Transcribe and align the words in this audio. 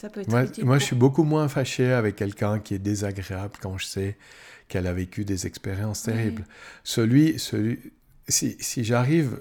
Ça 0.00 0.08
peut 0.08 0.20
être 0.20 0.62
Moi, 0.62 0.78
je 0.78 0.84
suis 0.84 0.96
beaucoup 0.96 1.24
moins 1.24 1.48
fâché 1.48 1.92
avec 1.92 2.16
quelqu'un 2.16 2.58
qui 2.58 2.74
est 2.74 2.78
désagréable 2.78 3.54
quand 3.60 3.76
je 3.78 3.86
sais 3.86 4.16
qu'elle 4.68 4.86
a 4.86 4.92
vécu 4.92 5.24
des 5.24 5.46
expériences 5.46 6.04
Oui. 6.06 6.12
terribles. 6.14 6.44
Celui, 6.84 7.38
celui, 7.38 7.92
si, 8.28 8.56
si 8.60 8.84
j'arrive, 8.84 9.40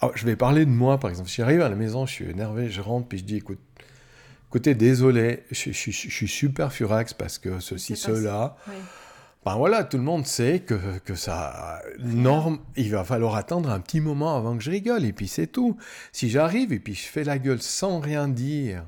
oh, 0.00 0.10
je 0.14 0.24
vais 0.26 0.36
parler 0.36 0.64
de 0.64 0.70
moi 0.70 0.98
par 0.98 1.10
exemple. 1.10 1.28
Si 1.28 1.36
j'arrive 1.36 1.60
à 1.60 1.68
la 1.68 1.76
maison, 1.76 2.06
je 2.06 2.12
suis 2.12 2.24
énervé, 2.30 2.70
je 2.70 2.80
rentre 2.80 3.06
puis 3.08 3.18
je 3.18 3.24
dis, 3.24 3.36
écoute, 3.36 3.60
écoutez, 4.48 4.74
désolé, 4.74 5.44
je, 5.50 5.70
je- 5.70 5.90
je- 5.90 6.08
je 6.08 6.14
suis 6.14 6.28
super 6.28 6.72
furax 6.72 7.12
parce 7.14 7.38
que 7.38 7.60
ceci, 7.60 7.94
cela. 7.96 8.56
Oui. 8.68 8.74
Ben 9.44 9.56
voilà, 9.56 9.82
tout 9.82 9.96
le 9.96 10.04
monde 10.04 10.24
sait 10.24 10.60
que, 10.60 10.98
que 11.04 11.16
ça 11.16 11.82
norme, 11.98 12.60
il 12.76 12.90
va 12.92 13.02
falloir 13.02 13.34
attendre 13.34 13.70
un 13.70 13.80
petit 13.80 14.00
moment 14.00 14.36
avant 14.36 14.56
que 14.56 14.62
je 14.62 14.70
rigole, 14.70 15.04
et 15.04 15.12
puis 15.12 15.26
c'est 15.26 15.48
tout. 15.48 15.76
Si 16.12 16.30
j'arrive 16.30 16.72
et 16.72 16.78
puis 16.78 16.94
je 16.94 17.02
fais 17.02 17.24
la 17.24 17.38
gueule 17.38 17.60
sans 17.60 17.98
rien 17.98 18.28
dire, 18.28 18.84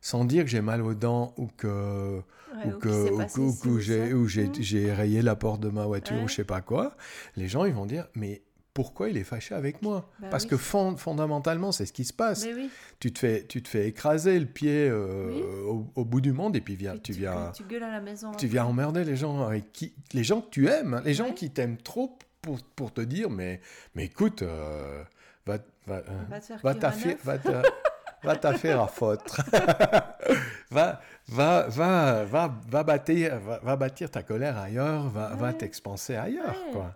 sans 0.00 0.24
dire 0.24 0.44
que 0.44 0.50
j'ai 0.50 0.60
mal 0.60 0.82
aux 0.82 0.94
dents 0.94 1.34
ou 1.36 1.46
que, 1.56 2.20
Ouais, 2.54 2.72
ou 2.72 2.78
que, 2.78 2.88
ou 2.88 3.18
que- 3.18 3.40
ou 3.40 3.54
que 3.54 4.12
ou 4.14 4.26
j'ai, 4.26 4.92
rayé 4.92 5.22
la 5.22 5.36
porte 5.36 5.60
de 5.60 5.68
ma 5.68 5.84
voiture 5.86 6.16
Ouais. 6.16 6.24
ou 6.24 6.28
je 6.28 6.34
sais 6.34 6.44
pas 6.44 6.60
quoi, 6.62 6.96
les 7.36 7.46
gens 7.48 7.64
ils 7.64 7.74
vont 7.74 7.86
dire 7.86 8.06
mais 8.14 8.42
pourquoi 8.72 9.08
il 9.10 9.16
est 9.16 9.24
fâché 9.24 9.54
avec 9.54 9.82
moi? 9.82 10.08
Bah 10.20 10.28
Parce 10.30 10.44
oui. 10.44 10.50
que 10.50 10.56
fond- 10.56 10.96
fondamentalement 10.96 11.72
c'est 11.72 11.86
ce 11.86 11.92
qui 11.92 12.04
se 12.04 12.12
passe. 12.12 12.46
Oui. 12.46 12.70
Tu 13.00 13.12
te 13.12 13.18
fais, 13.18 13.44
tu 13.46 13.62
te 13.62 13.68
fais 13.68 13.88
écraser 13.88 14.38
le 14.38 14.46
pied 14.46 14.88
euh, 14.88 15.28
Oui. 15.28 15.42
au, 15.66 15.86
au 15.96 16.04
bout 16.04 16.20
du 16.20 16.32
monde 16.32 16.54
et 16.56 16.60
puis 16.60 16.76
viens, 16.76 16.94
Et 16.94 17.00
tu 17.00 17.12
tu, 17.12 17.18
viens, 17.18 17.50
tu 17.52 17.64
gueules 17.64 17.82
à 17.82 17.90
la 17.90 18.00
maison. 18.00 18.30
tu 18.32 18.46
viens 18.46 18.64
emmerder 18.64 19.04
les 19.04 19.16
gens 19.16 19.42
avec 19.46 19.72
qui, 19.72 19.92
les 20.12 20.22
gens 20.24 20.40
que 20.40 20.50
tu 20.50 20.68
aimes, 20.68 20.94
hein, 20.94 21.02
les 21.04 21.14
gens 21.14 21.32
qui 21.32 21.50
t'aiment 21.50 21.76
trop 21.78 22.16
pour, 22.42 22.58
pour 22.76 22.92
te 22.92 23.00
dire 23.00 23.28
mais, 23.28 23.60
mais 23.96 24.04
écoute, 24.04 24.42
euh, 24.42 25.02
va, 25.46 25.58
va, 25.86 26.02
Va 26.28 26.38
va 26.62 27.62
va 28.22 28.32
va 28.32 28.36
t'affaire 28.36 28.80
à 28.80 28.86
foutre. 28.86 29.40
va, 30.70 31.00
va, 31.28 31.66
va, 31.68 32.24
va, 32.24 32.54
va 32.68 32.82
bâtir, 32.82 33.38
va, 33.40 33.58
va 33.62 33.76
bâtir 33.76 34.10
ta 34.10 34.22
colère 34.22 34.58
ailleurs, 34.58 35.08
va, 35.08 35.28
va 35.34 35.46
Ouais. 35.48 35.52
t'expanser 35.54 36.16
ailleurs, 36.16 36.56
Ouais. 36.66 36.72
quoi. 36.72 36.94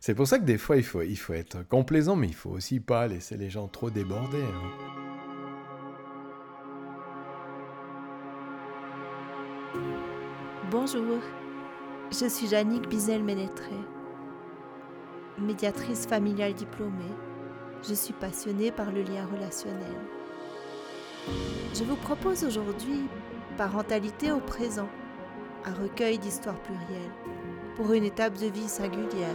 C'est 0.00 0.14
pour 0.14 0.26
ça 0.26 0.38
que 0.38 0.44
des 0.44 0.56
fois, 0.58 0.76
il 0.76 0.84
faut, 0.84 1.02
il 1.02 1.16
faut 1.16 1.34
être 1.34 1.62
complaisant, 1.68 2.16
mais 2.16 2.28
il 2.28 2.34
faut 2.34 2.50
aussi 2.50 2.80
pas 2.80 3.06
laisser 3.06 3.36
les 3.36 3.50
gens 3.50 3.68
trop 3.68 3.90
déborder. 3.90 4.42
hein. 4.42 4.86
Bonjour, 10.70 11.18
je 12.10 12.26
suis 12.28 12.46
Jannick 12.48 12.88
Bizel-Ménétré, 12.88 13.74
médiatrice 15.38 16.06
familiale 16.06 16.54
diplômée. 16.54 17.14
Je 17.88 17.94
suis 17.94 18.12
passionnée 18.12 18.70
par 18.70 18.90
le 18.92 19.02
lien 19.02 19.26
relationnel. 19.26 19.96
Je 21.74 21.84
vous 21.84 21.96
propose 21.96 22.44
aujourd'hui 22.44 23.06
Parentalité 23.56 24.32
au 24.32 24.40
présent, 24.40 24.88
un 25.64 25.74
recueil 25.74 26.18
d'histoires 26.18 26.58
plurielles 26.60 27.12
pour 27.76 27.92
une 27.92 28.04
étape 28.04 28.38
de 28.38 28.46
vie 28.46 28.68
singulière. 28.68 29.34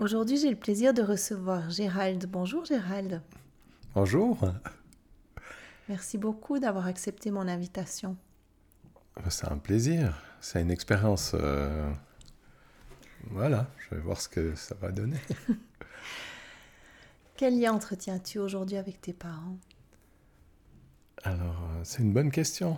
Aujourd'hui, 0.00 0.36
j'ai 0.36 0.50
le 0.50 0.56
plaisir 0.56 0.94
de 0.94 1.02
recevoir 1.02 1.68
Gérald. 1.70 2.26
Bonjour 2.26 2.64
Gérald. 2.64 3.20
Bonjour. 3.94 4.38
Merci 5.88 6.16
beaucoup 6.16 6.58
d'avoir 6.60 6.86
accepté 6.86 7.30
mon 7.30 7.48
invitation. 7.48 8.16
C'est 9.28 9.50
un 9.50 9.58
plaisir. 9.58 10.14
C'est 10.40 10.60
une 10.62 10.70
expérience. 10.70 11.32
euh, 11.34 11.90
Voilà, 13.30 13.66
je 13.78 13.94
vais 13.94 14.00
voir 14.00 14.20
ce 14.20 14.28
que 14.28 14.54
ça 14.54 14.74
va 14.80 14.90
donner. 14.90 15.18
Quel 17.36 17.58
lien 17.58 17.72
entretiens-tu 17.72 18.38
aujourd'hui 18.38 18.76
avec 18.76 19.00
tes 19.00 19.14
parents? 19.14 19.56
Alors, 21.22 21.62
euh, 21.76 21.80
c'est 21.84 22.02
une 22.02 22.12
bonne 22.12 22.30
question. 22.32 22.76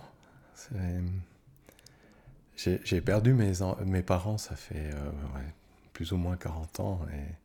J'ai 2.55 3.01
perdu 3.01 3.33
mes, 3.33 3.61
en- 3.61 3.75
mes 3.85 4.03
parents, 4.03 4.37
ça 4.37 4.55
fait 4.55 4.91
euh, 4.93 5.09
ouais, 5.35 5.53
plus 5.93 6.11
ou 6.11 6.17
moins 6.17 6.37
40 6.37 6.79
ans. 6.79 6.99
Et... 7.13 7.35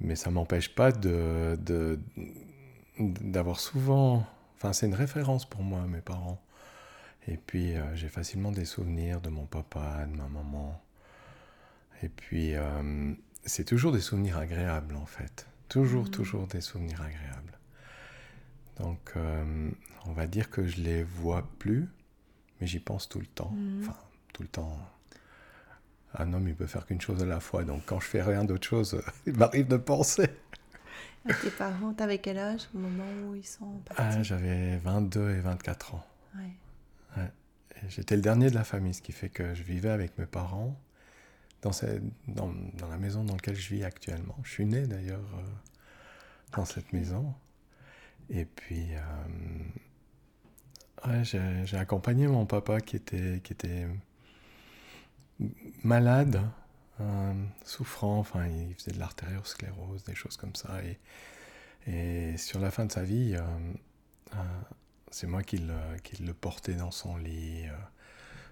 Mais 0.00 0.16
ça 0.16 0.30
m'empêche 0.30 0.74
pas 0.74 0.92
de 0.92 1.58
de- 1.60 1.98
d'avoir 2.98 3.60
souvent... 3.60 4.24
Enfin, 4.56 4.72
c'est 4.72 4.86
une 4.86 4.94
référence 4.94 5.48
pour 5.48 5.62
moi, 5.62 5.82
mes 5.86 6.00
parents. 6.00 6.40
Et 7.30 7.36
puis, 7.36 7.76
euh, 7.76 7.94
j'ai 7.94 8.08
facilement 8.08 8.50
des 8.52 8.64
souvenirs 8.64 9.20
de 9.20 9.28
mon 9.28 9.44
papa, 9.46 10.06
de 10.06 10.16
ma 10.16 10.28
maman. 10.28 10.82
Et 12.02 12.08
puis, 12.08 12.54
euh, 12.56 13.12
c'est 13.44 13.64
toujours 13.64 13.92
des 13.92 14.00
souvenirs 14.00 14.38
agréables, 14.38 14.96
en 14.96 15.04
fait. 15.06 15.46
Toujours, 15.68 16.04
Mhm. 16.04 16.10
toujours 16.10 16.46
des 16.46 16.60
souvenirs 16.62 17.02
agréables. 17.02 17.58
Donc, 18.80 19.12
euh, 19.16 19.70
on 20.06 20.12
va 20.12 20.26
dire 20.26 20.48
que 20.50 20.66
je 20.66 20.80
les 20.80 21.02
vois 21.02 21.46
plus, 21.58 21.86
mais 22.60 22.66
j'y 22.66 22.78
pense 22.80 23.08
tout 23.08 23.20
le 23.20 23.26
temps. 23.26 23.50
Mhm. 23.50 23.82
Enfin, 23.82 23.96
tout 24.32 24.42
le 24.42 24.48
temps. 24.48 24.78
Un 26.14 26.32
homme, 26.32 26.48
il 26.48 26.54
peut 26.54 26.66
faire 26.66 26.86
qu'une 26.86 27.00
chose 27.00 27.22
à 27.22 27.26
la 27.26 27.40
fois. 27.40 27.64
Donc, 27.64 27.82
quand 27.84 28.00
je 28.00 28.06
fais 28.06 28.22
rien 28.22 28.44
d'autre 28.44 28.66
chose, 28.66 29.02
il 29.26 29.36
m'arrive 29.36 29.68
de 29.68 29.76
penser. 29.76 30.28
À 31.28 31.34
tes 31.34 31.50
parents, 31.50 31.92
t'avais 31.92 32.18
quel 32.18 32.38
âge 32.38 32.62
au 32.74 32.78
moment 32.78 33.04
où 33.26 33.34
ils 33.34 33.44
sont 33.46 33.82
Ah, 33.90 33.94
partis? 33.96 34.24
J'avais 34.24 34.78
22 34.78 35.30
et 35.30 35.40
24 35.40 35.94
ans. 35.96 36.06
Ouais. 36.36 36.52
J'étais 37.88 38.16
le 38.16 38.22
dernier 38.22 38.50
de 38.50 38.54
la 38.54 38.64
famille, 38.64 38.94
ce 38.94 39.02
qui 39.02 39.12
fait 39.12 39.28
que 39.28 39.54
je 39.54 39.62
vivais 39.62 39.90
avec 39.90 40.18
mes 40.18 40.26
parents 40.26 40.78
dans, 41.62 41.72
cette- 41.72 42.02
dans, 42.28 42.52
dans 42.74 42.88
la 42.88 42.98
maison 42.98 43.24
dans 43.24 43.34
laquelle 43.34 43.56
je 43.56 43.74
vis 43.74 43.84
actuellement. 43.84 44.36
Je 44.44 44.50
suis 44.52 44.66
né 44.66 44.86
d'ailleurs 44.86 45.20
euh, 45.36 45.42
dans 46.56 46.64
cette 46.64 46.92
maison. 46.92 47.34
Et 48.30 48.44
puis, 48.44 48.88
euh, 48.94 49.00
ouais, 51.06 51.24
j'ai 51.24 51.40
j'ai 51.66 51.76
accompagné 51.76 52.26
mon 52.28 52.46
papa 52.46 52.80
qui 52.80 52.96
était, 52.96 53.40
qui 53.42 53.52
était 53.52 53.86
malade, 55.82 56.40
euh, 57.00 57.32
souffrant, 57.64 58.18
enfin 58.18 58.46
il 58.46 58.74
faisait 58.74 58.92
de 58.92 58.98
l'artériosclérose, 58.98 60.02
des 60.04 60.14
choses 60.14 60.36
comme 60.36 60.54
ça. 60.54 60.80
Et, 60.84 60.98
et 61.92 62.36
sur 62.36 62.60
la 62.60 62.70
fin 62.70 62.86
de 62.86 62.92
sa 62.92 63.02
vie, 63.02 63.36
euh, 63.36 63.40
c'est 65.10 65.26
moi 65.26 65.42
qui 65.42 65.58
le, 65.58 65.98
qui 66.02 66.22
le 66.22 66.34
portais 66.34 66.74
dans 66.74 66.90
son 66.90 67.16
lit. 67.16 67.66
euh. 67.66 67.76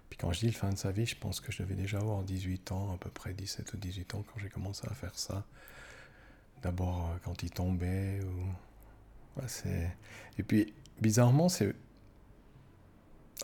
Puis 0.08 0.18
quand 0.18 0.32
je 0.32 0.40
dis 0.40 0.46
le 0.46 0.52
fin 0.52 0.70
de 0.70 0.78
sa 0.78 0.92
vie, 0.92 1.06
je 1.06 1.16
pense 1.16 1.40
que 1.40 1.50
je 1.50 1.62
devais 1.62 1.74
déjà 1.74 1.98
avoir 1.98 2.22
18 2.22 2.72
ans, 2.72 2.94
à 2.94 2.98
peu 2.98 3.10
près 3.10 3.34
17 3.34 3.72
ou 3.74 3.76
18 3.76 4.14
ans, 4.14 4.24
quand 4.26 4.38
j'ai 4.38 4.48
commencé 4.48 4.86
à 4.88 4.94
faire 4.94 5.18
ça. 5.18 5.44
D'abord 6.62 7.10
euh, 7.10 7.16
quand 7.24 7.42
il 7.42 7.50
tombait. 7.50 8.20
Ou... 8.22 9.40
Ouais. 9.40 9.90
Et 10.38 10.42
puis, 10.42 10.72
bizarrement, 11.00 11.48
c'est... 11.48 11.74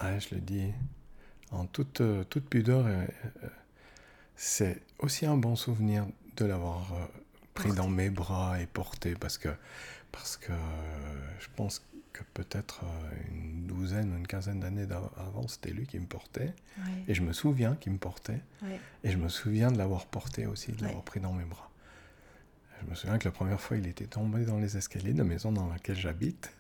Ouais, 0.02 0.20
je 0.20 0.34
le 0.34 0.40
dis 0.40 0.72
en 1.50 1.66
toute, 1.66 2.00
euh, 2.00 2.24
toute 2.24 2.48
pudeur, 2.48 2.86
c'est 4.36 4.80
aussi 4.98 5.26
un 5.26 5.36
bon 5.36 5.54
souvenir 5.54 6.06
de 6.36 6.46
l'avoir 6.46 7.10
pris 7.52 7.72
dans 7.72 7.88
mes 7.88 8.08
bras 8.08 8.58
et 8.58 8.66
porté, 8.66 9.14
parce 9.14 9.36
que, 9.36 9.50
parce 10.10 10.38
que 10.38 10.52
je 11.40 11.48
pense 11.54 11.80
que 11.80 11.91
peut-être 12.34 12.84
euh, 12.84 13.10
une 13.30 13.66
douzaine 13.66 14.12
ou 14.12 14.16
une 14.16 14.26
quinzaine 14.26 14.60
d'années 14.60 14.86
avant, 15.16 15.48
c'était 15.48 15.70
lui 15.70 15.86
qui 15.86 15.98
me 15.98 16.06
portait. 16.06 16.54
Et 17.08 17.14
je 17.14 17.22
me 17.22 17.32
souviens 17.32 17.76
qu'il 17.76 17.92
me 17.92 17.98
portait. 17.98 18.40
Et 19.04 19.10
je 19.10 19.18
me 19.18 19.28
souviens 19.28 19.72
de 19.72 19.78
l'avoir 19.78 20.06
porté 20.06 20.46
aussi, 20.46 20.72
de 20.72 20.82
l'avoir 20.82 21.02
pris 21.02 21.20
dans 21.20 21.32
mes 21.32 21.44
bras. 21.44 21.70
Je 22.82 22.90
me 22.90 22.94
souviens 22.94 23.18
que 23.18 23.24
la 23.24 23.32
première 23.32 23.60
fois, 23.60 23.76
il 23.76 23.86
était 23.86 24.06
tombé 24.06 24.44
dans 24.44 24.58
les 24.58 24.76
escaliers 24.76 25.12
de 25.12 25.18
la 25.18 25.24
maison 25.24 25.52
dans 25.52 25.68
laquelle 25.68 25.96
j'habite. 25.96 26.52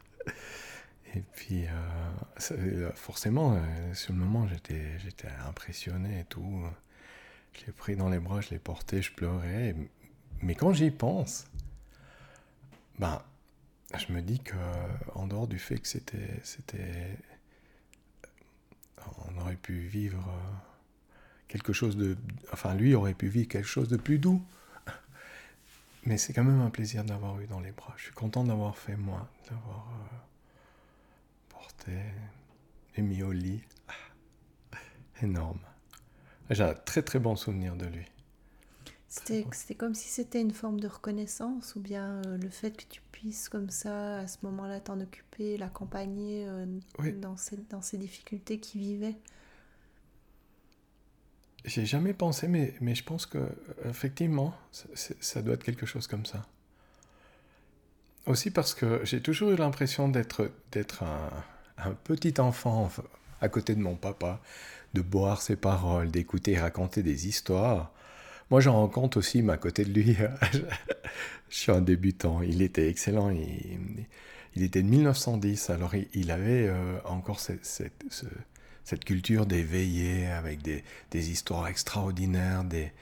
Et 1.14 1.22
puis, 1.34 1.66
euh, 1.66 2.52
euh, 2.52 2.92
forcément, 2.94 3.60
sur 3.92 4.14
le 4.14 4.18
moment, 4.18 4.46
j'étais, 4.48 4.98
j'étais 5.00 5.28
impressionné 5.46 6.20
et 6.20 6.24
tout. 6.24 6.62
Je 7.52 7.66
l'ai 7.66 7.72
pris 7.72 7.96
dans 7.96 8.08
les 8.08 8.18
bras, 8.18 8.40
je 8.40 8.50
l'ai 8.50 8.58
porté, 8.58 9.02
je 9.02 9.12
pleurais. 9.12 9.74
Mais 10.40 10.54
quand 10.54 10.72
j'y 10.72 10.90
pense, 10.90 11.46
ben, 12.98 13.22
je 13.98 14.12
me 14.12 14.22
dis 14.22 14.40
que, 14.40 14.56
en 15.14 15.26
dehors 15.26 15.46
du 15.46 15.58
fait 15.58 15.78
que 15.78 15.88
c'était, 15.88 16.40
c'était, 16.42 17.18
on 19.28 19.40
aurait 19.40 19.56
pu 19.56 19.74
vivre 19.80 20.18
euh, 20.28 20.52
quelque 21.48 21.72
chose 21.72 21.96
de, 21.96 22.16
enfin, 22.52 22.74
lui 22.74 22.94
aurait 22.94 23.14
pu 23.14 23.28
vivre 23.28 23.48
quelque 23.48 23.68
chose 23.68 23.88
de 23.88 23.96
plus 23.96 24.18
doux. 24.18 24.42
Mais 26.04 26.18
c'est 26.18 26.32
quand 26.32 26.44
même 26.44 26.60
un 26.60 26.70
plaisir 26.70 27.04
de 27.04 27.10
l'avoir 27.10 27.40
eu 27.40 27.46
dans 27.46 27.60
les 27.60 27.70
bras. 27.70 27.94
Je 27.96 28.04
suis 28.04 28.12
content 28.12 28.44
d'avoir 28.44 28.76
fait 28.76 28.96
moi, 28.96 29.28
de 29.44 29.50
l'avoir 29.54 29.86
euh, 29.88 30.16
porté 31.48 31.92
et 32.96 33.02
mis 33.02 33.22
au 33.22 33.32
lit. 33.32 33.62
Ah, 33.88 34.78
énorme. 35.22 35.60
J'ai 36.50 36.64
un 36.64 36.74
très 36.74 37.02
très 37.02 37.18
bon 37.18 37.36
souvenir 37.36 37.76
de 37.76 37.86
lui. 37.86 38.04
C'était, 39.14 39.74
comme 39.74 39.94
si 39.94 40.08
c'était 40.08 40.40
une 40.40 40.52
forme 40.52 40.80
de 40.80 40.88
reconnaissance 40.88 41.76
ou 41.76 41.80
bien 41.80 42.22
euh, 42.24 42.38
le 42.38 42.48
fait 42.48 42.74
que 42.74 42.84
tu 42.88 43.02
puisses 43.12 43.50
comme 43.50 43.68
ça, 43.68 44.20
à 44.20 44.26
ce 44.26 44.38
moment-là, 44.44 44.80
t'en 44.80 44.98
occuper, 45.00 45.58
l'accompagner 45.58 46.46
euh, 46.48 46.64
Oui. 46.98 47.12
dans, 47.12 47.36
ces, 47.36 47.58
dans 47.68 47.82
ces 47.82 47.98
difficultés 47.98 48.58
qu'il 48.58 48.80
vivait. 48.80 49.16
j'ai 51.66 51.84
jamais 51.84 52.14
pensé, 52.14 52.48
mais, 52.48 52.72
mais 52.80 52.94
je 52.94 53.04
pense 53.04 53.26
que 53.26 53.38
effectivement, 53.84 54.54
ça 54.72 55.42
doit 55.42 55.54
être 55.54 55.64
quelque 55.64 55.84
chose 55.84 56.06
comme 56.06 56.24
ça. 56.24 56.46
Aussi 58.24 58.50
parce 58.50 58.72
que 58.72 59.04
j'ai 59.04 59.20
toujours 59.20 59.50
eu 59.50 59.56
l'impression 59.56 60.08
d'être 60.08 60.50
d'être 60.70 61.02
un, 61.02 61.28
un, 61.76 61.92
petit 61.92 62.40
enfant 62.40 62.90
à 63.42 63.50
côté 63.50 63.74
de 63.74 63.80
mon 63.80 63.96
papa, 63.96 64.40
de 64.94 65.02
boire 65.02 65.42
ses 65.42 65.56
paroles, 65.56 66.10
d'écouter 66.10 66.58
raconter 66.58 67.02
des 67.02 67.28
histoires. 67.28 67.92
Moi, 68.52 68.60
j'en 68.60 68.74
rencontre 68.74 69.16
aussi, 69.16 69.40
mais 69.40 69.54
à 69.54 69.56
côté 69.56 69.82
de 69.82 69.98
lui, 69.98 70.14
je 71.48 71.56
suis 71.56 71.72
un 71.72 71.80
débutant. 71.80 72.42
Il 72.42 72.60
était 72.60 72.86
excellent. 72.86 73.30
Il, 73.30 74.62
était 74.62 74.82
de 74.82 74.88
1910, 74.88 75.70
alors 75.70 75.94
il, 76.12 76.30
avait 76.30 76.68
euh, 76.68 76.98
encore 77.06 77.40
cette, 77.40 77.94
culture 79.06 79.46
d'éveiller 79.46 80.26
avec 80.26 80.60
des, 80.60 80.84
des, 81.10 81.30
histoires 81.30 81.66
extraordinaires, 81.66 82.64
des, 82.64 82.92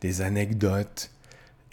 des 0.00 0.22
anecdotes. 0.22 1.12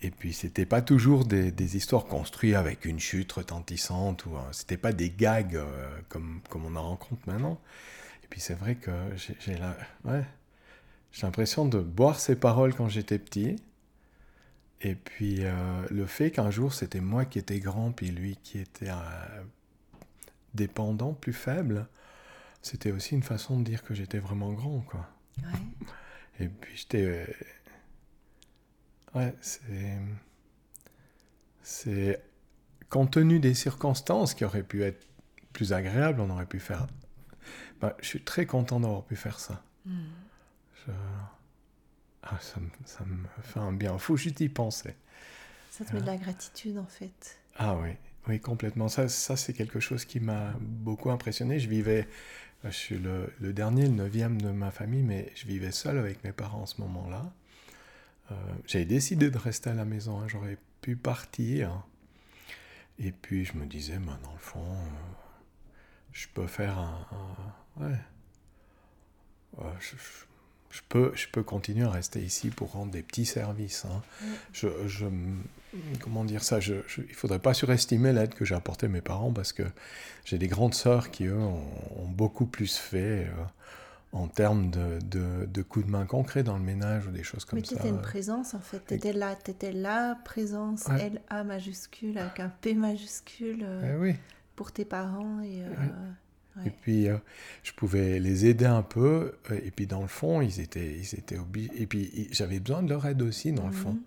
Et 0.04 0.12
puis, 0.12 0.32
c'était 0.32 0.68
pas 0.68 0.84
toujours 0.84 1.26
des, 1.26 1.52
des, 1.52 1.76
histoires 1.76 2.06
construites 2.06 2.54
avec 2.54 2.86
une 2.86 3.00
chute 3.00 3.32
retentissante, 3.32 4.28
ou 4.28 4.34
c'était 4.52 4.78
pas 4.78 4.94
des 4.94 5.10
gags 5.10 5.56
euh, 5.56 5.66
comme, 6.08 6.42
comme 6.52 6.66
on 6.66 6.76
en 6.76 6.88
rencontre 6.88 7.24
maintenant. 7.26 7.60
Et 8.24 8.28
puis, 8.30 8.40
c'est 8.40 8.54
vrai 8.54 8.76
que 8.76 8.92
j'ai 9.18 9.56
la, 9.58 9.76
ouais, 10.06 10.24
l'impression 11.22 11.66
de 11.66 11.80
boire 11.80 12.20
ses 12.20 12.36
paroles 12.36 12.74
quand 12.74 12.90
j'étais 12.90 13.20
petit. 13.20 13.56
Et 14.82 14.96
puis, 14.96 15.38
euh, 15.40 15.86
le 15.90 16.06
fait 16.06 16.32
qu'un 16.32 16.52
jour, 16.52 16.74
c'était 16.74 17.00
moi 17.00 17.26
qui 17.26 17.40
étais 17.40 17.60
grand, 17.60 17.92
puis 17.92 18.08
lui 18.08 18.38
qui 18.44 18.60
était 18.60 18.90
euh, 18.90 19.44
dépendant, 20.54 21.14
plus 21.14 21.34
faible, 21.34 21.88
c'était 22.62 22.92
aussi 22.92 23.16
une 23.16 23.24
façon 23.24 23.60
de 23.60 23.64
dire 23.64 23.84
que 23.84 23.94
j'étais 23.94 24.20
vraiment 24.20 24.52
grand, 24.52 24.82
quoi. 24.82 25.08
Ouais. 25.42 25.60
Et 26.40 26.50
puis, 26.50 26.76
j'étais 26.76 27.28
Ouais, 29.16 29.36
c'est. 29.42 29.98
C'est. 31.62 32.24
Compte 32.90 33.12
tenu 33.12 33.40
des 33.40 33.54
circonstances 33.54 34.34
qui 34.34 34.46
auraient 34.46 34.64
pu 34.64 34.84
être 34.84 35.08
plus 35.52 35.74
agréables, 35.74 36.22
on 36.22 36.30
aurait 36.30 36.46
pu 36.46 36.60
faire. 36.60 36.88
Bah, 37.82 37.96
je 38.02 38.08
suis 38.08 38.22
très 38.22 38.46
content 38.46 38.80
d'avoir 38.80 39.04
pu 39.04 39.16
faire 39.16 39.40
ça. 39.40 39.64
Hmm. 40.88 40.92
Ah, 42.24 42.38
ça, 42.40 42.60
me, 42.60 42.70
ça, 42.86 43.04
me, 43.04 43.18
fait 43.42 43.60
un 43.60 43.74
bien 43.74 43.98
fou 43.98 44.16
juste 44.16 44.38
d'y 44.38 44.50
penser. 44.50 44.96
Ça 45.70 45.84
te 45.84 45.94
met 45.94 46.02
de 46.02 46.06
la 46.06 46.16
gratitude 46.16 46.78
en 46.78 46.86
fait. 46.86 47.40
Ah 47.58 47.76
oui, 47.76 47.90
oui, 48.28 48.40
complètement. 48.40 48.88
Ça, 48.88 49.10
ça 49.10 49.36
c'est 49.36 49.54
quelque 49.54 49.80
chose 49.80 50.06
qui 50.06 50.20
m'a 50.20 50.54
beaucoup 50.60 51.12
impressionné. 51.12 51.60
Je 51.60 51.68
vivais, 51.68 52.08
je 52.64 52.70
suis 52.70 52.98
le, 52.98 53.34
le, 53.42 53.52
dernier, 53.52 53.84
le 53.84 53.94
neuvième 53.94 54.42
de 54.42 54.52
ma 54.52 54.72
famille, 54.72 55.04
mais 55.04 55.32
je 55.36 55.46
vivais 55.48 55.72
seul 55.72 55.98
avec 55.98 56.24
mes 56.24 56.32
parents 56.32 56.62
en 56.62 56.66
ce 56.66 56.80
moment-là. 56.82 57.34
Euh, 58.32 58.36
J'avais 58.68 58.86
décidé 58.86 59.30
de 59.30 59.38
rester 59.38 59.72
à 59.72 59.74
la 59.74 59.84
maison, 59.84 60.20
hein. 60.20 60.28
j'aurais 60.28 60.58
pu 60.82 60.96
partir. 60.96 61.84
Et 63.00 63.12
puis 63.12 63.44
je 63.44 63.58
me 63.58 63.66
disais, 63.66 63.98
ben, 63.98 64.18
dans 64.24 64.32
le 64.32 64.40
fond, 64.40 64.74
euh, 64.74 64.88
je 66.14 66.28
peux 66.34 66.48
faire 66.48 66.78
un. 66.78 67.06
ouais. 67.78 67.98
je, 69.80 69.98
je, 69.98 70.26
peux, 70.90 71.12
je 71.16 71.28
peux 71.32 71.44
continuer 71.44 71.86
à 71.86 71.92
rester 71.92 72.20
ici 72.22 72.50
pour 72.50 72.72
rendre 72.72 72.92
des 72.92 73.04
petits 73.04 73.26
services. 73.26 73.86
Hein. 73.86 74.02
Je, 74.54 74.68
je, 74.88 75.06
comment 76.00 76.24
dire 76.26 76.44
ça 76.44 76.60
je, 76.60 76.76
Il 76.98 77.04
ne 77.10 77.14
faudrait 77.14 77.40
pas 77.40 77.54
surestimer 77.54 78.14
l'aide 78.14 78.34
que 78.34 78.46
j'ai 78.46 78.56
apportée 78.56 78.88
à 78.88 78.90
mes 78.90 79.02
parents 79.02 79.32
parce 79.32 79.54
que 79.54 79.64
j'ai 80.26 80.38
des 80.38 80.48
grandes 80.48 80.74
sœurs 80.74 81.12
qui, 81.12 81.26
eux, 81.26 81.38
ont, 81.38 82.08
beaucoup 82.08 82.46
plus 82.46 82.78
fait. 82.78 83.26
Euh, 83.26 83.44
en 84.14 84.28
termes 84.28 84.70
de, 84.70 85.00
de, 85.10 85.46
de, 85.48 85.62
coups 85.64 85.88
de 85.88 85.92
main 85.92 86.06
concrets 86.06 86.44
dans 86.44 86.56
le 86.58 86.64
ménage 86.64 87.08
ou 87.08 87.12
des 87.12 87.24
choses 87.24 87.46
comme 87.46 87.58
ça. 87.66 87.72
Mais 87.72 87.80
tu 87.80 87.82
étais 87.82 87.90
une 87.90 88.02
présence 88.02 88.54
en 88.54 88.60
fait, 88.60 88.80
tu 88.88 88.94
étais 88.94 89.12
là, 89.12 89.36
tu 89.36 89.50
étais 89.50 89.72
là, 89.72 90.16
présence, 90.24 90.88
L-A 90.88 91.44
majuscule 91.44 92.20
avec 92.20 92.40
un 92.40 92.50
P 92.50 92.76
majuscule 92.76 93.64
euh, 93.64 93.96
eh 93.96 94.00
oui. 94.00 94.16
pour 94.56 94.72
tes 94.72 94.86
parents. 94.86 95.42
Et, 95.42 95.64
euh, 95.64 95.70
et 96.66 96.70
puis 96.70 97.08
euh, 97.08 97.18
je 97.64 97.72
pouvais 97.72 98.20
les 98.20 98.46
aider 98.46 98.66
un 98.66 98.84
peu, 98.84 99.34
et 99.52 99.72
puis 99.72 99.88
dans 99.88 100.02
le 100.02 100.08
fond, 100.08 100.42
ils 100.42 100.60
étaient, 100.60 100.94
ils 100.94 101.16
étaient 101.16 101.38
obligés, 101.38 101.72
et 101.76 101.88
puis 101.88 102.30
j'avais 102.32 102.60
besoin 102.60 102.84
de 102.84 102.90
leur 102.90 103.06
aide 103.06 103.22
aussi 103.22 103.52
dans 103.52 103.68
le 103.68 103.74
mhm. 103.74 103.78
fond. 103.78 103.98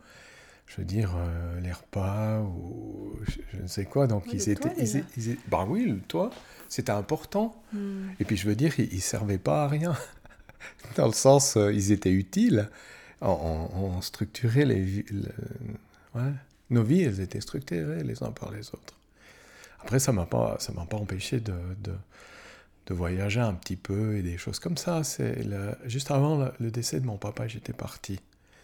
Je 0.67 0.79
veux 0.79 0.85
dire, 0.85 1.17
les 1.63 1.71
repas 1.71 2.41
ou 2.41 3.13
je, 3.29 3.63
ne 3.63 3.69
sais 3.69 3.85
quoi, 3.85 4.09
donc 4.09 4.25
ils, 4.33 4.49
étaient, 4.49 4.73
ils, 4.79 5.05
ils, 5.17 5.39
Bah 5.49 5.65
oui, 5.69 5.85
le 5.87 6.01
toit 6.01 6.31
c'était 6.69 6.93
important. 6.93 7.61
Hmm. 7.73 8.09
Et 8.21 8.25
puis 8.25 8.37
je 8.37 8.47
veux 8.47 8.55
dire, 8.55 8.79
ils 8.79 8.95
ne 8.95 9.01
servaient 9.01 9.39
pas 9.39 9.65
à 9.65 9.69
rien. 9.69 9.97
Dans 10.97 11.07
le 11.07 11.13
sens, 11.13 11.57
euh, 11.57 11.73
ils 11.73 11.93
étaient 11.93 12.13
utiles. 12.13 12.69
On, 13.23 14.01
structurait 14.03 14.67
les, 14.67 15.05
ouais. 16.15 16.33
nos 16.69 16.83
vies, 16.83 17.03
elles 17.03 17.21
étaient 17.21 17.41
structurées 17.41 18.03
les 18.05 18.23
uns 18.23 18.31
par 18.31 18.53
les 18.53 18.69
autres. 18.69 18.95
Après, 19.81 19.99
ça 19.99 20.13
m'a 20.13 20.27
pas, 20.27 20.57
ça 20.61 20.73
m'a 20.73 20.85
pas 20.85 20.99
empêché 20.99 21.41
de, 21.41 21.55
de, 21.83 21.95
de, 22.87 22.95
voyager 22.95 23.41
un 23.41 23.55
petit 23.55 23.77
peu 23.77 24.17
et 24.17 24.23
des 24.23 24.39
choses 24.39 24.59
comme 24.59 24.77
ça. 24.77 25.05
C'est 25.05 25.47
juste 25.87 26.11
avant 26.11 26.51
le, 26.59 26.71
décès 26.71 27.01
de 27.01 27.07
mon 27.07 27.17
papa, 27.17 27.47
j'étais 27.49 27.73
parti. 27.73 28.21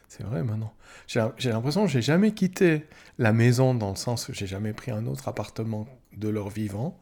C'est 0.09 0.25
vrai 0.25 0.43
maintenant. 0.43 0.75
J'ai 1.07 1.51
l'impression 1.51 1.87
que 1.87 1.91
j'ai 1.91 2.03
jamais 2.03 2.33
quitté 2.33 2.87
la 3.19 3.33
maison 3.33 3.75
dans 3.75 3.91
le 3.91 3.97
sens 3.97 4.29
où 4.29 4.35
j'ai 4.35 4.47
jamais 4.47 4.73
pris 4.73 4.91
un 4.91 5.07
autre 5.07 5.29
appartement 5.29 5.87
de 6.17 6.29
leur 6.29 6.51
vivant. 6.51 6.99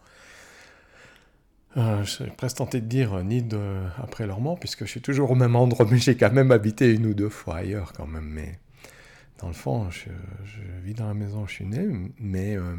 Euh, 1.76 2.02
je 2.02 2.10
suis 2.10 2.30
presque 2.30 2.56
tenté 2.56 2.80
de 2.80 2.86
dire 2.86 3.14
euh, 3.14 3.22
ni 3.22 3.42
de, 3.42 3.80
après 3.98 4.26
leur 4.26 4.40
mort, 4.40 4.58
puisque 4.58 4.84
je 4.86 4.90
suis 4.90 5.00
toujours 5.00 5.30
au 5.30 5.34
même 5.36 5.54
endroit, 5.54 5.86
mais 5.88 5.98
j'ai 5.98 6.16
quand 6.16 6.32
même 6.32 6.50
habité 6.50 6.92
une 6.92 7.06
ou 7.06 7.14
deux 7.14 7.28
fois 7.28 7.58
ailleurs 7.58 7.92
quand 7.92 8.08
même. 8.08 8.24
Mais 8.24 8.58
dans 9.38 9.46
le 9.46 9.54
fond, 9.54 9.88
je, 9.90 10.08
vis 10.82 10.94
dans 10.94 11.06
la 11.06 11.14
maison 11.14 11.42
où 11.42 11.46
je 11.46 11.54
suis 11.54 11.66
né, 11.66 11.86
mais 12.18 12.56
euh, 12.56 12.74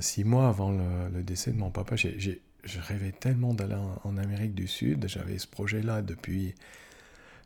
six 0.00 0.24
mois 0.24 0.48
avant 0.48 0.70
le, 0.70 1.22
décès 1.22 1.50
de 1.50 1.58
mon 1.58 1.70
papa, 1.70 1.96
j'ai, 1.96 2.40
je 2.66 2.80
rêvais 2.80 3.12
tellement 3.12 3.54
d'aller 3.54 3.76
en, 4.04 4.16
Amérique 4.16 4.54
du 4.54 4.68
Sud. 4.68 5.08
J'avais 5.08 5.38
ce 5.38 5.46
projet-là 5.46 6.02
depuis, 6.02 6.54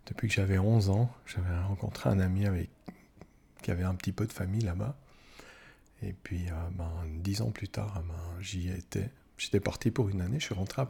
depuis 0.06 0.28
que 0.28 0.34
j'avais 0.34 0.58
11 0.58 0.90
ans. 0.90 1.10
J'avais 1.26 1.56
rencontré 1.60 2.10
un 2.10 2.18
ami 2.18 2.46
avec, 2.46 2.70
qui 3.62 3.70
avait 3.70 3.84
un 3.84 3.94
petit 3.94 4.12
peu 4.12 4.26
de 4.26 4.32
famille 4.32 4.62
là-bas. 4.62 4.96
Et 6.02 6.14
puis, 6.14 6.46
ben, 6.72 6.90
dix 7.18 7.42
ans 7.42 7.50
plus 7.50 7.68
tard, 7.68 8.02
ben, 8.06 8.40
j'y 8.40 8.70
étais. 8.70 9.10
J'étais 9.36 9.60
parti 9.60 9.90
pour 9.90 10.08
une 10.08 10.20
année, 10.20 10.38
je 10.38 10.46
suis 10.46 10.54
rentré 10.54 10.82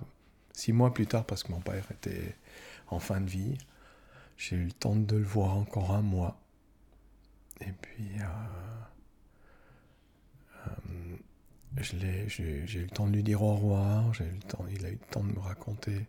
six 0.52 0.72
mois 0.72 0.92
plus 0.92 1.06
tard 1.06 1.24
parce 1.24 1.42
que 1.42 1.52
mon 1.52 1.60
père 1.60 1.86
était 1.90 2.36
en 2.88 2.98
fin 2.98 3.20
de 3.20 3.28
vie. 3.28 3.56
J'ai 4.36 4.56
eu 4.56 4.64
le 4.64 4.72
temps 4.72 4.96
de 4.96 5.16
le 5.16 5.24
voir 5.24 5.56
encore 5.56 5.92
un 5.92 6.02
mois. 6.02 6.40
Et 7.60 7.72
puis, 7.80 8.10
euh, 8.18 8.24
euh, 8.24 8.82
j'ai 11.78 12.78
eu 12.78 12.82
le 12.82 12.88
temps 12.88 13.06
de 13.06 13.12
lui 13.12 13.22
dire 13.22 13.42
au 13.42 13.54
revoir, 13.54 14.12
j'ai 14.14 14.24
eu 14.24 14.32
le 14.32 14.48
temps, 14.48 14.64
il 14.72 14.84
a 14.84 14.88
eu 14.88 14.92
le 14.92 15.12
temps 15.12 15.22
de 15.22 15.32
me 15.32 15.38
raconter. 15.38 16.06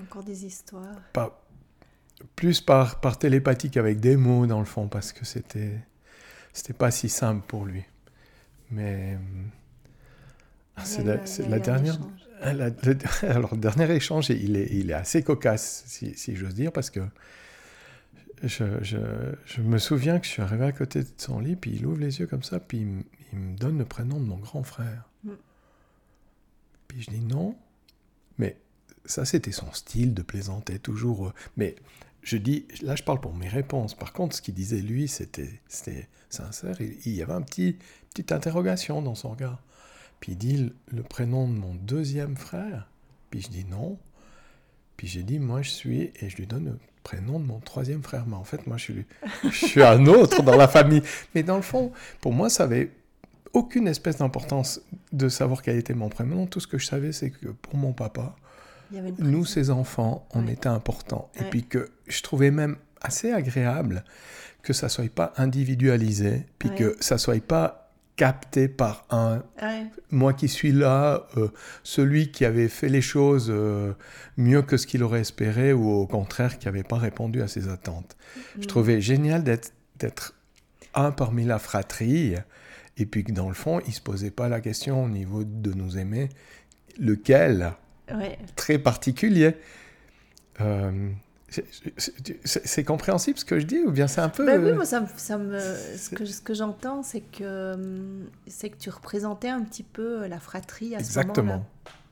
Encore 0.00 0.24
des 0.24 0.44
histoires. 0.44 1.00
Pas, 1.12 1.42
plus 2.36 2.60
par, 2.60 3.00
par 3.00 3.18
télépathie 3.18 3.70
qu'avec 3.70 4.00
des 4.00 4.16
mots, 4.16 4.46
dans 4.46 4.58
le 4.58 4.64
fond, 4.64 4.88
parce 4.88 5.12
que 5.12 5.24
c'était, 5.24 5.78
c'était 6.52 6.72
pas 6.72 6.90
si 6.90 7.08
simple 7.08 7.46
pour 7.46 7.64
lui. 7.64 7.84
Mais 8.70 9.18
c'est 10.84 11.04
la, 11.04 11.58
dernière. 11.58 11.98
alors, 13.22 13.54
le 13.54 13.60
dernier 13.60 13.90
échange, 13.94 14.30
il 14.30 14.56
est, 14.56 14.68
il 14.72 14.90
est 14.90 14.94
assez 14.94 15.22
cocasse, 15.22 15.84
si, 15.86 16.14
si 16.16 16.34
j'ose 16.34 16.54
dire, 16.54 16.72
parce 16.72 16.90
que 16.90 17.00
je, 18.42 18.64
je, 18.82 18.98
je, 19.44 19.60
me 19.60 19.78
souviens 19.78 20.18
que 20.18 20.26
je 20.26 20.32
suis 20.32 20.42
arrivé 20.42 20.64
à 20.64 20.72
côté 20.72 21.02
de 21.02 21.08
son 21.16 21.38
lit, 21.38 21.54
puis 21.54 21.72
il 21.74 21.86
ouvre 21.86 22.00
les 22.00 22.18
yeux 22.18 22.26
comme 22.26 22.42
ça, 22.42 22.58
puis 22.58 22.78
il, 22.78 23.04
me 23.36 23.56
donne 23.56 23.78
le 23.78 23.84
prénom 23.84 24.18
de 24.20 24.24
mon 24.24 24.36
grand 24.36 24.62
frère. 24.62 25.08
Mm. 25.24 25.30
Puis 26.88 27.02
je 27.02 27.10
dis 27.10 27.20
non, 27.20 27.56
mais 28.38 28.56
ça 29.04 29.24
c'était 29.24 29.52
son 29.52 29.72
style 29.72 30.14
de 30.14 30.22
plaisanter 30.22 30.78
toujours. 30.78 31.28
Euh, 31.28 31.32
mais 31.56 31.76
je 32.22 32.36
dis, 32.36 32.66
là 32.82 32.96
je 32.96 33.02
parle 33.02 33.20
pour 33.20 33.34
mes 33.34 33.48
réponses. 33.48 33.94
Par 33.94 34.12
contre, 34.12 34.36
ce 34.36 34.42
qu'il 34.42 34.54
disait 34.54 34.80
lui, 34.80 35.08
c'était 35.08 35.60
sincère. 36.28 36.80
Il, 36.80 36.96
il, 37.04 37.12
y 37.14 37.22
avait 37.22 37.32
un 37.32 37.42
petit 37.42 37.76
petite 38.10 38.32
interrogation 38.32 39.02
dans 39.02 39.14
son 39.14 39.30
regard. 39.30 39.62
Puis 40.20 40.32
il 40.32 40.38
dit 40.38 40.72
le 40.88 41.02
prénom 41.02 41.48
de 41.48 41.54
mon 41.54 41.74
deuxième 41.74 42.36
frère. 42.36 42.88
Puis 43.30 43.40
je 43.40 43.48
dis 43.48 43.64
non. 43.64 43.98
Puis 44.96 45.08
j'ai 45.08 45.24
dit, 45.24 45.40
moi 45.40 45.62
je 45.62 45.70
suis, 45.70 46.12
et 46.20 46.28
je 46.28 46.36
lui 46.36 46.46
donne 46.46 46.66
le 46.66 46.78
prénom 47.02 47.40
de 47.40 47.44
mon 47.44 47.58
troisième 47.58 48.02
frère. 48.02 48.24
Mais 48.26 48.36
en 48.36 48.44
fait, 48.44 48.66
moi 48.68 48.76
je 48.76 48.84
suis, 48.84 49.06
je 49.42 49.66
suis 49.66 49.82
un 49.82 50.06
autre 50.06 50.42
dans 50.42 50.56
la 50.56 50.68
famille. 50.68 51.02
Mais 51.34 51.42
dans 51.42 51.56
le 51.56 51.62
fond, 51.62 51.90
pour 52.20 52.32
moi, 52.32 52.48
ça 52.48 52.64
avait 52.64 52.90
aucune 53.52 53.86
espèce 53.88 54.18
d'importance 54.18 54.80
de 55.12 55.28
savoir 55.28 55.62
quel 55.62 55.76
était 55.76 55.94
mon 55.94 56.08
prénom. 56.08 56.46
Tout 56.46 56.60
ce 56.60 56.66
que 56.66 56.78
je 56.78 56.86
savais, 56.86 57.12
c'est 57.12 57.30
que 57.30 57.48
pour 57.48 57.76
mon 57.76 57.92
papa, 57.92 58.34
nous, 59.18 59.44
ses 59.44 59.70
enfants, 59.70 60.26
on 60.34 60.46
était 60.46 60.68
importants. 60.68 61.30
Et 61.40 61.44
puis 61.44 61.64
que 61.64 61.90
je 62.06 62.22
trouvais 62.22 62.50
même 62.50 62.76
assez 63.00 63.32
agréable 63.32 64.04
que 64.62 64.72
ça 64.72 64.88
soit 64.88 65.12
pas 65.12 65.32
individualisé, 65.36 66.46
puis 66.58 66.70
que 66.74 66.96
ça 67.00 67.18
soit 67.18 67.42
pas 67.42 67.90
capté 68.16 68.68
par 68.68 69.06
un. 69.10 69.42
Moi 70.10 70.34
qui 70.34 70.48
suis 70.48 70.72
là, 70.72 71.26
euh, 71.36 71.48
celui 71.82 72.30
qui 72.30 72.44
avait 72.44 72.68
fait 72.68 72.88
les 72.90 73.00
choses 73.00 73.48
euh, 73.50 73.94
mieux 74.36 74.62
que 74.62 74.76
ce 74.76 74.86
qu'il 74.86 75.02
aurait 75.02 75.20
espéré 75.22 75.72
ou 75.72 75.90
au 75.90 76.06
contraire 76.06 76.58
qui 76.58 76.66
n'avait 76.66 76.82
pas 76.82 76.98
répondu 76.98 77.42
à 77.42 77.48
ses 77.48 77.68
attentes. 77.68 78.16
Je 78.54 78.60
Mm. 78.64 78.66
trouvais 78.66 79.00
génial 79.00 79.42
d'être 79.42 80.34
un 80.94 81.10
parmi 81.10 81.44
la 81.44 81.58
fratrie 81.58 82.34
et 83.02 83.06
puis 83.06 83.24
que 83.24 83.32
dans 83.32 83.48
le 83.48 83.54
fond, 83.54 83.80
il 83.86 83.92
se 83.92 84.00
posait 84.00 84.30
pas 84.30 84.48
la 84.48 84.60
question 84.60 85.04
au 85.04 85.08
niveau 85.08 85.42
de 85.44 85.72
nous 85.72 85.98
aimer, 85.98 86.28
lequel, 86.98 87.72
Ouais. 88.12 88.38
très 88.56 88.78
particulier. 88.78 89.56
Euh, 90.60 91.10
c'est- 91.96 92.84
compréhensible 92.84 93.38
ce 93.38 93.44
que 93.44 93.58
je 93.58 93.66
dis 93.66 93.80
ou 93.80 93.90
bien 93.90 94.06
c'est 94.06 94.20
un 94.20 94.28
peu... 94.28 94.46
Ben 94.46 94.62
oui, 94.64 94.72
moi, 94.72 94.84
ça 94.84 95.04
ça 95.16 95.36
me, 95.38 95.58
ce 95.58 96.10
que, 96.10 96.24
ce 96.24 96.40
que 96.40 96.54
j'entends, 96.54 97.02
c'est 97.02 97.20
que, 97.20 97.74
hum, 97.74 98.26
que 98.46 98.76
tu 98.78 98.90
représentais 98.90 99.48
un 99.48 99.62
petit 99.62 99.82
peu 99.82 100.26
la 100.26 100.38
fratrie 100.38 100.94
à 100.94 101.02
ce 101.02 101.18
moment-là. 101.18 101.22
Exactement. 101.32 101.66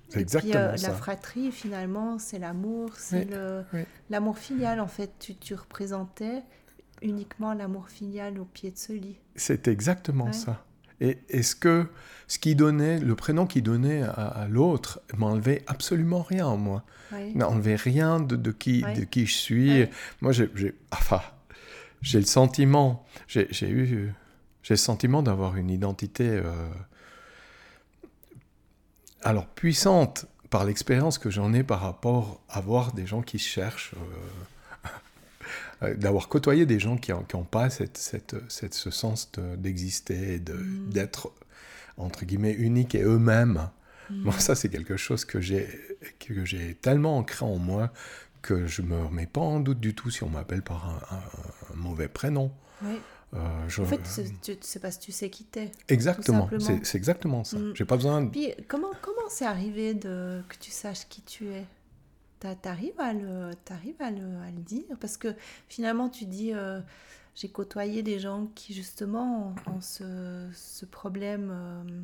C'est 0.09 0.19
Et 0.19 0.23
exactement 0.23 0.53
puis, 0.53 0.61
euh, 0.63 0.77
ça. 0.77 0.89
La 0.89 0.95
fratrie, 0.95 1.53
finalement, 1.53 2.19
c'est 2.19 2.39
l'amour, 2.41 2.91
c'est 2.97 3.25
Oui, 3.27 3.31
le- 3.31 3.63
oui. 3.73 3.81
l'amour 4.11 4.37
filial. 4.39 4.81
En 4.81 4.89
fait, 4.89 5.11
tu, 5.21 5.37
tu 5.37 5.55
représentais 5.55 6.43
uniquement 7.01 7.55
l'amour 7.55 7.89
filial 7.89 8.39
au 8.41 8.45
pied 8.45 8.73
de 8.73 8.77
ce 8.79 8.93
lit. 8.93 9.17
C'est 9.37 9.69
exactement 9.69 10.25
Ouais. 10.27 10.33
ça. 10.33 10.65
Et 11.01 11.19
est-ce 11.29 11.55
que 11.55 11.87
ce 12.29 12.39
qui 12.39 12.55
donnait, 12.55 12.99
le 12.99 13.17
prénom 13.17 13.47
qui 13.47 13.63
donnait 13.63 14.03
à, 14.03 14.11
à 14.11 14.49
l'autre 14.49 15.01
m'enlevait 15.17 15.65
absolument 15.67 16.23
rien 16.23 16.47
en 16.47 16.57
moi 16.57 16.85
Oui. 17.13 17.35
N'enlevait 17.35 17.77
rien 17.77 18.21
de, 18.21 18.37
de 18.37 18.53
qui, 18.53 18.83
de 18.83 19.05
qui 19.05 19.27
je 19.27 19.35
suis. 19.35 19.85
Moi, 20.21 20.33
j'ai, 20.33 20.49
enfin, 20.93 21.23
j'ai 22.03 22.21
le 22.21 22.27
sentiment, 22.27 23.05
j'ai, 23.27 23.49
j'ai 23.51 23.69
eu, 23.69 24.13
j'ai 24.63 24.75
le 24.75 24.79
sentiment 24.79 25.23
d'avoir 25.23 25.57
une 25.57 25.71
identité, 25.71 26.29
euh, 26.29 26.69
alors 29.23 29.47
puissante 29.47 30.27
par 30.51 30.65
l'expérience 30.65 31.19
que 31.19 31.31
j'en 31.31 31.53
ai 31.53 31.63
par 31.63 31.81
rapport 31.81 32.41
à 32.49 32.61
voir 32.61 32.93
des 32.93 33.07
gens 33.07 33.23
qui 33.23 33.39
cherchent, 33.39 33.93
euh, 33.95 33.99
euh, 35.83 35.95
d'avoir 35.95 36.29
côtoyé 36.29 36.67
des 36.67 36.79
gens 36.79 36.97
qui 36.97 37.13
n'ont 37.13 37.45
pas 37.45 37.71
cette, 37.71 37.97
cette, 37.99 38.37
cette- 38.49 38.75
ce 38.75 38.91
sens 38.91 39.31
de- 39.33 39.57
d'exister, 39.57 40.39
de- 40.39 40.55
Mm. 40.55 40.91
d'être 40.91 41.33
entre 41.97 42.25
guillemets 42.25 42.53
uniques 42.53 42.95
et 42.95 43.03
eux-mêmes. 43.03 43.69
Mm. 44.11 44.23
Moi, 44.25 44.39
ça, 44.39 44.55
c'est 44.55 44.69
quelque 44.69 44.97
chose 44.97 45.25
que 45.25 45.41
j'ai 45.41 45.69
que 46.19 46.45
j'ai 46.45 46.75
tellement 46.75 47.19
ancré 47.19 47.45
en 47.45 47.57
moi 47.57 47.93
que 48.43 48.67
je 48.67 48.81
me 48.83 48.99
remets 49.05 49.27
pas 49.27 49.41
en 49.43 49.61
doute 49.61 49.81
du 49.81 49.95
tout 49.95 50.11
si 50.11 50.23
on 50.23 50.31
m'appelle 50.31 50.63
par 50.63 50.89
un, 50.89 51.17
un- 51.17 51.73
un 51.75 51.77
mauvais 51.77 52.09
prénom. 52.09 52.51
Oui. 52.83 52.95
Euh, 53.35 53.39
je- 53.69 53.83
En 53.83 53.85
fait, 53.85 54.01
c'est- 54.05 54.81
parce 54.81 54.97
que 54.97 55.05
tu 55.05 55.13
sais 55.13 55.31
qui 55.31 55.45
t'es. 55.45 55.71
exactement, 55.89 56.49
c'est 56.83 56.97
exactement 56.99 57.45
ça. 57.45 57.59
Mm. 57.59 57.73
J'ai 57.77 57.85
pas 57.85 57.97
besoin. 57.97 58.23
de- 58.23 58.31
Puis, 58.31 58.53
comment 58.67 58.91
comment 59.03 59.29
c'est 59.29 59.45
arrivé 59.47 59.95
de, 59.95 60.43
que 60.49 60.57
tu 60.59 60.71
saches 60.71 61.07
qui 61.09 61.23
tu 61.23 61.47
es? 61.49 61.65
T'arrives 62.63 62.99
à, 62.99 63.13
le, 63.13 63.51
t'arrives 63.67 64.01
à, 64.01 64.11
le, 64.11 64.39
à 64.39 64.51
le 64.51 64.61
dire? 64.63 64.85
Parce 65.01 65.17
que 65.19 65.35
finalement, 65.69 66.09
tu 66.09 66.25
dis 66.25 66.55
euh, 66.55 66.81
j'ai 67.35 67.51
côtoyé 67.51 68.03
des 68.03 68.19
gens 68.19 68.47
qui, 68.55 68.73
justement, 68.75 69.55
ont, 69.67 69.81
ce, 69.83 70.49
ce 70.55 70.87
problème 70.87 71.51
euh, 71.53 72.03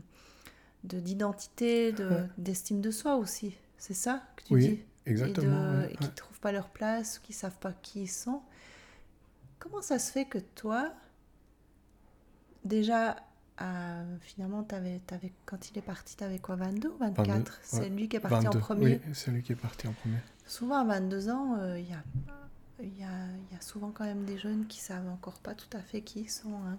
de, 0.85 1.01
d'identité, 1.01 1.93
d'estime 2.39 2.81
de 2.81 2.91
soi 2.91 3.17
aussi. 3.17 3.55
C'est 3.79 3.95
ça 3.95 4.23
que 4.37 4.45
tu 4.45 4.55
Oui, 4.55 4.63
dis? 4.63 4.81
Exactement. 5.07 5.47
Et, 5.73 5.77
de- 5.77 5.87
ouais, 5.87 5.93
et 5.93 5.97
qui 5.97 6.11
ne 6.11 6.15
trouvent 6.17 6.41
pas 6.41 6.53
leur 6.53 6.69
place, 6.71 7.19
qui 7.19 7.33
ne 7.33 7.37
savent 7.37 7.59
pas 7.59 7.73
qui 7.73 8.03
ils 8.03 8.09
sont. 8.09 8.43
Comment 9.59 9.83
ça 9.83 9.99
se 9.99 10.13
fait 10.13 10.25
que 10.25 10.39
toi, 10.39 10.95
déjà, 12.65 13.17
finalement, 14.21 14.63
t'avais, 14.63 15.01
t'avais, 15.07 15.33
quand 15.47 15.71
il 15.71 15.79
est 15.79 15.83
parti, 15.83 16.17
tu 16.17 16.25
avais 16.25 16.39
quoi, 16.39 16.57
22 16.57 16.89
ou 16.89 16.97
24 16.99 17.27
22, 17.29 17.51
C'est 17.63 17.81
ouais. 17.81 17.89
lui 17.91 18.09
qui 18.09 18.17
est 18.17 18.21
parti 18.21 18.45
22, 18.45 18.59
en 18.59 18.61
premier. 18.61 18.85
Oui, 19.07 19.15
c'est 19.15 19.31
lui 19.31 19.43
qui 19.43 19.53
est 19.53 19.57
parti 19.57 19.89
en 19.89 19.93
premier. 19.93 20.19
Souvent, 20.47 20.77
à 20.77 20.85
22 20.85 21.29
ans, 21.31 21.57
euh, 21.59 21.79
il 21.79 21.89
y, 21.89 21.93
a, 21.95 22.03
il 22.81 22.99
y, 22.99 23.03
a, 23.05 23.09
il 23.51 23.55
y 23.55 23.59
a 23.59 23.61
souvent 23.61 23.91
quand 23.91 24.05
même 24.05 24.25
des 24.25 24.39
jeunes 24.39 24.67
qui 24.67 24.79
savent 24.81 25.09
encore 25.09 25.39
pas 25.41 25.55
tout 25.55 25.75
à 25.77 25.81
fait 25.81 26.03
qui 26.03 26.21
ils 26.21 26.31
sont. 26.31 26.55
hein. 26.67 26.79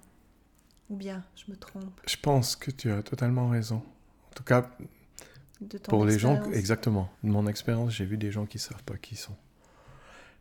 Ou 0.90 0.96
bien, 0.96 1.24
je 1.36 1.52
me 1.52 1.58
trompe. 1.58 2.00
Je 2.08 2.16
pense 2.16 2.56
que 2.56 2.72
tu 2.72 2.92
as 2.92 3.04
totalement 3.04 3.50
raison. 3.50 3.78
En 4.32 4.36
tout 4.36 4.44
cas, 4.44 4.70
De 5.60 5.78
ton 5.78 5.90
pour 5.90 6.06
les 6.06 6.18
gens, 6.18 6.44
exactement. 6.52 7.10
De 7.24 7.30
mon 7.30 7.46
expérience, 7.48 7.92
j'ai 7.92 8.06
vu 8.06 8.18
des 8.18 8.32
gens 8.32 8.46
qui 8.46 8.58
savent 8.60 8.84
pas 8.84 8.96
qui 8.98 9.16
ils 9.16 9.18
sont. 9.18 9.36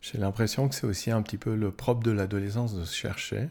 J'ai 0.02 0.18
l'impression 0.18 0.68
que 0.68 0.74
c'est 0.76 0.86
aussi 0.86 1.10
un 1.10 1.20
petit 1.22 1.38
peu 1.38 1.56
le 1.56 1.72
propre 1.72 2.02
de 2.04 2.12
l'adolescence 2.12 2.74
de 2.74 2.84
se 2.84 2.94
chercher. 2.94 3.48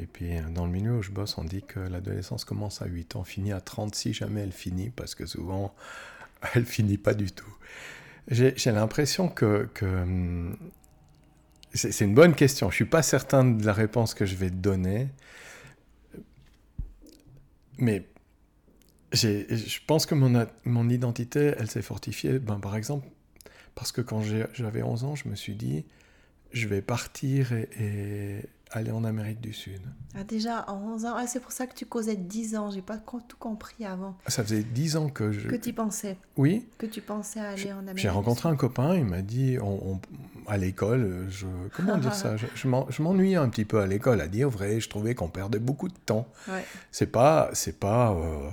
Et 0.00 0.06
puis, 0.06 0.30
dans 0.54 0.64
le 0.64 0.72
milieu 0.72 0.98
où 0.98 1.02
je 1.02 1.10
bosse, 1.10 1.38
on 1.38 1.44
dit 1.44 1.62
que 1.62 1.80
l'adolescence 1.80 2.44
commence 2.44 2.82
à 2.82 2.86
8 2.86 3.16
ans, 3.16 3.24
finit 3.24 3.52
à 3.52 3.60
30 3.60 3.94
si 3.94 4.12
jamais 4.12 4.42
elle 4.42 4.52
finit, 4.52 4.90
parce 4.90 5.14
que 5.14 5.26
souvent, 5.26 5.74
elle 6.54 6.64
finit 6.64 6.98
pas 6.98 7.14
du 7.14 7.32
tout. 7.32 7.52
J'ai 8.28 8.72
l'impression 8.72 9.28
que... 9.28 9.68
hum, 9.82 10.56
c'est 11.74 12.00
une 12.04 12.14
bonne 12.14 12.34
question. 12.34 12.70
Je 12.70 12.76
suis 12.76 12.84
pas 12.86 13.02
certain 13.02 13.44
de 13.44 13.64
la 13.64 13.72
réponse 13.72 14.14
que 14.14 14.24
je 14.24 14.34
vais 14.36 14.50
te 14.50 14.54
donner. 14.54 15.08
Mais 17.78 18.04
je 19.12 19.78
pense 19.86 20.06
que 20.06 20.14
mon, 20.14 20.88
identité, 20.88 21.54
elle 21.58 21.70
s'est 21.70 21.82
fortifiée, 21.82 22.38
ben, 22.38 22.58
par 22.58 22.76
exemple, 22.76 23.06
parce 23.74 23.92
que 23.92 24.00
quand 24.00 24.22
j'avais 24.54 24.82
11 24.82 25.04
ans, 25.04 25.14
je 25.14 25.28
me 25.28 25.34
suis 25.34 25.54
dit, 25.54 25.84
je 26.52 26.68
vais 26.68 26.82
partir 26.82 27.52
et 27.52 28.40
aller 28.70 28.90
en 28.90 29.04
Amérique 29.04 29.40
du 29.40 29.52
Sud. 29.52 29.80
Ah, 30.14 30.24
déjà, 30.24 30.64
en 30.68 30.78
11 30.94 31.04
ans, 31.04 31.14
ah, 31.16 31.26
c'est 31.26 31.40
pour 31.40 31.52
ça 31.52 31.66
que 31.66 31.74
tu 31.74 31.86
causais 31.86 32.16
de 32.16 32.22
10 32.22 32.56
ans. 32.56 32.70
J'ai 32.70 32.82
pas 32.82 32.98
tout 32.98 33.36
compris 33.38 33.84
avant. 33.84 34.16
Ça 34.26 34.42
faisait 34.42 34.62
10 34.62 34.96
ans 34.96 35.08
que 35.08 35.32
je... 35.32 35.48
Que 35.48 35.56
tu 35.56 35.72
pensais, 35.72 36.16
Oui, 36.36 36.66
que 36.78 36.86
tu 36.86 37.00
pensais 37.00 37.40
aller 37.40 37.72
en 37.72 37.78
Amérique. 37.78 37.98
j'ai 37.98 38.08
du 38.08 38.14
rencontré 38.14 38.48
un 38.48 38.56
copain, 38.56 38.94
il 38.96 39.04
m'a 39.04 39.22
dit, 39.22 39.58
on- 39.60 39.92
on- 39.94 40.00
à 40.46 40.56
l'école, 40.56 41.26
je, 41.28 41.46
comment 41.76 41.96
dire 41.98 42.14
ça? 42.14 42.36
Je, 42.36 42.46
je 42.54 42.68
m'en- 42.68 42.90
je 42.90 43.02
m'ennuyais 43.02 43.36
un 43.36 43.48
petit 43.48 43.64
peu 43.64 43.80
à 43.80 43.86
l'école, 43.86 44.20
à 44.20 44.28
dire 44.28 44.48
vrai, 44.48 44.80
je 44.80 44.88
trouvais 44.88 45.14
qu'on 45.14 45.28
perdait 45.28 45.58
beaucoup 45.58 45.88
de 45.88 45.98
temps. 46.06 46.26
Ouais. 46.48 46.64
C'est 46.90 47.12
pas, 47.12 47.50
c'est 47.52 47.78
pas, 47.78 48.12
euh, 48.12 48.48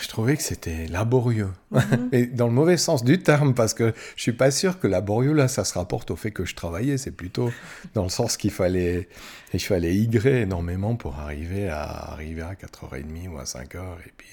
je 0.00 0.08
trouvais 0.08 0.36
que 0.36 0.42
c'était 0.42 0.86
laborieux, 0.86 1.50
Mhm. 1.70 2.08
et 2.12 2.26
dans 2.26 2.46
le 2.46 2.52
mauvais 2.52 2.76
sens 2.76 3.04
du 3.04 3.18
terme, 3.22 3.54
parce 3.54 3.74
que 3.74 3.92
je 4.16 4.22
suis 4.22 4.32
pas 4.32 4.50
sûr 4.50 4.78
que 4.78 4.86
laborieux 4.86 5.32
là, 5.32 5.48
ça 5.48 5.64
se 5.64 5.74
rapporte 5.74 6.10
au 6.10 6.16
fait 6.16 6.30
que 6.30 6.44
je 6.44 6.54
travaillais. 6.54 6.98
C'est 6.98 7.10
plutôt 7.10 7.50
dans 7.94 8.02
le 8.04 8.08
sens 8.10 8.36
qu'il 8.36 8.50
fallait, 8.50 9.08
il 9.52 9.60
fallait 9.60 9.94
ygrer 9.96 10.42
énormément 10.42 10.94
pour 10.96 11.18
arriver 11.18 11.68
à 11.68 11.82
arriver 12.12 12.42
à 12.42 12.54
4h30 12.54 13.28
ou 13.28 13.38
à 13.38 13.44
5h, 13.44 13.82
et 14.06 14.12
puis 14.16 14.28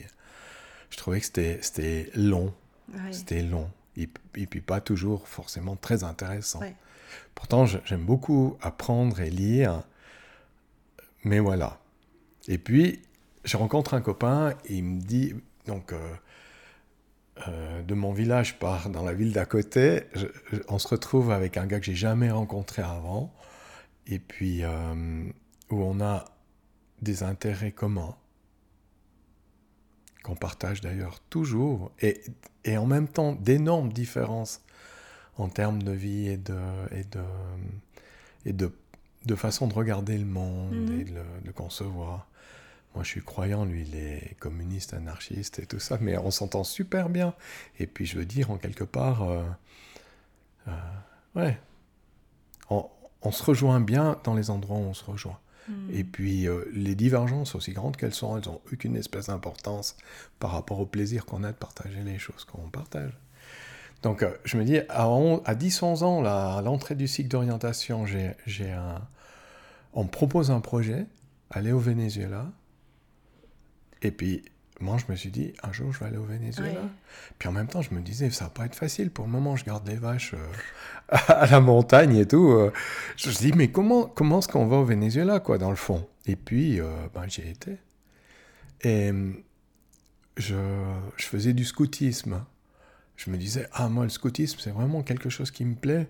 je 0.89 0.97
trouvais 0.97 1.19
que 1.19 1.25
c'était, 1.25 1.59
c'était 1.61 2.09
long, 2.15 2.53
Ouais. 2.93 3.13
c'était 3.13 3.41
long, 3.41 3.69
et, 3.97 4.09
et 4.35 4.45
puis 4.47 4.59
pas 4.61 4.81
toujours 4.81 5.27
forcément 5.27 5.75
très 5.77 6.03
intéressant. 6.03 6.59
Ouais. 6.59 6.75
Pourtant, 7.35 7.65
j'aime 7.65 8.03
beaucoup 8.03 8.57
apprendre 8.61 9.19
et 9.21 9.29
lire, 9.29 9.83
mais 11.23 11.39
voilà. 11.39 11.79
Et 12.47 12.57
puis, 12.57 13.01
je 13.43 13.57
rencontre 13.57 13.93
un 13.93 14.01
copain, 14.01 14.51
et 14.65 14.75
il 14.77 14.83
me 14.83 14.99
dit, 15.01 15.33
donc, 15.65 15.93
euh, 15.93 16.13
euh, 17.47 17.81
de 17.81 17.93
mon 17.93 18.11
village, 18.13 18.49
je 18.49 18.55
pars 18.55 18.89
dans 18.89 19.03
la 19.03 19.13
ville 19.13 19.33
d'à 19.33 19.45
côté, 19.45 20.03
je- 20.13 20.27
je- 20.51 20.61
on 20.67 20.77
se 20.79 20.87
retrouve 20.87 21.31
avec 21.31 21.57
un 21.57 21.65
gars 21.65 21.79
que 21.79 21.85
j'ai 21.85 21.95
jamais 21.95 22.29
rencontré 22.31 22.81
avant, 22.81 23.33
et 24.07 24.19
puis 24.19 24.63
euh, 24.63 25.23
où 25.69 25.81
on 25.81 26.01
a 26.01 26.25
des 27.01 27.23
intérêts 27.23 27.71
communs, 27.71 28.15
qu'on 30.23 30.35
partage 30.35 30.81
d'ailleurs 30.81 31.19
toujours, 31.29 31.91
et, 31.99 32.21
et 32.63 32.77
en 32.77 32.85
même 32.85 33.07
temps 33.07 33.33
d'énormes 33.33 33.91
différences 33.91 34.61
en 35.37 35.49
termes 35.49 35.81
de 35.81 35.91
vie 35.91 36.27
et 36.27 36.37
de, 36.37 36.59
et 36.91 37.03
de, 37.05 37.23
et 38.45 38.53
de, 38.53 38.71
de 39.25 39.35
façon 39.35 39.67
de 39.67 39.73
regarder 39.73 40.17
le 40.17 40.25
monde 40.25 40.73
Mhm. 40.91 40.99
et 40.99 41.03
de 41.05 41.11
le, 41.15 41.23
de 41.45 41.51
concevoir. 41.51 42.27
Moi, 42.93 43.03
je 43.03 43.09
suis 43.09 43.21
croyant, 43.21 43.63
lui, 43.63 43.85
il 43.87 43.95
est 43.95 44.35
communiste, 44.39 44.93
anarchiste 44.93 45.59
et 45.59 45.65
tout 45.65 45.79
ça, 45.79 45.97
mais 46.01 46.17
on 46.17 46.29
s'entend 46.29 46.63
super 46.63 47.09
bien. 47.09 47.33
Et 47.79 47.87
puis, 47.87 48.05
je 48.05 48.17
veux 48.17 48.25
dire, 48.25 48.51
en 48.51 48.57
quelque 48.57 48.83
part, 48.83 49.23
euh, 49.23 49.43
euh, 50.67 50.71
ouais, 51.35 51.57
on, 52.69 52.85
on 53.21 53.31
se 53.31 53.43
rejoint 53.43 53.79
bien 53.79 54.19
dans 54.25 54.33
les 54.33 54.49
endroits 54.49 54.77
où 54.77 54.81
on 54.81 54.93
se 54.93 55.05
rejoint. 55.05 55.39
Mhm. 55.69 55.89
Et 55.93 56.03
puis, 56.03 56.47
euh, 56.49 56.65
les 56.73 56.95
divergences, 56.95 57.55
aussi 57.55 57.71
grandes 57.71 57.95
qu'elles 57.95 58.13
sont, 58.13 58.37
elles 58.37 58.47
n'ont 58.47 58.59
aucune 58.73 58.97
espèce 58.97 59.27
d'importance 59.27 59.95
par 60.39 60.51
rapport 60.51 60.81
au 60.81 60.85
plaisir 60.85 61.25
qu'on 61.25 61.43
a 61.43 61.51
de 61.53 61.57
partager 61.57 62.01
les 62.03 62.19
choses 62.19 62.43
qu'on 62.43 62.69
partage. 62.69 63.17
Donc, 64.03 64.25
je 64.43 64.57
me 64.57 64.65
dis, 64.65 64.79
à, 64.89 65.03
à 65.03 65.55
10-11 65.55 66.03
ans, 66.03 66.21
là, 66.21 66.57
à 66.57 66.61
l'entrée 66.61 66.95
du 66.95 67.07
cycle 67.07 67.29
d'orientation, 67.29 68.05
j'ai, 68.05 68.31
j'ai 68.47 68.71
un... 68.71 69.01
on 69.93 70.03
me 70.03 70.09
propose 70.09 70.49
un 70.51 70.59
projet, 70.59 71.05
aller 71.51 71.71
au 71.71 71.79
Venezuela. 71.79 72.51
Et 74.01 74.11
puis, 74.11 74.43
moi, 74.81 74.97
je 74.97 75.11
me 75.11 75.15
suis 75.15 75.29
dit, 75.29 75.53
un 75.63 75.71
jour, 75.71 75.93
je 75.93 75.99
vais 75.99 76.07
aller 76.07 76.17
au 76.17 76.23
Venezuela. 76.23 76.81
Puis 77.37 77.47
en 77.47 77.51
même 77.51 77.67
temps, 77.67 77.81
je 77.81 77.93
me 77.93 78.01
disais, 78.01 78.29
ça 78.31 78.45
va 78.45 78.49
pas 78.49 78.65
être 78.65 78.75
facile. 78.75 79.11
Pour 79.11 79.25
le 79.25 79.31
moment, 79.31 79.55
je 79.55 79.63
garde 79.63 79.87
les 79.87 79.95
vaches 79.95 80.33
euh, 80.33 80.47
à 81.27 81.45
la 81.45 81.59
montagne 81.59 82.15
et 82.15 82.27
tout. 82.27 82.49
Euh. 82.49 82.73
Je 83.15 83.29
me 83.29 83.33
dis, 83.35 83.53
mais 83.53 83.69
comment, 83.69 84.05
comment 84.05 84.39
est-ce 84.39 84.47
qu'on 84.47 84.65
va 84.65 84.77
au 84.77 84.85
Venezuela, 84.85 85.39
quoi, 85.39 85.57
dans 85.57 85.69
le 85.69 85.75
fond? 85.75 86.07
Et 86.25 86.35
puis, 86.35 86.81
euh, 86.81 86.89
ben, 87.13 87.27
j'y 87.27 87.41
étais. 87.41 87.77
Et 88.83 89.11
je, 90.37 90.55
je, 91.17 91.25
faisais 91.25 91.53
du 91.53 91.65
scoutisme. 91.65 92.43
Je 93.17 93.29
me 93.29 93.37
disais, 93.37 93.67
ah, 93.73 93.87
moi, 93.87 94.03
le 94.03 94.09
scoutisme, 94.09 94.59
c'est 94.59 94.71
vraiment 94.71 95.03
quelque 95.03 95.29
chose 95.29 95.51
qui 95.51 95.63
me 95.63 95.75
plaît. 95.75 96.07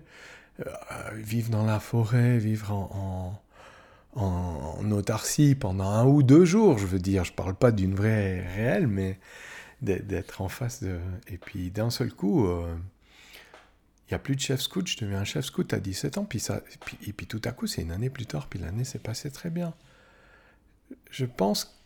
vivre 1.14 1.50
dans 1.50 1.66
la 1.66 1.78
forêt, 1.80 2.38
vivre 2.38 2.72
en 2.72 2.88
en, 2.94 3.42
autarcie 4.14 5.54
pendant 5.54 5.88
un 5.88 6.06
ou 6.06 6.22
deux 6.22 6.44
jours, 6.44 6.78
je 6.78 6.86
veux 6.86 6.98
dire. 6.98 7.24
Je 7.24 7.32
parle 7.32 7.54
pas 7.54 7.72
d'une 7.72 7.94
vraie 7.94 8.40
réelle, 8.40 8.86
mais 8.86 9.18
d'être 9.80 10.40
en 10.40 10.48
face 10.48 10.82
de. 10.82 10.98
Et 11.28 11.38
puis 11.38 11.70
d'un 11.70 11.90
seul 11.90 12.12
coup, 12.12 12.46
euh, 12.46 12.74
il 14.06 14.12
n'y 14.12 14.16
a 14.16 14.18
plus 14.18 14.36
de 14.36 14.40
chef 14.40 14.60
scout. 14.60 14.86
Je 14.86 14.98
deviens 14.98 15.20
un 15.20 15.24
chef 15.24 15.46
scout 15.46 15.72
à 15.72 15.80
17 15.80 16.18
ans, 16.18 16.24
puis 16.24 16.40
ça, 16.40 16.60
et 17.06 17.12
puis, 17.12 17.26
tout 17.26 17.40
à 17.44 17.52
coup, 17.52 17.66
c'est 17.66 17.82
une 17.82 17.92
année 17.92 18.10
plus 18.10 18.26
tard, 18.26 18.46
puis 18.46 18.58
l'année 18.58 18.84
s'est 18.84 18.98
passée 18.98 19.30
très 19.30 19.50
bien. 19.50 19.74
Je 21.10 21.24
pense 21.24 21.78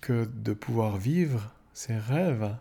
que 0.00 0.28
de 0.32 0.52
pouvoir 0.52 0.96
vivre 0.96 1.52
ses 1.74 1.96
rêves 1.96 2.54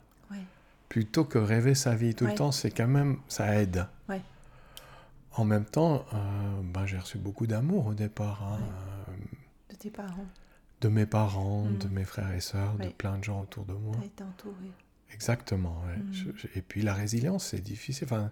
plutôt 0.90 1.26
que 1.26 1.38
rêver 1.38 1.76
sa 1.76 1.96
vie 1.96 2.16
tout 2.16 2.26
le 2.26 2.34
temps, 2.34 2.52
c'est 2.52 2.72
quand 2.72 2.88
même 2.88 3.18
ça 3.28 3.56
aide. 3.56 3.88
En 5.38 5.46
même 5.46 5.66
temps, 5.66 6.04
euh, 6.14 6.18
ben, 6.64 6.86
j'ai 6.88 6.98
reçu 6.98 7.20
beaucoup 7.20 7.46
d'amour 7.46 7.88
au 7.88 7.94
départ. 7.94 8.44
Hein 8.44 8.60
tes 9.78 9.92
parents 9.92 10.26
De 10.82 10.90
mes 10.90 11.06
parents, 11.06 11.66
mm. 11.66 11.78
de 11.78 11.88
mes 11.90 12.04
frères 12.04 12.32
et 12.34 12.40
sœurs, 12.40 12.74
de 12.78 12.90
plein 12.90 13.18
de 13.20 13.24
gens 13.24 13.42
autour 13.42 13.66
de 13.66 13.74
moi. 13.74 13.96
Tu 14.02 14.08
été 14.08 14.24
entouré. 14.24 14.72
Exactement. 15.14 15.82
Mm. 15.96 16.32
et 16.56 16.62
puis 16.62 16.82
la 16.82 16.94
résilience, 16.94 17.48
c'est 17.48 17.62
difficile. 17.62 18.08
Enfin, 18.10 18.32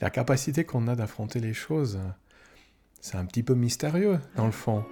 la 0.00 0.10
capacité 0.10 0.64
qu'on 0.64 0.88
a 0.88 0.94
d'affronter 0.94 1.40
les 1.40 1.54
choses, 1.54 1.98
c'est 3.00 3.16
un 3.16 3.24
petit 3.24 3.42
peu 3.42 3.54
mystérieux 3.54 4.20
dans 4.36 4.46
le 4.46 4.52
fond. 4.52 4.84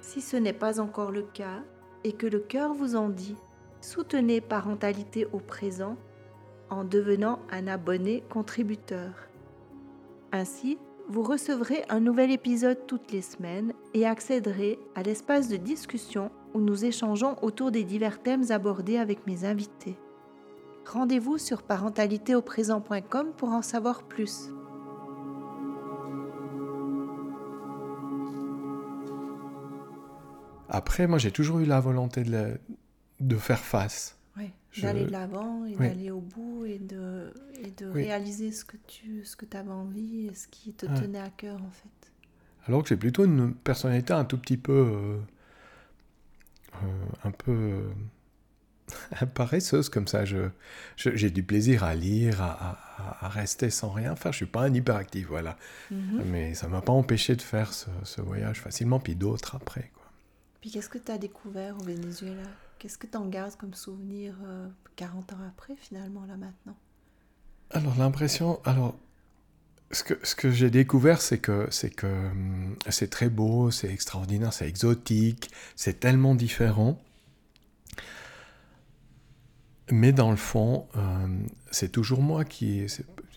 Si 0.00 0.20
ce 0.22 0.36
n'est 0.36 0.52
pas 0.52 0.80
encore 0.80 1.10
le 1.10 1.22
cas 1.22 1.62
et 2.04 2.12
que 2.12 2.26
le 2.26 2.40
cœur 2.40 2.74
vous 2.74 2.96
en 2.96 3.08
dit, 3.08 3.36
soutenez 3.82 4.40
Parentalité 4.40 5.26
au 5.32 5.38
présent 5.38 5.96
en 6.70 6.84
devenant 6.84 7.40
un 7.50 7.66
abonné 7.66 8.22
contributeur. 8.30 9.12
Ainsi, 10.32 10.78
vous 11.08 11.22
recevrez 11.22 11.84
un 11.90 12.00
nouvel 12.00 12.30
épisode 12.30 12.86
toutes 12.86 13.12
les 13.12 13.22
semaines 13.22 13.74
et 13.92 14.06
accéderez 14.06 14.78
à 14.94 15.02
l'espace 15.02 15.48
de 15.48 15.56
discussion 15.56 16.30
où 16.54 16.60
nous 16.60 16.84
échangeons 16.84 17.36
autour 17.42 17.70
des 17.70 17.84
divers 17.84 18.22
thèmes 18.22 18.50
abordés 18.50 18.96
avec 18.96 19.26
mes 19.26 19.44
invités. 19.44 19.98
Rendez-vous 20.86 21.38
sur 21.38 21.62
parentalitéauprésent.com 21.62 23.32
pour 23.36 23.50
en 23.50 23.62
savoir 23.62 24.02
plus. 24.04 24.48
Après, 30.68 31.06
moi 31.06 31.18
j'ai 31.18 31.30
toujours 31.30 31.58
eu 31.58 31.66
la 31.66 31.80
volonté 31.80 32.24
de, 32.24 32.58
de 33.26 33.36
faire 33.36 33.60
face 33.60 34.18
d'aller 34.80 35.04
de 35.04 35.10
l'avant 35.10 35.64
et 35.66 35.76
d'aller 35.76 36.10
au 36.10 36.20
bout 36.20 36.64
et 36.64 36.78
de, 36.78 37.32
et 37.62 37.70
de 37.70 37.86
réaliser 37.86 38.52
ce 38.52 38.64
que 38.64 38.76
tu 38.86 39.24
ce 39.24 39.36
que 39.36 39.44
avais 39.56 39.70
envie 39.70 40.28
et 40.28 40.34
ce 40.34 40.48
qui 40.48 40.72
te 40.72 40.86
tenait 40.86 41.18
à 41.18 41.30
cœur 41.30 41.56
en 41.62 41.70
fait. 41.70 42.12
Alors 42.66 42.82
que 42.82 42.88
j'ai 42.88 42.96
plutôt 42.96 43.24
une 43.24 43.54
personnalité 43.54 44.12
un 44.12 44.24
tout 44.24 44.38
petit 44.38 44.56
peu 44.56 44.72
euh, 44.72 45.18
euh, 46.82 47.04
un 47.24 47.32
peu 47.32 47.82
paresseuse 49.34 49.88
comme 49.88 50.06
ça. 50.06 50.24
Je, 50.24 50.48
j'ai 50.96 51.30
du 51.30 51.42
plaisir 51.42 51.82
à 51.82 51.94
lire, 51.94 52.40
à, 52.40 52.78
à, 53.20 53.28
rester 53.28 53.68
sans 53.68 53.90
rien 53.90 54.14
faire. 54.14 54.32
Je 54.32 54.38
suis 54.38 54.46
pas 54.46 54.62
un 54.62 54.72
hyperactif, 54.72 55.26
voilà. 55.26 55.56
Mhm. 55.90 56.22
Mais 56.26 56.54
ça 56.54 56.68
m'a 56.68 56.82
pas 56.82 56.92
empêché 56.92 57.34
de 57.34 57.42
faire 57.42 57.72
ce, 57.72 57.88
ce 58.04 58.20
voyage 58.20 58.60
facilement, 58.60 59.00
puis 59.00 59.16
d'autres 59.16 59.56
après. 59.56 59.90
Quoi. 59.94 60.04
Puis 60.60 60.70
qu'est-ce 60.70 60.88
que 60.88 60.98
tu 60.98 61.10
as 61.10 61.18
découvert 61.18 61.76
au 61.80 61.82
Venezuela? 61.82 62.42
Qu'est-ce 62.82 62.98
que 62.98 63.06
tu 63.06 63.16
en 63.16 63.28
gardes 63.28 63.54
comme 63.54 63.74
souvenir 63.74 64.34
40 64.96 65.30
euh, 65.30 65.36
ans 65.36 65.38
après, 65.46 65.76
finalement, 65.76 66.26
là 66.26 66.36
maintenant? 66.36 66.76
Alors, 67.70 67.96
l'impression. 67.96 68.60
Alors, 68.64 68.96
ce 69.92 70.02
que, 70.02 70.14
ce 70.24 70.34
que 70.34 70.50
j'ai 70.50 70.68
découvert, 70.68 71.20
c'est 71.22 71.38
que 71.38 71.68
c'est 71.70 71.90
que 71.90 72.08
hum, 72.08 72.76
c'est 72.90 73.08
très 73.08 73.28
beau, 73.28 73.70
c'est 73.70 73.88
extraordinaire, 73.88 74.52
c'est 74.52 74.68
exotique, 74.68 75.52
c'est 75.76 76.00
tellement 76.00 76.34
différent. 76.34 77.00
Mais 79.92 80.10
dans 80.10 80.32
le 80.32 80.36
fond, 80.36 80.88
hum, 80.94 81.46
c'est 81.70 81.92
toujours 81.92 82.20
moi 82.20 82.44
qui. 82.44 82.88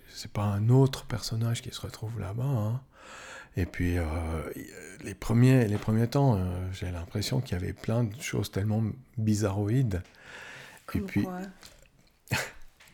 C'est 0.09 0.31
pas 0.31 0.45
un 0.45 0.69
autre 0.69 1.05
personnage 1.05 1.61
qui 1.61 1.69
se 1.69 1.81
retrouve 1.81 2.19
là-bas. 2.19 2.45
Hein. 2.45 2.81
Et 3.57 3.65
puis, 3.65 3.97
euh, 3.97 4.03
les, 5.03 5.13
premiers, 5.13 5.67
les 5.67 5.77
premiers 5.77 6.07
temps, 6.07 6.35
euh, 6.35 6.39
j'ai 6.73 6.91
l'impression 6.91 7.39
qu'il 7.39 7.57
y 7.57 7.61
avait 7.61 7.73
plein 7.73 8.03
de 8.03 8.21
choses 8.21 8.51
tellement 8.51 8.83
bizarroïdes. 9.17 10.01
Comme 10.85 11.01
Et 11.01 11.05
puis, 11.05 11.27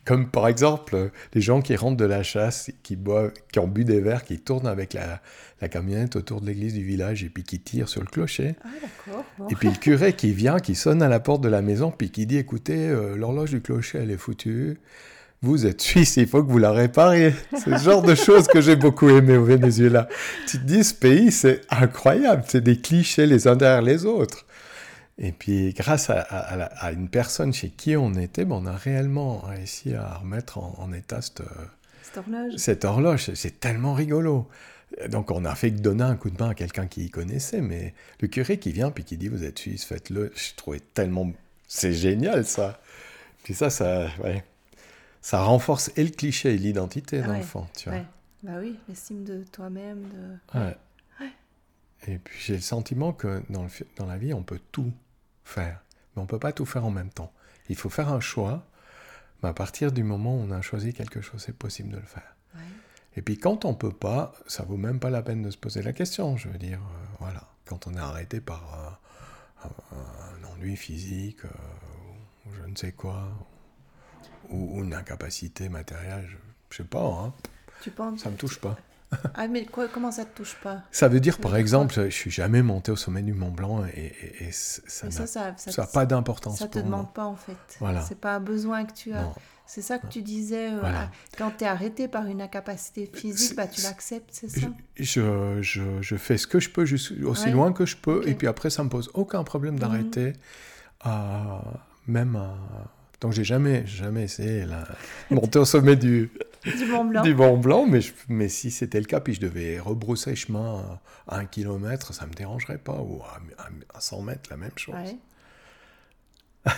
comme 0.04 0.30
par 0.30 0.46
exemple, 0.46 1.10
les 1.34 1.40
gens 1.40 1.62
qui 1.62 1.74
rentrent 1.74 1.96
de 1.96 2.04
la 2.04 2.22
chasse, 2.22 2.70
qui, 2.84 2.94
boivent, 2.94 3.32
qui 3.52 3.58
ont 3.58 3.66
bu 3.66 3.84
des 3.84 4.00
verres, 4.00 4.24
qui 4.24 4.38
tournent 4.38 4.68
avec 4.68 4.94
la, 4.94 5.20
la 5.60 5.68
camionnette 5.68 6.14
autour 6.14 6.40
de 6.40 6.46
l'église 6.46 6.74
du 6.74 6.84
village 6.84 7.24
et 7.24 7.28
puis 7.28 7.42
qui 7.42 7.58
tirent 7.58 7.88
sur 7.88 8.00
le 8.00 8.06
clocher. 8.06 8.54
Ah, 8.64 8.68
d'accord. 8.80 9.24
Et 9.50 9.56
puis 9.56 9.68
le 9.68 9.76
curé 9.76 10.12
qui 10.12 10.32
vient, 10.32 10.60
qui 10.60 10.76
sonne 10.76 11.02
à 11.02 11.08
la 11.08 11.18
porte 11.18 11.40
de 11.40 11.48
la 11.48 11.60
maison, 11.62 11.90
puis 11.90 12.10
qui 12.10 12.26
dit, 12.26 12.36
écoutez, 12.36 12.88
euh, 12.88 13.16
l'horloge 13.16 13.50
du 13.50 13.60
clocher, 13.60 13.98
elle 13.98 14.12
est 14.12 14.16
foutue 14.16 14.78
vous 15.42 15.66
êtes 15.66 15.80
suisse, 15.80 16.16
il 16.16 16.28
faut 16.28 16.42
que 16.42 16.50
vous 16.50 16.58
la 16.58 16.70
répariez. 16.70 17.34
C'est 17.58 17.70
le 17.70 17.78
genre 17.78 18.02
de 18.02 18.14
choses 18.14 18.46
que 18.46 18.60
j'ai 18.60 18.76
beaucoup 18.76 19.08
aimé 19.08 19.36
au 19.36 19.44
Venezuela. 19.44 20.08
Tu 20.46 20.58
te 20.58 20.64
dis, 20.64 20.84
ce 20.84 20.94
pays, 20.94 21.32
c'est 21.32 21.62
incroyable, 21.68 22.44
c'est 22.46 22.60
des 22.60 22.80
clichés 22.80 23.26
les 23.26 23.48
uns 23.48 23.56
derrière 23.56 23.82
les 23.82 24.06
autres. 24.06 24.46
Et 25.18 25.32
puis, 25.32 25.74
grâce 25.74 26.10
à, 26.10 26.92
une 26.92 27.08
personne 27.08 27.52
chez 27.52 27.70
qui 27.70 27.96
on 27.96 28.14
était, 28.14 28.44
ben, 28.44 28.56
on 28.62 28.66
a 28.66 28.76
réellement 28.76 29.40
réussi 29.40 29.94
à 29.94 30.14
remettre 30.14 30.58
en, 30.58 30.92
état 30.92 31.20
cette, 31.20 31.42
horloge. 32.16 32.52
Cette 32.56 32.84
horloge, 32.84 33.30
c'est 33.34 33.58
tellement 33.58 33.94
rigolo. 33.94 34.48
Donc, 35.08 35.32
on 35.32 35.44
a 35.44 35.54
fait 35.56 35.72
que 35.72 35.78
donner 35.78 36.04
un 36.04 36.16
coup 36.16 36.30
de 36.30 36.40
main 36.40 36.50
à 36.50 36.54
quelqu'un 36.54 36.86
qui 36.86 37.06
y 37.06 37.10
connaissait, 37.10 37.62
mais 37.62 37.94
le 38.20 38.28
curé 38.28 38.58
qui 38.58 38.70
vient 38.70 38.92
puis 38.92 39.02
qui 39.02 39.16
dit, 39.16 39.28
vous 39.28 39.42
êtes 39.42 39.58
suisse, 39.58 39.84
faites-le. 39.84 40.32
Je 40.36 40.54
trouvais 40.54 40.80
tellement... 40.94 41.32
C'est 41.66 41.92
génial, 41.94 42.44
ça. 42.46 42.80
Puis 43.42 43.54
ça, 43.54 43.70
ça... 43.70 44.06
Ouais 44.22 44.44
ça 45.22 45.42
renforce 45.42 45.90
et 45.96 46.04
le 46.04 46.10
cliché 46.10 46.54
et 46.54 46.58
l'identité 46.58 47.22
dans 47.22 47.36
le 47.36 47.42
fond, 47.42 47.66
tu 47.76 47.88
vois. 47.88 48.00
Bah 48.42 48.54
oui, 48.58 48.76
l'estime 48.88 49.24
de 49.24 49.44
toi-même. 49.44 50.02
De... 50.08 50.58
Ouais. 50.58 50.76
Et 52.08 52.18
puis 52.18 52.36
j'ai 52.40 52.54
le 52.54 52.60
sentiment 52.60 53.12
que 53.12 53.42
dans, 53.48 53.62
le, 53.62 53.70
dans 53.96 54.06
la 54.06 54.18
vie, 54.18 54.34
on 54.34 54.42
peut 54.42 54.60
tout 54.72 54.92
faire, 55.44 55.80
mais 56.14 56.22
on 56.22 56.26
peut 56.26 56.40
pas 56.40 56.52
tout 56.52 56.66
faire 56.66 56.84
en 56.84 56.90
même 56.90 57.10
temps. 57.10 57.32
Il 57.68 57.76
faut 57.76 57.88
faire 57.88 58.08
un 58.08 58.18
choix, 58.18 58.66
mais 59.42 59.48
à 59.48 59.52
partir 59.52 59.92
du 59.92 60.02
moment 60.02 60.34
où 60.34 60.40
on 60.40 60.50
a 60.50 60.60
choisi 60.60 60.92
quelque 60.92 61.20
chose, 61.20 61.42
c'est 61.46 61.56
possible 61.56 61.90
de 61.90 61.96
le 61.96 62.06
faire. 62.06 62.36
Et 63.14 63.20
puis 63.20 63.38
quand 63.38 63.64
on 63.64 63.74
peut 63.74 63.92
pas, 63.92 64.32
ça 64.46 64.62
vaut 64.64 64.78
même 64.78 64.98
pas 64.98 65.10
la 65.10 65.22
peine 65.22 65.42
de 65.42 65.50
se 65.50 65.58
poser 65.58 65.82
la 65.82 65.92
question. 65.92 66.36
Je 66.36 66.48
veux 66.48 66.58
dire, 66.58 66.78
euh, 66.78 67.16
voilà, 67.20 67.46
quand 67.66 67.86
on 67.86 67.94
est 67.94 68.00
arrêté 68.00 68.40
par 68.40 68.98
euh, 69.64 69.68
un, 69.68 70.44
ennui 70.54 70.76
physique, 70.76 71.44
euh, 71.44 71.48
ou 72.46 72.54
je 72.54 72.62
ne 72.70 72.74
sais 72.74 72.92
quoi, 72.92 73.28
ou, 74.50 74.82
une 74.82 74.94
incapacité 74.94 75.68
matérielle, 75.68 76.28
je, 76.70 76.76
sais 76.76 76.84
pas. 76.84 77.04
Hein. 77.04 77.32
Tu 77.82 77.90
penses 77.90 78.20
Ça 78.20 78.30
me 78.30 78.36
touche 78.36 78.60
pas. 78.60 78.76
ah 79.34 79.46
mais 79.46 79.66
quoi, 79.66 79.88
comment 79.88 80.10
ça 80.10 80.24
te 80.24 80.34
touche 80.36 80.56
pas? 80.62 80.82
Ça 80.90 81.08
veut 81.08 81.20
dire 81.20 81.38
par 81.38 81.56
exemple, 81.56 81.94
je 81.94 82.08
suis 82.08 82.30
jamais 82.30 82.62
monté 82.62 82.90
au 82.90 82.96
sommet 82.96 83.22
du 83.22 83.34
Mont 83.34 83.50
Blanc 83.50 83.84
et, 83.84 84.50
ça 84.52 85.08
n'a 85.08 85.86
pas 85.86 86.06
d'importance. 86.06 86.58
Ça 86.58 86.68
te 86.68 86.78
demande 86.78 87.12
pas 87.12 87.24
en 87.24 87.36
fait. 87.36 87.56
Voilà. 87.78 88.00
C'est 88.02 88.18
pas 88.18 88.36
un 88.36 88.40
besoin 88.40 88.84
que 88.84 88.94
tu 88.94 89.12
as. 89.12 89.32
C'est 89.66 89.80
ça 89.80 89.98
que 89.98 90.06
tu 90.06 90.22
disais. 90.22 90.70
Euh, 90.70 90.80
quand 91.38 91.52
tu 91.56 91.64
es 91.64 91.66
arrêté 91.66 92.08
par 92.08 92.26
une 92.26 92.42
incapacité 92.42 93.10
physique, 93.12 93.56
bah, 93.56 93.66
tu 93.66 93.80
l'acceptes, 93.82 94.28
c'est 94.30 94.50
ça? 94.50 94.66
Je, 94.98 95.62
je, 95.62 96.02
je, 96.02 96.16
fais 96.16 96.36
ce 96.36 96.46
que 96.46 96.60
je 96.60 96.68
peux, 96.68 96.82
aussi 96.82 97.50
loin 97.50 97.72
que 97.72 97.86
je 97.86 97.96
peux, 97.96 98.26
et 98.28 98.34
puis 98.34 98.48
après, 98.48 98.68
ça 98.68 98.84
me 98.84 98.90
pose 98.90 99.10
aucun 99.14 99.44
problème 99.44 99.74
mhm. 99.74 99.80
d'arrêter, 99.80 100.32
même 102.06 102.36
à 102.36 102.54
donc 103.22 103.32
j'ai 103.32 103.44
jamais, 103.44 103.86
jamais 103.86 104.24
essayé 104.24 104.66
la 104.66 104.84
monter 105.30 105.60
au 105.60 105.64
sommet 105.64 105.94
du, 105.94 106.30
du 106.64 106.84
Mont 106.86 107.04
Blanc. 107.04 107.22
Du 107.22 107.34
Mont 107.36 107.56
Blanc 107.56 107.86
mais, 107.86 108.00
mais 108.28 108.48
si 108.48 108.72
c'était 108.72 108.98
le 108.98 109.06
cas, 109.06 109.20
puis 109.20 109.34
je 109.34 109.40
devais 109.40 109.78
rebrousser 109.78 110.34
chemin 110.34 110.98
à 111.28 111.38
un 111.38 111.46
kilomètre, 111.46 112.12
ça 112.12 112.26
me 112.26 112.32
dérangerait 112.34 112.78
pas, 112.78 113.00
ou 113.00 113.22
à, 113.94 114.00
100 114.00 114.22
mètres, 114.22 114.50
la 114.50 114.56
même 114.56 114.76
chose. 114.76 114.94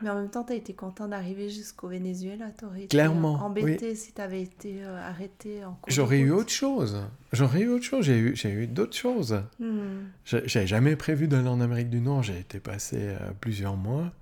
Mais 0.00 0.10
en 0.10 0.16
même 0.16 0.30
temps, 0.30 0.42
tu 0.42 0.52
as 0.52 0.56
été 0.56 0.74
content 0.74 1.06
d'arriver 1.06 1.48
jusqu'au 1.48 1.86
Venezuela. 1.86 2.50
T'aurais 2.50 2.86
Clairement, 2.88 3.36
été 3.36 3.44
embêté 3.44 3.94
si 3.94 4.12
tu 4.12 4.20
avais 4.20 4.42
été 4.42 4.82
euh, 4.82 5.00
arrêté 5.00 5.64
en 5.64 5.74
cours 5.74 5.84
J'aurais 5.86 6.18
eu 6.18 6.32
autre 6.32 6.50
chose. 6.50 7.00
J'aurais 7.32 7.60
eu 7.60 7.68
autre 7.68 7.84
chose. 7.84 8.04
J'ai 8.04 8.18
eu, 8.18 8.34
j'ai 8.34 8.50
eu 8.50 8.66
d'autres 8.66 8.96
choses. 8.96 9.40
Hmm. 9.60 10.06
J'ai- 10.24 10.42
J'avais 10.46 10.66
jamais 10.66 10.96
prévu 10.96 11.28
d'aller 11.28 11.46
en 11.46 11.60
Amérique 11.60 11.88
du 11.88 12.00
Nord. 12.00 12.24
J'ai 12.24 12.40
été 12.40 12.58
passé 12.58 12.96
euh, 12.98 13.18
plusieurs 13.40 13.76
mois. 13.76 14.12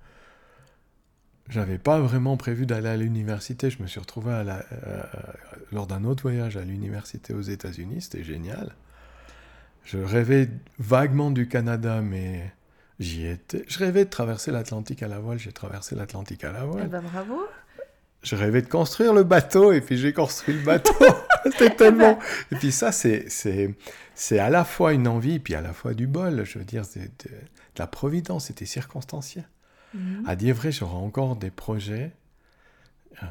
J'avais 1.51 1.77
pas 1.77 1.99
vraiment 1.99 2.37
prévu 2.37 2.65
d'aller 2.65 2.87
à 2.89 2.97
l'université. 2.97 3.69
Je 3.69 3.81
me 3.83 3.87
suis 3.87 3.99
retrouvé 3.99 4.31
à 4.31 4.43
la- 4.43 4.65
euh, 4.71 5.03
lors 5.71 5.85
d'un 5.85 6.03
autre 6.05 6.23
voyage 6.23 6.57
à 6.57 6.61
l'université 6.63 7.33
aux 7.33 7.41
États-Unis. 7.41 8.01
C'était 8.01 8.23
génial. 8.23 8.73
Je 9.83 9.97
rêvais 9.97 10.49
vaguement 10.79 11.29
du 11.29 11.47
Canada, 11.49 12.01
mais 12.01 12.51
j'y 12.99 13.27
étais. 13.27 13.65
Je 13.67 13.79
rêvais 13.79 14.05
de 14.05 14.09
traverser 14.09 14.51
l'Atlantique 14.51 15.03
à 15.03 15.07
la 15.07 15.19
voile. 15.19 15.37
J'ai 15.39 15.51
traversé 15.51 15.93
l'Atlantique 15.95 16.43
à 16.45 16.51
la 16.51 16.61
Eh 16.63 16.67
voile. 16.67 16.87
ben, 16.87 17.01
bravo. 17.01 17.41
Je 18.23 18.35
rêvais 18.35 18.61
de 18.61 18.67
construire 18.69 19.13
le 19.13 19.23
bateau 19.23 19.71
et 19.73 19.81
puis 19.81 19.97
j'ai 19.97 20.13
construit 20.13 20.53
le 20.55 20.63
bateau. 20.63 20.93
C'était 21.43 21.75
tellement. 21.75 22.17
Et 22.51 22.55
puis 22.55 22.71
ça, 22.71 22.91
c'est 22.91 24.39
à 24.39 24.49
la 24.49 24.63
fois 24.63 24.93
une 24.93 25.07
envie 25.07 25.39
puis 25.39 25.55
à 25.55 25.61
la 25.61 25.73
fois 25.73 25.93
du 25.95 26.07
bol. 26.07 26.45
Je 26.45 26.59
veux 26.59 26.65
dire, 26.65 26.85
c'est 26.85 26.99
de, 27.25 27.29
de 27.29 27.79
la 27.79 27.87
providence. 27.87 28.45
C'était 28.45 28.65
circonstanciel. 28.67 29.45
Mhm. 29.93 30.23
À 30.27 30.35
dire 30.35 30.55
vrai, 30.55 30.71
j'aurai 30.71 30.95
encore 30.95 31.35
des 31.35 31.51
projets, 31.51 32.11
euh, 33.23 33.25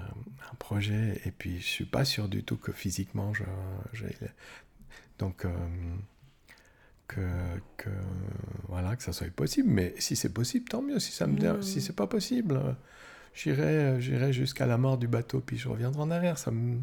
un 0.50 0.54
projet. 0.58 1.20
Et 1.24 1.30
puis 1.30 1.58
je 1.60 1.66
suis 1.66 1.84
pas 1.86 2.04
sûr 2.04 2.28
du 2.28 2.42
tout 2.44 2.56
que 2.56 2.72
physiquement, 2.72 3.32
je, 3.34 3.44
donc 5.18 5.44
euh, 5.44 5.50
que 7.08 7.20
que 7.76 7.90
voilà 8.68 8.96
que 8.96 9.02
ça 9.02 9.12
soit 9.12 9.30
possible. 9.30 9.68
Mais 9.70 9.94
si 9.98 10.16
c'est 10.16 10.32
possible, 10.32 10.68
tant 10.68 10.82
mieux. 10.82 10.98
Si 11.00 11.12
ça 11.12 11.26
me 11.26 11.38
dé- 11.38 11.48
Mhm. 11.48 11.62
si 11.62 11.80
c'est 11.80 11.96
pas 11.96 12.06
possible. 12.06 12.56
euh, 12.56 12.72
J'irai, 13.32 14.00
j'irai 14.00 14.32
jusqu'à 14.32 14.66
la 14.66 14.76
mort 14.76 14.98
du 14.98 15.06
bateau, 15.06 15.40
puis 15.40 15.56
je 15.56 15.68
reviendrai 15.68 16.02
en 16.02 16.10
arrière. 16.10 16.36
Ça 16.36 16.50
me, 16.50 16.80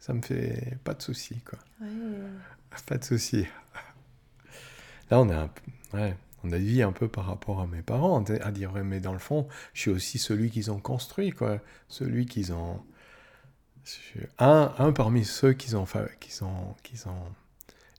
ça 0.00 0.14
me 0.14 0.22
fait 0.22 0.78
pas 0.84 0.94
de 0.94 1.02
souci, 1.02 1.36
quoi. 1.40 1.58
Ouais. 1.82 1.88
Pas 2.86 2.96
de 2.96 3.04
souci. 3.04 3.46
Là, 5.10 5.20
on 5.20 5.28
est 5.28 5.34
un 5.34 5.48
peu, 5.48 5.98
ouais, 5.98 6.16
on 6.44 6.52
a 6.52 6.58
dit 6.58 6.82
un 6.82 6.92
peu 6.92 7.08
par 7.08 7.26
rapport 7.26 7.60
à 7.60 7.66
mes 7.66 7.82
parents, 7.82 8.22
à 8.24 8.50
dire, 8.52 8.72
mais 8.84 9.00
dans 9.00 9.12
le 9.12 9.18
fond, 9.18 9.46
je 9.74 9.80
suis 9.82 9.90
aussi 9.90 10.18
celui 10.18 10.50
qu'ils 10.50 10.70
ont 10.70 10.80
construit, 10.80 11.30
quoi. 11.30 11.60
Celui 11.88 12.26
qu'ils 12.26 12.52
ont, 12.52 12.80
un, 14.38 14.72
un 14.78 14.92
parmi 14.92 15.24
ceux 15.24 15.52
qu'ils 15.52 15.76
ont, 15.76 15.86
qu'ils 16.20 16.44
ont, 16.44 16.74
qu'ils 16.82 17.08
ont 17.08 17.32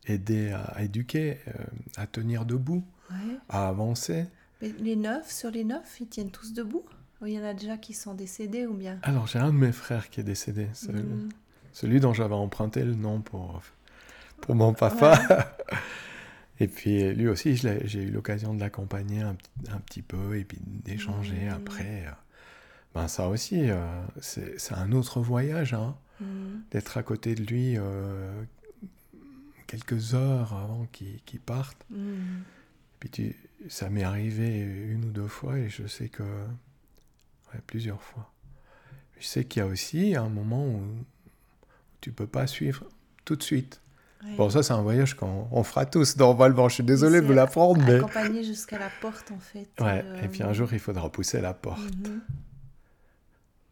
aidé 0.06 0.51
à, 0.51 0.62
à 0.63 0.82
éduquer, 0.84 1.39
euh, 1.47 1.51
à 1.97 2.08
tenir 2.08 2.45
debout, 2.45 2.84
Ouais. 3.12 3.36
à 3.49 3.67
avancer. 3.67 4.25
Mais 4.62 4.71
les 4.79 4.95
neufs, 4.95 5.29
sur 5.29 5.51
les 5.51 5.63
neufs, 5.65 5.99
ils 5.99 6.08
tiennent 6.08 6.32
tous 6.32 6.53
debout? 6.53 6.84
Ou 7.21 7.27
il 7.27 7.34
y 7.34 7.39
en 7.39 7.43
a 7.43 7.53
déjà 7.53 7.77
qui 7.77 7.93
sont 7.93 8.13
décédés 8.13 8.65
ou 8.65 8.73
bien? 8.73 8.97
Alors, 9.03 9.27
j'ai 9.27 9.39
un 9.39 9.47
de 9.53 9.58
mes 9.58 9.71
frères 9.71 10.10
qui 10.10 10.19
est 10.21 10.23
décédé, 10.23 10.67
celui, 10.73 11.03
Mhm. 11.03 11.29
celui 11.73 11.99
dont 11.99 12.13
j'avais 12.13 12.34
emprunté 12.34 12.84
le 12.84 12.95
nom 12.95 13.21
pour, 13.21 13.62
pour 14.41 14.56
mon 14.56 14.73
papa. 14.73 15.56
Et 16.63 16.67
puis 16.69 17.13
lui 17.13 17.28
aussi, 17.28 17.58
j'ai 17.58 18.04
eu 18.04 18.10
l'occasion 18.10 18.54
de 18.54 18.62
l'accompagner 18.62 19.21
un, 19.21 19.36
petit 19.86 20.02
peu 20.02 20.38
et 20.38 20.45
puis 20.45 20.58
d'échanger 20.62 21.41
Mhm. 21.47 21.54
après. 21.54 22.06
Ben 22.95 23.10
ça 23.10 23.28
aussi, 23.28 23.69
euh, 23.69 24.02
c'est 24.21 24.73
un 24.73 24.93
autre 24.93 25.19
voyage, 25.19 25.73
hein, 25.73 25.97
Mhm. 26.21 26.62
d'être 26.71 26.97
à 26.97 27.04
côté 27.04 27.36
de 27.36 27.43
lui 27.43 27.76
euh, 27.78 28.43
quelques 29.67 30.13
heures 30.13 30.54
avant 30.54 30.88
qu'il 30.93 31.39
parte. 31.41 31.86
Mhm. 31.89 32.43
Puis 33.02 33.10
tu, 33.10 33.36
ça 33.67 33.89
m'est 33.89 34.04
arrivé 34.04 34.62
une 34.62 35.04
ou 35.04 35.12
deux 35.12 35.28
fois 35.28 35.60
et 35.60 35.69
je 35.69 35.86
sais 35.86 36.08
que... 36.08 36.23
Ouais, 36.23 37.60
plusieurs 37.67 38.02
fois. 38.02 38.32
Je 39.19 39.26
sais 39.28 39.43
qu'il 39.43 39.60
y 39.60 39.63
a 39.63 39.67
aussi 39.67 40.15
un 40.15 40.30
moment 40.30 40.65
où 40.65 40.82
tu 41.99 42.13
peux 42.13 42.28
pas 42.28 42.47
suivre 42.47 42.86
tout 43.26 43.36
de 43.36 43.43
suite. 43.43 43.82
Ouais. 44.23 44.36
Bon, 44.36 44.49
ça, 44.49 44.63
c'est 44.63 44.73
un 44.73 44.81
voyage 44.81 45.15
qu'on 45.15 45.47
on 45.51 45.63
fera 45.63 45.86
tous 45.86 46.15
dans 46.15 46.33
Valvan. 46.33 46.69
Je 46.69 46.75
suis 46.75 46.83
désolé 46.83 47.19
de 47.21 47.25
vous 47.25 47.33
l'apprendre, 47.33 47.83
mais... 47.86 47.95
Accompagné 47.95 48.43
jusqu'à 48.43 48.79
la 48.79 48.89
porte, 49.01 49.31
en 49.31 49.39
fait. 49.39 49.67
Ouais, 49.79 50.03
euh, 50.05 50.21
et 50.23 50.27
puis 50.27 50.43
un 50.43 50.53
jour, 50.53 50.71
il 50.71 50.79
faudra 50.79 51.12
pousser 51.12 51.41
la 51.41 51.53
porte. 51.53 51.81
mhm. 51.81 52.21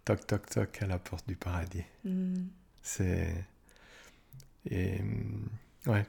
Toc, 0.03 0.25
toc, 0.27 0.49
toc, 0.49 0.81
à 0.81 0.87
la 0.87 0.99
porte 0.99 1.27
du 1.27 1.35
paradis. 1.35 1.83
Mhm. 2.03 2.47
C'est... 2.81 3.45
Et... 4.69 5.01
Ouais. 5.85 6.05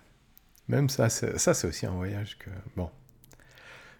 Même 0.68 0.88
ça, 0.88 1.08
c'est 1.08 1.38
ça, 1.38 1.54
c'est 1.54 1.66
aussi 1.66 1.86
un 1.86 1.92
voyage 1.92 2.38
que... 2.38 2.50
Bon. 2.76 2.90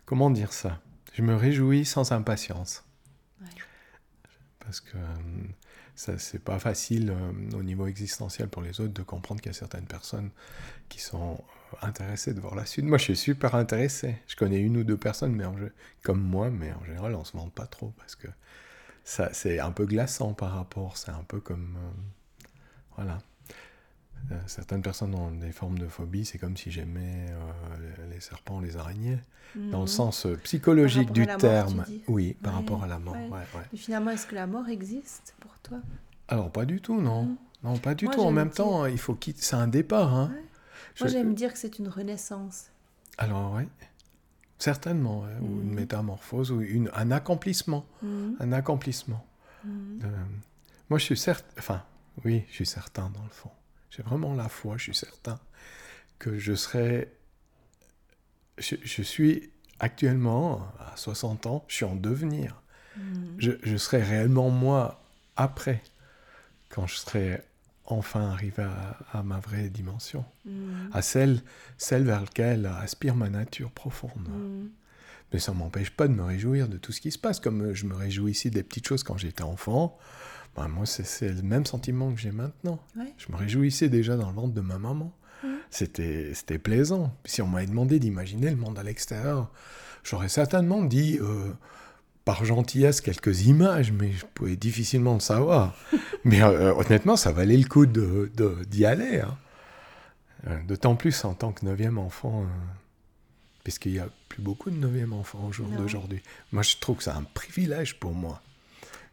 Comment 0.04 0.30
dire 0.30 0.52
ça? 0.52 0.80
Je 1.12 1.22
me 1.22 1.36
réjouis 1.36 1.84
sans 1.84 2.12
impatience. 2.12 2.84
Ouais. 3.40 3.48
Parce 4.64 4.80
que 4.80 4.96
hum, 4.96 5.52
ça, 5.94 6.18
c'est 6.18 6.38
pas 6.38 6.58
facile 6.58 7.10
hum, 7.10 7.50
au 7.54 7.62
niveau 7.62 7.86
existentiel 7.86 8.48
pour 8.48 8.62
les 8.62 8.80
autres 8.80 8.92
de 8.92 9.02
comprendre 9.02 9.40
qu'il 9.40 9.50
y 9.52 9.54
a 9.54 9.58
certaines 9.58 9.86
personnes 9.86 10.30
qui 10.88 11.00
sont 11.00 11.34
euh, 11.34 11.76
intéressées 11.86 12.34
de 12.34 12.40
voir 12.40 12.54
la 12.54 12.66
suite. 12.66 12.84
Moi, 12.84 12.98
je 12.98 13.04
suis 13.04 13.16
super 13.16 13.54
intéressé. 13.54 14.16
Je 14.26 14.36
connais 14.36 14.60
une 14.60 14.76
ou 14.76 14.84
deux 14.84 14.96
personnes, 14.96 15.34
mais 15.34 15.44
en 15.44 15.54
comme 16.02 16.20
moi, 16.20 16.50
mais 16.50 16.72
en 16.72 16.84
général, 16.84 17.14
on 17.14 17.24
se 17.24 17.36
vante 17.36 17.52
pas 17.52 17.66
trop 17.66 17.92
parce 17.98 18.16
que 18.16 18.28
ça, 19.04 19.30
c'est 19.32 19.58
un 19.60 19.72
peu 19.72 19.86
glaçant 19.86 20.34
par 20.34 20.52
rapport. 20.52 20.96
C'est 20.96 21.10
un 21.10 21.24
peu 21.24 21.40
comme, 21.40 21.76
euh, 21.76 22.46
voilà. 22.96 23.18
Euh, 24.30 24.36
certaines 24.46 24.82
personnes 24.82 25.14
ont 25.14 25.30
des 25.32 25.52
formes 25.52 25.78
de 25.78 25.88
phobie. 25.88 26.24
C'est 26.24 26.38
comme 26.38 26.56
si 26.56 26.70
j'aimais 26.70 27.26
euh, 27.30 28.06
les, 28.12 28.20
serpents, 28.20 28.60
les 28.60 28.76
araignées, 28.76 29.18
dans 29.56 29.78
Mhm. 29.78 29.80
le 29.82 29.86
sens 29.88 30.26
euh, 30.26 30.36
psychologique 30.44 31.12
du 31.12 31.24
mort, 31.26 31.36
terme. 31.38 31.84
Oui, 32.08 32.34
par 32.40 32.52
Ouais, 32.54 32.58
rapport 32.60 32.84
à 32.84 32.86
la 32.86 32.98
mort. 32.98 33.14
ouais. 33.14 33.28
ouais, 33.28 33.38
ouais. 33.54 33.62
Mais 33.72 33.78
finalement, 33.78 34.10
est-ce 34.12 34.26
que 34.26 34.34
la 34.34 34.46
mort 34.46 34.68
existe 34.68 35.34
pour 35.40 35.58
toi? 35.58 35.78
Alors, 36.28 36.50
pas 36.52 36.64
du 36.64 36.80
tout, 36.80 37.00
non. 37.00 37.24
Mhm. 37.24 37.36
Non, 37.64 37.78
pas 37.78 37.94
du 37.94 38.06
Moi, 38.06 38.14
tout. 38.14 38.20
En 38.20 38.30
même 38.30 38.48
dire- 38.48 38.56
temps, 38.56 38.86
il 38.86 38.98
faut 38.98 39.14
quitter. 39.14 39.40
C'est 39.42 39.56
un 39.56 39.68
départ. 39.68 40.14
Hein. 40.14 40.32
Je- 40.94 41.04
Moi, 41.04 41.12
j'aime 41.12 41.34
dire 41.34 41.52
que 41.52 41.58
c'est 41.58 41.78
une 41.78 41.88
renaissance. 41.88 42.66
Alors, 43.18 43.54
oui. 43.54 43.64
Certainement. 44.58 45.24
Ou 45.40 45.46
une 45.60 45.68
Mhm. 45.70 45.74
métamorphose, 45.74 46.50
ou 46.52 46.60
une, 46.60 46.90
un 46.94 47.10
accomplissement. 47.10 47.84
Mhm. 48.02 48.36
Un 48.40 48.52
accomplissement. 48.52 49.24
Mhm. 49.64 50.00
Euh, 50.04 50.08
moi, 50.88 50.98
je 50.98 51.04
suis 51.04 51.16
certain. 51.18 51.46
Enfin, 51.58 51.82
oui, 52.24 52.44
je 52.48 52.54
suis 52.54 52.66
certain 52.66 53.10
dans 53.10 53.22
le 53.22 53.28
fond. 53.30 53.50
J'ai 53.94 54.02
vraiment 54.02 54.34
la 54.34 54.48
foi, 54.48 54.76
je 54.78 54.84
suis 54.84 54.94
certain 54.94 55.38
que 56.18 56.38
je 56.38 56.54
serai. 56.54 57.12
Je, 58.58 58.76
je 58.82 59.02
suis 59.02 59.50
actuellement, 59.80 60.66
à 60.78 60.96
60 60.96 61.46
ans, 61.46 61.64
je 61.68 61.76
suis 61.76 61.84
en 61.84 61.94
devenir. 61.96 62.62
Mhm. 62.96 63.34
Je, 63.38 63.50
je 63.62 63.76
serai 63.76 64.02
réellement 64.02 64.50
moi 64.50 65.02
après, 65.36 65.82
quand 66.68 66.86
je 66.86 66.96
serai 66.96 67.42
enfin 67.84 68.30
arrivé 68.30 68.62
à, 68.62 68.98
à 69.12 69.22
ma 69.22 69.40
vraie 69.40 69.68
dimension, 69.68 70.24
Mhm. 70.44 70.90
à 70.92 71.02
celle, 71.02 71.42
celle 71.78 72.04
vers 72.04 72.20
laquelle 72.20 72.66
aspire 72.66 73.14
ma 73.16 73.28
nature 73.30 73.70
profonde. 73.72 74.28
Mhm. 74.28 74.70
Mais 75.32 75.38
ça 75.38 75.52
ne 75.52 75.56
m'empêche 75.58 75.90
pas 75.90 76.08
de 76.08 76.12
me 76.12 76.22
réjouir 76.22 76.68
de 76.68 76.76
tout 76.76 76.92
ce 76.92 77.00
qui 77.00 77.10
se 77.10 77.18
passe, 77.18 77.40
comme 77.40 77.72
je 77.72 77.86
me 77.86 77.94
réjouissais 77.94 78.50
des 78.50 78.62
petites 78.62 78.86
choses 78.86 79.02
quand 79.02 79.16
j'étais 79.16 79.42
enfant. 79.42 79.98
Ben, 80.56 80.68
moi, 80.68 80.84
c'est- 80.86 81.28
le 81.32 81.42
même 81.42 81.64
sentiment 81.64 82.12
que 82.12 82.20
j'ai 82.20 82.30
maintenant. 82.32 82.78
Ouais. 82.96 83.12
Je 83.16 83.32
me 83.32 83.36
réjouissais 83.36 83.88
déjà 83.88 84.16
dans 84.16 84.28
le 84.28 84.34
ventre 84.34 84.52
de 84.54 84.60
ma 84.60 84.78
maman. 84.78 85.12
Mhm. 85.42 85.56
C'était 85.70 86.58
plaisant. 86.58 87.16
Si 87.24 87.40
on 87.42 87.46
m'avait 87.46 87.66
demandé 87.66 87.98
d'imaginer 87.98 88.50
le 88.50 88.56
monde 88.56 88.78
à 88.78 88.82
l'extérieur, 88.82 89.50
j'aurais 90.04 90.28
certainement 90.28 90.82
dit, 90.84 91.18
euh, 91.20 91.52
par 92.24 92.44
gentillesse, 92.44 93.00
quelques 93.00 93.46
images, 93.46 93.90
mais 93.92 94.12
je 94.12 94.24
pouvais 94.26 94.56
difficilement 94.56 95.14
le 95.14 95.20
savoir. 95.20 95.74
mais 96.24 96.42
euh, 96.42 96.72
honnêtement, 96.74 97.16
ça 97.16 97.32
valait 97.32 97.56
le 97.56 97.66
coup 97.68 97.86
de- 97.86 98.30
de- 98.36 98.58
d'y 98.68 98.84
aller. 98.84 99.20
hein. 99.20 99.36
Euh, 100.48 100.58
D'autant 100.68 100.96
plus 100.96 101.24
en 101.24 101.34
tant 101.34 101.52
que 101.52 101.64
neuvième 101.64 101.98
enfant, 101.98 102.42
euh, 102.42 102.46
puisqu'il 103.64 103.92
n'y 103.92 103.98
a 104.00 104.08
plus 104.28 104.42
beaucoup 104.42 104.70
de 104.70 104.76
neuvième 104.76 105.12
enfants 105.12 105.46
au 105.48 105.52
jour 105.52 105.66
d'aujourd'hui. 105.78 106.22
Moi, 106.52 106.62
je 106.62 106.76
trouve 106.78 106.96
que 106.98 107.04
c'est 107.04 107.10
un 107.10 107.22
privilège 107.34 107.98
pour 107.98 108.12
moi. 108.12 108.42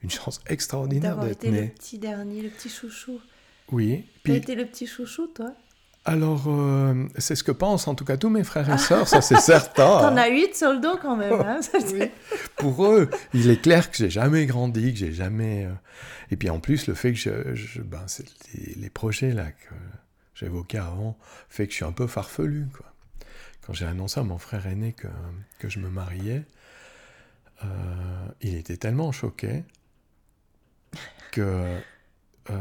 Une 0.04 0.10
chance 0.10 0.40
extraordinaire 0.48 1.12
D'avoir 1.12 1.28
d'être 1.28 1.44
été 1.44 1.52
le 1.52 1.62
né. 1.62 1.68
petit 1.78 1.98
dernier, 1.98 2.42
le 2.42 2.50
petit 2.50 2.70
chouchou. 2.70 3.20
Oui. 3.72 4.06
T'as 4.06 4.20
Puis, 4.24 4.36
été 4.36 4.56
le 4.56 4.66
petit 4.66 4.88
chouchou, 4.88 5.28
toi 5.28 5.54
alors, 6.06 6.46
euh, 6.48 7.06
c'est 7.18 7.36
ce 7.36 7.44
que 7.44 7.52
pensent 7.52 7.88
en 7.90 7.94
tout 7.94 8.06
cas 8.06 8.16
tous 8.16 8.30
mes 8.30 8.46
frères 8.46 8.74
et 8.74 8.78
sœurs, 8.78 9.08
ça 9.08 9.22
c'est 9.22 9.40
certain. 9.42 9.84
T'en 10.00 10.16
as 10.18 10.30
huit 10.30 10.56
sur 10.56 10.72
le 10.72 10.80
dos 10.80 10.98
quand 11.00 11.18
même. 11.18 11.34
hein, 11.42 11.62
ça, 11.62 11.80
c'est- 11.82 11.94
Oui. 11.94 12.10
Pour 12.56 12.86
eux, 12.88 13.10
il 13.34 13.50
est 13.50 13.62
clair 13.62 13.92
que 13.92 13.98
j'ai 13.98 14.10
jamais 14.10 14.46
grandi, 14.46 14.94
que 14.94 14.98
j'ai 14.98 15.12
jamais. 15.12 15.66
euh, 15.66 15.74
Et 16.32 16.38
puis 16.38 16.50
en 16.50 16.62
plus, 16.62 16.88
le 16.88 16.94
fait 16.96 17.12
que 17.12 17.20
je, 17.20 17.54
je- 17.54 17.82
ben, 17.82 18.06
les 18.78 18.90
projets 18.90 19.34
là 19.34 19.52
que 19.52 19.74
j'évoquais 20.36 20.78
avant, 20.80 21.18
fait 21.50 21.66
que 21.68 21.72
je 21.74 21.76
suis 21.76 21.86
un 21.86 21.92
peu 21.92 22.08
farfelu 22.08 22.68
quoi. 22.76 22.86
Quand 23.68 23.74
j'ai 23.74 23.86
annoncé 23.86 24.22
à 24.22 24.24
mon 24.24 24.38
frère 24.40 24.66
aîné 24.68 24.94
que, 24.94 25.08
que 25.60 25.68
je 25.70 25.80
me 25.80 25.90
mariais, 25.90 26.44
euh, 27.64 27.68
il 28.42 28.56
était 28.56 28.78
tellement 28.78 29.12
choqué 29.12 29.64
que 31.32 31.80
euh, 32.50 32.56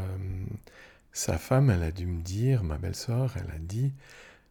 sa 1.11 1.37
femme, 1.37 1.69
elle 1.69 1.83
a 1.83 1.91
dû 1.91 2.05
me 2.05 2.21
dire, 2.21 2.63
ma 2.63 2.77
belle-sœur, 2.77 3.33
elle 3.35 3.51
a 3.55 3.59
dit, 3.59 3.91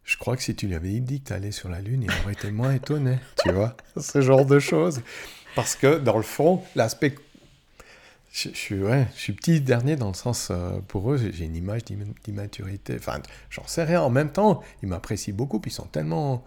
je 0.03 0.17
crois 0.17 0.35
que 0.35 0.43
si 0.43 0.55
tu 0.55 0.67
lui 0.67 0.75
avais 0.75 0.99
dit 0.99 1.21
que 1.21 1.27
tu 1.27 1.33
allais 1.33 1.51
sur 1.51 1.69
la 1.69 1.81
Lune, 1.81 2.03
il 2.03 2.11
aurait 2.23 2.33
été 2.33 2.51
moins 2.51 2.73
étonné, 2.73 3.19
tu 3.43 3.51
vois, 3.51 3.75
ce 3.99 4.21
genre 4.21 4.45
de 4.45 4.59
choses. 4.59 5.01
Parce 5.55 5.75
que 5.75 5.97
dans 5.99 6.17
le 6.17 6.23
fond, 6.23 6.63
l'aspect 6.75 7.15
je, 8.31 8.49
suis, 8.49 8.77
je 8.77 9.05
suis 9.19 9.33
petit 9.33 9.59
dernier 9.59 9.95
dans 9.95 10.09
le 10.09 10.13
sens, 10.13 10.49
euh, 10.51 10.79
pour 10.87 11.11
eux, 11.11 11.17
j'ai 11.17 11.45
une 11.45 11.55
image 11.55 11.81
d'immaturité. 12.23 12.95
Enfin, 12.99 13.19
j'en 13.49 13.65
sais 13.65 13.83
rien. 13.83 14.01
En 14.01 14.09
même 14.09 14.31
temps, 14.31 14.61
ils 14.83 14.87
m'apprécient 14.87 15.33
beaucoup, 15.33 15.59
puis 15.59 15.71
ils 15.71 15.73
sont 15.73 15.87
tellement 15.87 16.43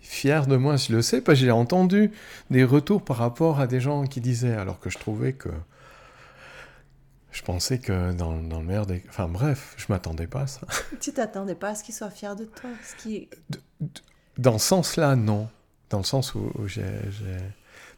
fiers 0.00 0.46
de 0.48 0.56
moi, 0.56 0.76
je 0.76 0.92
le 0.92 1.02
sais, 1.02 1.20
parce 1.20 1.38
que 1.38 1.44
j'ai 1.44 1.50
entendu 1.50 2.10
des 2.50 2.64
retours 2.64 3.04
par 3.04 3.18
rapport 3.18 3.60
à 3.60 3.66
des 3.66 3.80
gens 3.80 4.04
qui 4.04 4.20
disaient, 4.20 4.54
alors 4.54 4.80
que 4.80 4.90
je 4.90 4.98
trouvais 4.98 5.32
que. 5.32 5.50
Je 7.32 7.42
pensais 7.42 7.78
que 7.78 8.12
dans, 8.12 8.40
dans 8.42 8.60
le 8.60 8.66
meilleur 8.66 8.86
des. 8.86 9.04
Enfin 9.08 9.28
bref, 9.28 9.74
je 9.76 9.86
m'attendais 9.88 10.26
pas 10.26 10.42
à 10.42 10.46
ça. 10.46 10.66
Tu 11.00 11.12
t'attendais 11.12 11.54
pas 11.54 11.70
à 11.70 11.74
ce 11.74 11.84
qu'ils 11.84 11.94
soient 11.94 12.10
fiers 12.10 12.34
de 12.36 12.44
toi 12.44 12.70
ce 12.82 12.96
qui... 12.96 13.28
Dans 14.38 14.58
ce 14.58 14.66
sens-là, 14.66 15.16
non. 15.16 15.48
Dans 15.90 15.98
le 15.98 16.04
sens 16.04 16.34
où, 16.34 16.50
j'ai. 16.66 16.84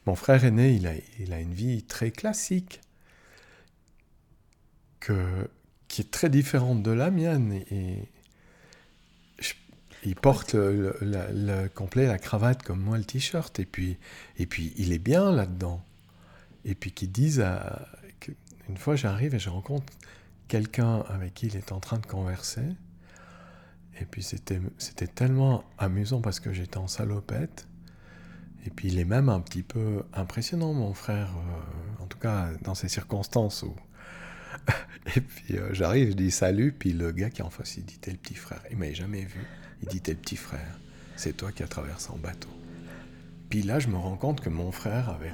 Mon 0.05 0.15
frère 0.15 0.43
aîné, 0.43 0.73
il 0.73 0.87
a, 0.87 0.91
il 1.19 1.31
a 1.33 1.39
une 1.39 1.53
vie 1.53 1.83
très 1.83 2.11
classique 2.11 2.81
qui 5.87 6.01
est 6.01 6.11
très 6.11 6.29
différente 6.29 6.83
de 6.83 6.91
la 6.91 7.11
mienne. 7.11 7.61
Et, 7.71 8.09
il 10.05 10.15
porte 10.17 10.53
le, 10.53 11.69
complet, 11.73 12.07
la 12.07 12.17
cravate 12.17 12.61
comme 12.61 12.81
moi, 12.81 12.97
le 12.97 13.05
t-shirt. 13.05 13.57
Et 13.59 13.65
puis, 13.65 13.97
et 14.37 14.45
puis, 14.45 14.73
il 14.75 14.91
est 14.91 14.99
bien 14.99 15.31
là-dedans. 15.31 15.81
Et 16.65 16.75
puis, 16.75 16.91
qu'ils 16.91 17.11
disent, 17.11 17.39
à, 17.39 17.87
une 18.69 18.77
fois 18.77 18.95
j'arrive 18.95 19.35
et 19.35 19.39
je 19.39 19.49
rencontre 19.49 19.91
quelqu'un 20.47 20.99
avec 21.09 21.33
qui 21.33 21.47
il 21.47 21.55
est 21.55 21.71
en 21.71 21.79
train 21.79 21.97
de 21.97 22.05
converser. 22.05 22.65
Et 23.99 24.05
puis, 24.05 24.23
c'était 24.23 25.07
tellement 25.07 25.63
amusant 25.77 26.19
parce 26.19 26.39
que 26.39 26.51
j'étais 26.51 26.77
en 26.77 26.87
salopette. 26.87 27.67
Et 28.65 28.69
puis, 28.69 28.87
il 28.87 28.97
est 28.97 29.05
même 29.05 29.29
un 29.29 29.39
petit 29.39 29.61
peu 29.61 30.03
impressionnant, 30.13 30.73
mon 30.73 30.93
frère, 30.93 31.29
euh, 31.37 32.03
en 32.03 32.07
tout 32.07 32.17
cas 32.17 32.49
dans 32.63 32.75
ces 32.75 32.87
circonstances 32.87 33.63
où 33.63 33.75
et 35.15 35.21
puis 35.21 35.57
euh, 35.57 35.73
j'arrive, 35.73 36.11
je 36.11 36.15
dis 36.15 36.31
salut, 36.31 36.71
puis 36.71 36.93
le 36.93 37.11
gars 37.11 37.29
qui 37.29 37.41
est 37.41 37.43
en 37.43 37.49
face, 37.49 37.77
il 37.77 37.85
dit 37.85 37.97
t'es 37.97 38.11
le 38.11 38.17
petit 38.17 38.35
frère. 38.35 38.61
Il 38.71 38.77
m'avait 38.77 38.95
jamais 38.95 39.25
vu. 39.25 39.41
Il 39.81 39.89
dit 39.89 39.99
t'es 39.99 40.13
le 40.13 40.17
petit 40.17 40.37
frère. 40.37 40.79
C'est 41.15 41.35
toi 41.35 41.51
qui 41.51 41.63
as 41.63 41.67
traversé 41.67 42.11
en 42.11 42.17
bateau. 42.17 42.49
Puis 43.53 43.61
là, 43.61 43.77
je 43.77 43.87
me 43.87 43.97
rends 43.97 44.15
compte 44.15 44.41
que 44.41 44.49
mon 44.49 44.71
frère, 44.71 45.09
avec, 45.09 45.31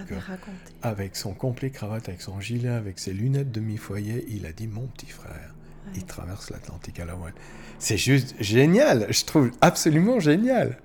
avec 0.81 1.15
son 1.15 1.33
complet 1.33 1.69
cravate, 1.69 2.09
avec 2.09 2.19
son 2.19 2.41
gilet, 2.41 2.67
avec 2.67 2.99
ses 2.99 3.13
lunettes 3.13 3.49
demi-foyer, 3.49 4.25
il 4.27 4.45
a 4.45 4.51
dit 4.51 4.67
mon 4.67 4.87
petit 4.87 5.07
frère. 5.07 5.55
Il 5.95 6.03
traverse 6.03 6.49
l'Atlantique 6.49 6.99
à 6.99 7.05
la 7.05 7.13
voile. 7.13 7.31
C'est 7.77 7.95
juste 7.95 8.35
génial. 8.41 9.07
Je 9.09 9.23
trouve 9.23 9.51
absolument 9.61 10.19
génial. 10.19 10.79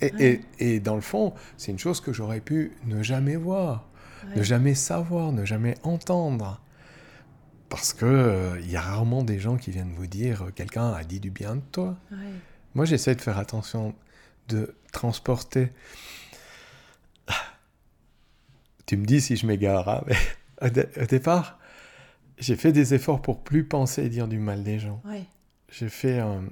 Et, 0.00 0.12
et, 0.20 0.40
et 0.60 0.78
dans 0.78 0.94
le 0.94 1.00
fond, 1.00 1.34
c'est 1.56 1.72
une 1.72 1.78
chose 1.80 2.00
que 2.00 2.12
j'aurais 2.12 2.38
pu 2.38 2.70
ne 2.84 3.02
jamais 3.02 3.34
voir, 3.34 3.88
ne 4.36 4.44
jamais 4.44 4.76
savoir, 4.76 5.32
ne 5.32 5.44
jamais 5.44 5.74
entendre. 5.82 6.60
Parce 7.68 7.94
que 7.94 8.06
euh, 8.06 8.60
il 8.60 8.70
y 8.70 8.76
a 8.76 8.80
rarement 8.80 9.24
des 9.24 9.40
gens 9.40 9.56
qui 9.56 9.72
viennent 9.72 9.92
vous 9.96 10.06
dire 10.06 10.42
euh, 10.42 10.50
quelqu'un 10.54 10.92
a 10.92 11.02
dit 11.02 11.18
du 11.18 11.30
bien 11.30 11.56
de 11.56 11.62
toi. 11.72 11.96
Moi, 12.76 12.84
j'essaie 12.84 13.16
de 13.16 13.20
faire 13.20 13.38
attention 13.38 13.92
de 14.46 14.76
transporter. 14.92 15.72
Tu 18.86 18.96
me 18.96 19.04
dis 19.04 19.20
si 19.20 19.36
je 19.36 19.46
m'égare, 19.46 19.88
hein, 19.88 20.04
mais 20.06 20.16
au, 21.00 21.06
départ, 21.06 21.58
j'ai 22.38 22.56
fait 22.56 22.72
des 22.72 22.94
efforts 22.94 23.20
pour 23.20 23.42
plus 23.42 23.64
penser 23.64 24.04
et 24.04 24.08
dire 24.08 24.28
du 24.28 24.38
mal 24.38 24.62
des 24.62 24.78
gens. 24.78 25.02
J'ai 25.70 25.88
fait 25.88 26.20
un, 26.20 26.44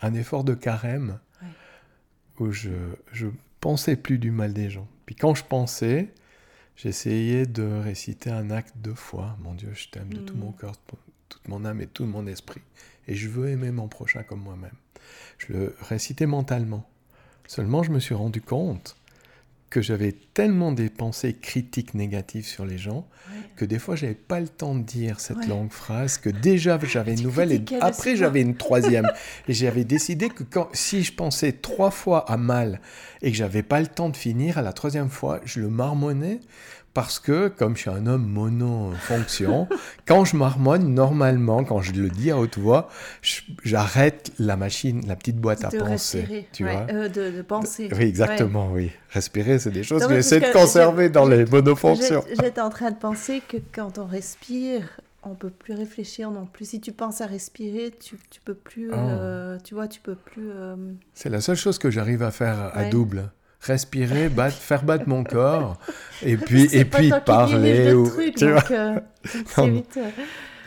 un, 0.00 0.14
effort 0.14 0.44
de 0.44 0.54
carême 0.54 1.18
où 2.38 2.52
je, 2.52 2.70
je 3.12 3.26
pensais 3.60 3.96
plus 3.96 4.18
du 4.18 4.30
mal 4.30 4.52
des 4.52 4.70
gens. 4.70 4.86
Puis 5.04 5.16
quand 5.16 5.34
je 5.34 5.42
pensais, 5.44 6.12
J'essayais 6.76 7.46
de 7.46 7.62
réciter 7.62 8.30
un 8.30 8.50
acte 8.50 8.74
de 8.76 8.92
foi. 8.92 9.36
Mon 9.40 9.54
Dieu, 9.54 9.70
je 9.72 9.88
t'aime 9.88 10.12
de 10.12 10.18
tout 10.18 10.36
mon 10.36 10.50
mm. 10.50 10.56
cœur, 10.56 10.72
toute 11.28 11.48
mon 11.48 11.64
âme 11.64 11.80
et 11.80 11.86
tout 11.86 12.04
mon 12.04 12.26
esprit. 12.26 12.60
Et 13.08 13.14
je 13.14 13.28
veux 13.28 13.48
aimer 13.48 13.70
mon 13.70 13.88
prochain 13.88 14.22
comme 14.22 14.42
moi-même. 14.42 14.74
Je 15.38 15.54
le 15.54 15.76
récitais 15.80 16.26
mentalement. 16.26 16.86
Seulement, 17.46 17.82
je 17.82 17.92
me 17.92 17.98
suis 17.98 18.14
rendu 18.14 18.42
compte 18.42 18.96
que 19.70 19.82
j'avais 19.82 20.12
tellement 20.12 20.72
des 20.72 20.90
pensées 20.90 21.34
critiques 21.34 21.94
négatives 21.94 22.46
sur 22.46 22.64
les 22.64 22.78
gens 22.78 23.06
que 23.56 23.64
des 23.64 23.78
fois 23.78 23.96
j'avais 23.96 24.14
pas 24.14 24.38
le 24.38 24.48
temps 24.48 24.74
de 24.74 24.82
dire 24.82 25.18
cette 25.18 25.46
longue 25.48 25.72
phrase 25.72 26.18
que 26.18 26.30
déjà 26.30 26.78
j'avais 26.84 27.14
une 27.14 27.22
nouvelle 27.22 27.52
et 27.52 27.62
après 27.80 28.16
j'avais 28.16 28.42
une 28.42 28.56
troisième. 28.56 29.10
Et 29.48 29.52
j'avais 29.52 29.84
décidé 29.84 30.28
que 30.28 30.42
quand 30.42 30.68
si 30.72 31.02
je 31.02 31.12
pensais 31.12 31.52
trois 31.52 31.90
fois 31.90 32.30
à 32.30 32.36
mal 32.36 32.80
et 33.22 33.30
que 33.30 33.36
j'avais 33.36 33.62
pas 33.62 33.80
le 33.80 33.86
temps 33.86 34.08
de 34.08 34.16
finir 34.16 34.58
à 34.58 34.62
la 34.62 34.72
troisième 34.72 35.08
fois 35.08 35.40
je 35.44 35.60
le 35.60 35.68
marmonnais 35.68 36.40
parce 36.96 37.18
que, 37.18 37.48
comme 37.48 37.76
je 37.76 37.82
suis 37.82 37.90
un 37.90 38.06
homme 38.06 38.26
mono-fonction, 38.26 39.68
quand 40.06 40.24
je 40.24 40.34
marmonne, 40.34 40.94
normalement, 40.94 41.62
quand 41.62 41.82
je 41.82 41.92
le 41.92 42.08
dis 42.08 42.30
à 42.30 42.38
haute 42.38 42.56
voix, 42.56 42.88
j'arrête 43.62 44.32
la 44.38 44.56
machine, 44.56 45.06
la 45.06 45.14
petite 45.14 45.36
boîte 45.36 45.62
à 45.62 45.68
penser. 45.68 46.48
Tu 46.54 46.62
vois 46.62 46.86
euh, 46.90 47.10
de, 47.10 47.42
penser. 47.42 47.90
Oui, 47.92 48.04
exactement, 48.04 48.70
oui. 48.72 48.92
Respirer, 49.10 49.58
c'est 49.58 49.72
des 49.72 49.82
choses 49.82 50.06
que 50.06 50.14
j'essaie 50.14 50.40
de 50.40 50.50
conserver 50.54 51.10
dans 51.10 51.28
les 51.28 51.44
monofonctions. 51.44 52.24
J'étais 52.30 52.62
en 52.62 52.70
train 52.70 52.92
de 52.92 52.96
penser 52.96 53.42
que 53.46 53.58
quand 53.74 53.98
on 53.98 54.06
respire, 54.06 54.98
on 55.22 55.34
peut 55.34 55.50
plus 55.50 55.74
réfléchir 55.74 56.30
non 56.30 56.46
plus. 56.46 56.64
Si 56.64 56.80
tu 56.80 56.92
penses 56.92 57.20
à 57.20 57.26
respirer, 57.26 57.92
tu, 58.00 58.16
tu 58.30 58.40
peux 58.40 58.54
plus, 58.54 58.90
oh. 58.90 58.96
euh, 58.96 59.58
tu 59.62 59.74
vois, 59.74 59.86
tu 59.86 60.00
peux 60.00 60.14
plus. 60.14 60.48
Euh, 60.50 60.76
c'est 61.12 61.28
la 61.28 61.42
seule 61.42 61.56
chose 61.56 61.78
que 61.78 61.90
j'arrive 61.90 62.22
à 62.22 62.30
faire 62.30 62.70
à 62.72 62.84
double 62.84 63.30
respirer, 63.60 64.28
battre, 64.28 64.56
faire 64.56 64.84
battre 64.84 65.08
mon 65.08 65.24
corps, 65.24 65.78
et 66.22 66.36
puis, 66.36 66.64
et 66.74 66.84
puis 66.84 67.12
parler. 67.24 67.92
Ou, 67.92 68.10
tu 68.36 68.50
vois 68.50 68.62
euh, 68.70 69.00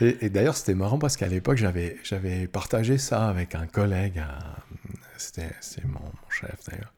et, 0.00 0.30
d'ailleurs, 0.30 0.56
c'était 0.56 0.74
marrant 0.74 0.98
parce 0.98 1.16
qu'à 1.16 1.28
l'époque, 1.28 1.58
j'avais, 1.58 1.96
j'avais 2.02 2.46
partagé 2.46 2.98
ça 2.98 3.28
avec 3.28 3.54
un 3.54 3.66
collègue, 3.66 4.22
c'était, 5.16 5.50
c'est 5.60 5.84
mon, 5.84 6.00
chef 6.28 6.56
d'ailleurs. 6.68 6.92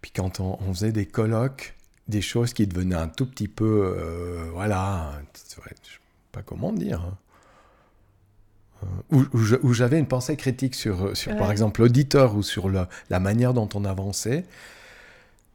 Puis 0.00 0.10
quand 0.10 0.40
on, 0.40 0.58
faisait 0.72 0.92
des 0.92 1.06
colloques, 1.06 1.74
des 2.08 2.22
choses 2.22 2.52
qui 2.52 2.66
devenaient 2.66 2.96
un 2.96 3.08
tout 3.08 3.26
petit 3.26 3.48
peu, 3.48 3.94
euh, 3.96 4.50
voilà, 4.52 5.12
je 5.34 5.60
ne 5.60 5.64
sais 5.64 5.78
pas 6.32 6.42
comment 6.42 6.72
dire. 6.72 7.00
Hein. 7.00 7.18
Euh, 9.12 9.24
où, 9.62 9.72
j'avais 9.72 9.98
une 10.00 10.08
pensée 10.08 10.36
critique 10.36 10.74
sur, 10.74 11.16
sur 11.16 11.36
par 11.36 11.52
exemple, 11.52 11.82
l'auditeur 11.82 12.34
ou 12.34 12.42
sur 12.42 12.68
la 12.68 13.20
manière 13.20 13.54
dont 13.54 13.68
on 13.74 13.84
avançait. 13.84 14.44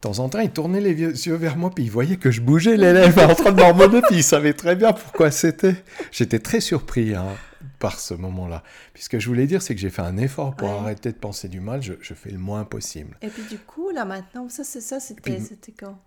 Temps 0.08 0.20
en 0.20 0.30
temps, 0.30 0.40
il 0.40 0.52
tournait 0.52 0.80
les 0.80 0.94
yeux 0.96 1.36
vers 1.36 1.58
moi, 1.58 1.70
puis 1.70 1.84
il 1.84 1.92
voyait 1.92 2.16
que 2.16 2.32
je 2.32 2.40
bougeais 2.40 2.78
les 2.78 2.94
lèvres 2.94 3.30
en 3.30 3.36
train 3.36 3.52
de 3.52 3.60
marmonner, 3.60 4.00
puis 4.04 4.16
il 4.16 4.24
savait 4.24 4.54
très 4.54 4.78
bien 4.78 4.94
pourquoi 4.94 5.32
c'était. 5.32 5.84
J'étais 6.14 6.40
très 6.40 6.62
surpris 6.62 7.14
hein, 7.14 7.36
par 7.78 8.00
ce 8.00 8.14
moment-là. 8.14 8.64
Puis 8.94 9.04
ce 9.04 9.10
que 9.10 9.20
je 9.20 9.28
voulais 9.28 9.48
dire, 9.48 9.62
c'est 9.62 9.76
que 9.76 9.82
j'ai 9.82 9.90
fait 9.90 10.04
un 10.04 10.16
effort 10.16 10.56
pour 10.56 10.70
arrêter 10.70 11.12
de 11.12 11.18
penser 11.18 11.50
du 11.50 11.60
mal, 11.60 11.82
je, 11.82 12.14
fais 12.14 12.30
le 12.30 12.38
moins 12.38 12.64
possible. 12.64 13.18
Et 13.22 13.28
puis 13.28 13.44
du 13.50 13.58
coup, 13.58 13.90
là 13.90 14.06
maintenant, 14.06 14.48
ça, 14.48 14.64
c'est 14.64 14.80
ça, 14.80 15.02
c'était, 15.02 15.42
quand? 15.78 16.00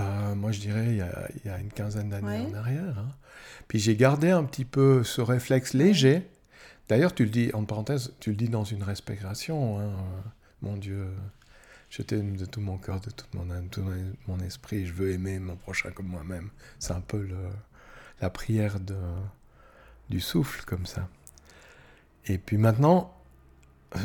Euh, 0.00 0.34
Moi, 0.34 0.52
je 0.52 0.60
dirais 0.60 0.86
il 0.86 0.96
y 1.44 1.50
a, 1.50 1.58
une 1.58 1.70
quinzaine 1.70 2.08
d'années 2.08 2.46
en 2.50 2.54
arrière. 2.54 2.98
Hein. 2.98 3.10
Puis 3.68 3.80
j'ai 3.80 3.96
gardé 3.96 4.30
un 4.30 4.44
petit 4.44 4.64
peu 4.64 5.04
ce 5.04 5.20
réflexe 5.20 5.74
léger. 5.74 6.26
D'ailleurs, 6.88 7.14
tu 7.14 7.24
le 7.24 7.30
dis, 7.30 7.50
en 7.52 7.66
parenthèse, 7.66 8.14
tu 8.18 8.30
le 8.30 8.36
dis 8.36 8.48
dans 8.48 8.64
une 8.64 8.82
respiration, 8.82 9.78
hein, 9.78 9.90
mon 10.62 10.78
Dieu 10.78 11.08
je 11.90 12.02
t'aime 12.02 12.36
de 12.36 12.44
tout 12.44 12.60
mon 12.60 12.76
cœur, 12.76 13.00
de 13.00 13.10
toute 13.10 13.32
mon 13.34 13.50
âme, 13.50 13.64
de 13.64 13.70
tout 13.70 13.84
mon 14.26 14.38
esprit. 14.40 14.86
Je 14.86 14.92
veux 14.92 15.10
aimer 15.10 15.38
mon 15.38 15.56
prochain 15.56 15.90
comme 15.90 16.06
moi-même. 16.06 16.50
C'est 16.78 16.92
un 16.92 17.00
peu 17.00 17.22
le, 17.22 17.36
la 18.20 18.30
prière 18.30 18.78
de, 18.80 18.96
du 20.10 20.20
souffle 20.20 20.64
comme 20.64 20.86
ça. 20.86 21.08
Et 22.26 22.38
puis 22.38 22.58
maintenant, 22.58 23.14
euh, 23.96 24.00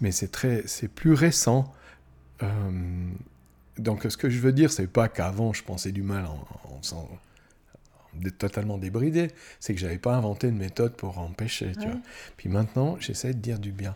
mais 0.00 0.10
c'est 0.12 0.30
très, 0.30 0.66
c'est 0.66 0.88
plus 0.88 1.12
récent. 1.12 1.72
Euh, 2.42 3.10
donc 3.78 4.04
ce 4.08 4.16
que 4.16 4.28
je 4.28 4.40
veux 4.40 4.52
dire, 4.52 4.72
c'est 4.72 4.88
pas 4.88 5.08
qu'avant 5.08 5.52
je 5.52 5.62
pensais 5.62 5.92
du 5.92 6.02
mal 6.02 6.26
en, 6.26 6.46
en, 6.70 7.08
totalement 8.38 8.76
débridé, 8.76 9.28
c'est 9.60 9.72
que 9.72 9.80
j'avais 9.80 9.98
pas 9.98 10.16
inventé 10.16 10.48
une 10.48 10.58
méthode 10.58 10.96
pour 10.96 11.18
empêcher. 11.18 11.72
Tu 11.80 11.86
vois. 11.86 12.00
Puis 12.36 12.48
maintenant, 12.48 12.96
j'essaie 12.98 13.34
de 13.34 13.38
dire 13.38 13.60
du 13.60 13.70
bien. 13.70 13.94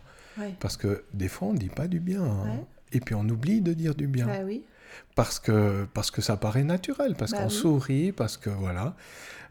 Parce 0.59 0.77
que 0.77 1.03
des 1.13 1.27
fois, 1.27 1.49
on 1.49 1.53
ne 1.53 1.57
dit 1.57 1.69
pas 1.69 1.87
du 1.87 1.99
bien. 1.99 2.23
Hein 2.23 2.65
et 2.91 2.99
puis 2.99 3.15
on 3.15 3.27
oublie 3.27 3.61
de 3.61 3.73
dire 3.73 3.95
du 3.95 4.07
bien. 4.07 4.25
Bah 4.25 4.39
oui. 4.45 4.63
Parce 5.15 5.39
que, 5.39 5.87
parce 5.93 6.11
que 6.11 6.21
ça 6.21 6.37
paraît 6.37 6.63
naturel, 6.63 7.15
parce 7.17 7.31
bah 7.31 7.43
qu'on 7.43 7.49
sourit, 7.49 8.11
parce 8.11 8.37
que 8.37 8.49
voilà. 8.49 8.95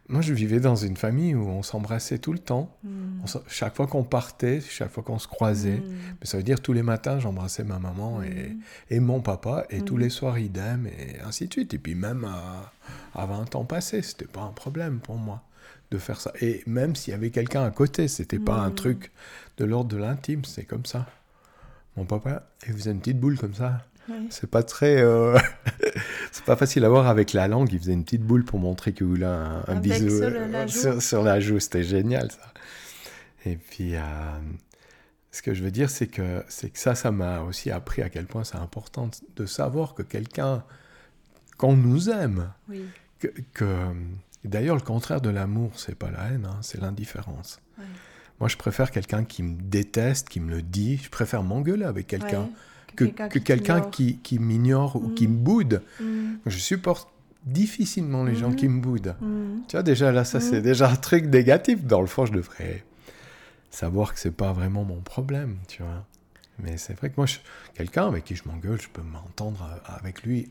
Moi, 0.08 0.20
je 0.20 0.34
vivais 0.34 0.60
dans 0.60 0.76
une 0.76 0.98
famille 0.98 1.34
où 1.34 1.48
on 1.48 1.62
s'embrassait 1.62 2.18
tout 2.18 2.34
le 2.34 2.38
temps. 2.38 2.76
Hmm. 2.82 3.24
chaque 3.48 3.74
fois 3.74 3.86
qu'on 3.86 4.04
partait, 4.04 4.60
chaque 4.60 4.90
fois 4.90 5.02
qu'on 5.02 5.18
se 5.18 5.26
croisait, 5.26 5.78
hmm. 5.78 5.94
mais 6.20 6.26
ça 6.26 6.36
veut 6.36 6.42
dire 6.42 6.60
tous 6.60 6.74
les 6.74 6.82
matins, 6.82 7.18
j'embrassais 7.20 7.64
ma 7.64 7.78
maman 7.78 8.22
et, 8.22 8.50
hmm. 8.50 8.60
et, 8.90 9.00
mon 9.00 9.20
papa, 9.20 9.64
et 9.70 9.80
tous 9.80 9.96
les 9.96 10.10
soirs, 10.10 10.38
idem, 10.38 10.86
et 10.86 11.20
ainsi 11.24 11.48
de 11.48 11.52
suite. 11.52 11.72
Et 11.72 11.78
puis 11.78 11.94
même 11.94 12.24
à, 12.24 12.72
à 13.14 13.24
20 13.24 13.54
ans 13.56 13.64
passés, 13.64 14.02
c'était 14.02 14.26
pas 14.26 14.42
un 14.42 14.52
problème 14.52 14.98
pour 14.98 15.16
moi 15.16 15.42
de 15.90 15.98
faire 15.98 16.20
ça. 16.20 16.32
Et 16.40 16.62
même 16.66 16.96
s'il 16.96 17.12
y 17.12 17.14
avait 17.14 17.30
quelqu'un 17.30 17.64
à 17.64 17.70
côté, 17.70 18.08
c'était 18.08 18.38
pas 18.38 18.56
un 18.56 18.70
truc 18.70 19.10
de 19.56 19.64
l'ordre 19.64 19.90
de 19.90 19.96
l'intime, 19.96 20.44
c'est 20.44 20.64
comme 20.64 20.84
ça. 20.84 21.06
Mon 21.96 22.04
papa, 22.04 22.48
il 22.66 22.72
faisait 22.74 22.90
une 22.90 22.98
petite 23.00 23.20
boule 23.20 23.38
comme 23.38 23.54
ça. 23.54 23.86
C'est 24.28 24.50
pas 24.50 24.62
très, 24.62 25.00
euh, 25.00 25.38
c'est 26.32 26.44
pas 26.44 26.56
facile 26.56 26.84
à 26.84 26.88
voir 26.90 27.06
avec 27.06 27.32
la 27.32 27.48
langue. 27.48 27.72
Il 27.72 27.78
faisait 27.78 27.94
une 27.94 28.04
petite 28.04 28.22
boule 28.22 28.44
pour 28.44 28.58
montrer 28.58 28.92
qu'il 28.92 29.06
voulait 29.06 29.24
un, 29.24 29.62
un 29.66 29.76
bisou 29.76 30.08
sur, 30.10 30.26
euh, 30.26 30.46
la 30.48 30.66
joue. 30.66 30.78
sur, 30.78 31.02
sur 31.02 31.22
la 31.22 31.40
joue. 31.40 31.58
C'était 31.58 31.84
génial, 31.84 32.30
ça. 32.30 32.52
Et 33.46 33.56
puis, 33.56 33.96
euh, 33.96 34.00
ce 35.30 35.40
que 35.40 35.54
je 35.54 35.62
veux 35.62 35.70
dire, 35.70 35.88
c'est 35.88 36.06
que, 36.08 36.44
c'est 36.48 36.68
que 36.68 36.78
ça, 36.78 36.94
ça 36.94 37.12
m'a 37.12 37.40
aussi 37.40 37.70
appris 37.70 38.02
à 38.02 38.10
quel 38.10 38.26
point 38.26 38.44
c'est 38.44 38.58
important 38.58 39.10
de 39.36 39.46
savoir 39.46 39.94
que 39.94 40.02
quelqu'un, 40.02 40.64
qu'on 41.56 41.74
nous 41.76 42.10
aime, 42.10 42.50
Oui. 42.68 42.84
que, 43.20 43.28
que- 43.54 43.92
d'ailleurs, 44.44 44.76
le 44.76 44.82
contraire 44.82 45.22
de 45.22 45.30
l'amour, 45.30 45.70
c'est 45.76 45.94
pas 45.94 46.10
la 46.10 46.26
haine, 46.28 46.46
hein, 46.50 46.58
c'est 46.60 46.80
l'indifférence. 46.80 47.58
Ouais. 47.78 47.84
Moi, 48.40 48.48
je 48.48 48.56
préfère 48.56 48.90
quelqu'un 48.90 49.24
qui 49.24 49.42
me 49.42 49.54
déteste, 49.60 50.28
qui 50.28 50.40
me 50.40 50.50
le 50.50 50.62
dit. 50.62 50.96
Je 50.98 51.08
préfère 51.10 51.42
m'engueuler 51.42 51.84
avec 51.84 52.06
quelqu'un 52.06 52.42
Ouais. 52.42 52.50
que, 52.96 53.04
que 53.04 53.38
quelqu'un 53.38 53.80
qui, 53.80 54.18
qui 54.18 54.38
m'ignore 54.38 54.96
ou 54.96 55.08
qui 55.10 55.26
Mm. 55.28 55.30
me 55.32 55.36
boude. 55.38 55.82
Mm, 56.00 56.34
Je 56.46 56.58
supporte 56.58 57.08
difficilement 57.46 58.24
les 58.24 58.34
gens 58.34 58.50
Mhm. 58.50 58.56
qui 58.56 58.68
me 58.68 58.80
boudent. 58.80 59.14
mm. 59.20 59.60
Tu 59.68 59.76
vois, 59.76 59.82
déjà 59.82 60.10
là, 60.12 60.24
ça, 60.24 60.40
c'est 60.40 60.60
déjà 60.62 60.90
un 60.90 60.96
truc 60.96 61.26
négatif. 61.26 61.84
Dans 61.84 62.00
le 62.00 62.06
fond, 62.06 62.26
je 62.26 62.32
devrais 62.32 62.84
savoir 63.70 64.14
que 64.14 64.20
c'est 64.20 64.30
pas 64.34 64.52
vraiment 64.52 64.84
mon 64.84 65.00
problème, 65.00 65.58
tu 65.68 65.82
vois. 65.82 66.06
Mais 66.58 66.76
c'est 66.76 66.94
vrai 66.94 67.10
que 67.10 67.14
moi, 67.16 67.26
quelqu'un 67.74 68.06
avec 68.06 68.24
qui 68.24 68.36
je 68.36 68.42
m'engueule, 68.46 68.80
je 68.80 68.88
peux 68.88 69.02
m'entendre 69.02 69.68
euh, 69.70 69.92
avec 69.98 70.22
lui 70.22 70.50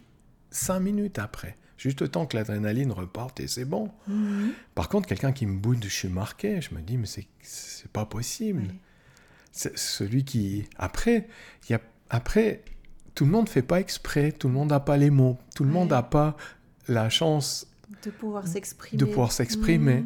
cinq 0.52 0.80
minutes 0.82 1.18
après. 1.20 1.56
Juste 1.84 2.10
temps 2.12 2.26
que 2.26 2.38
l'adrénaline 2.38 2.94
reparte 2.94 3.42
et 3.42 3.48
c'est 3.50 3.66
bon. 3.66 3.92
Mhm. 4.08 4.54
Par 4.74 4.88
contre, 4.88 5.06
quelqu'un 5.06 5.34
qui 5.34 5.46
me 5.46 5.58
boude, 5.58 5.84
je 5.84 5.90
suis 5.90 6.08
marqué. 6.08 6.62
Je 6.62 6.74
me 6.74 6.80
dis, 6.80 6.98
mais 6.98 7.06
c'est, 7.08 7.28
c'est 7.42 7.92
pas 7.92 8.06
possible. 8.06 8.64
C'est 9.52 9.78
celui 9.78 10.24
qui. 10.24 10.64
Après, 10.78 11.28
y 11.70 11.74
a... 11.74 11.82
Après, 12.10 12.64
tout 13.16 13.26
le 13.26 13.32
monde 13.32 13.50
fait 13.50 13.62
pas 13.64 13.82
exprès, 13.82 14.32
tout 14.32 14.48
le 14.48 14.54
monde 14.54 14.70
n'a 14.70 14.80
pas 14.80 14.96
les 14.96 15.10
mots, 15.10 15.38
tout 15.56 15.66
le 15.66 15.72
monde 15.72 15.90
n'a 15.90 16.04
pas 16.04 16.38
la 16.88 17.10
chance. 17.10 17.68
De 18.06 18.12
pouvoir 18.12 18.48
s'exprimer. 18.48 18.98
De 18.98 19.04
pouvoir 19.06 19.34
s'exprimer. 19.34 20.06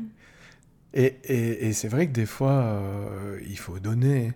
Et, 0.95 1.15
et- 1.25 1.67
et 1.67 1.73
c'est 1.73 1.89
vrai 1.89 2.07
que 2.07 2.11
des 2.13 2.25
fois, 2.25 2.53
euh, 2.63 3.39
il 3.47 3.57
faut 3.59 3.77
donner. 3.79 4.33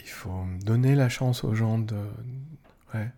Il 0.00 0.10
faut 0.10 0.44
donner 0.64 0.94
la 0.94 1.08
chance 1.08 1.44
aux 1.44 1.54
gens 1.54 1.78
de. 1.78 1.96
Ouais. 2.92 3.08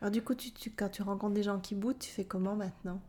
Alors 0.00 0.10
du 0.12 0.22
coup, 0.22 0.34
tu, 0.34 0.52
tu- 0.52 0.70
quand 0.70 0.88
tu 0.88 1.02
rencontres 1.02 1.34
des 1.34 1.42
gens 1.42 1.58
qui 1.58 1.74
boudent, 1.74 1.98
tu 1.98 2.10
fais 2.10 2.24
comment 2.24 2.54
maintenant? 2.56 3.00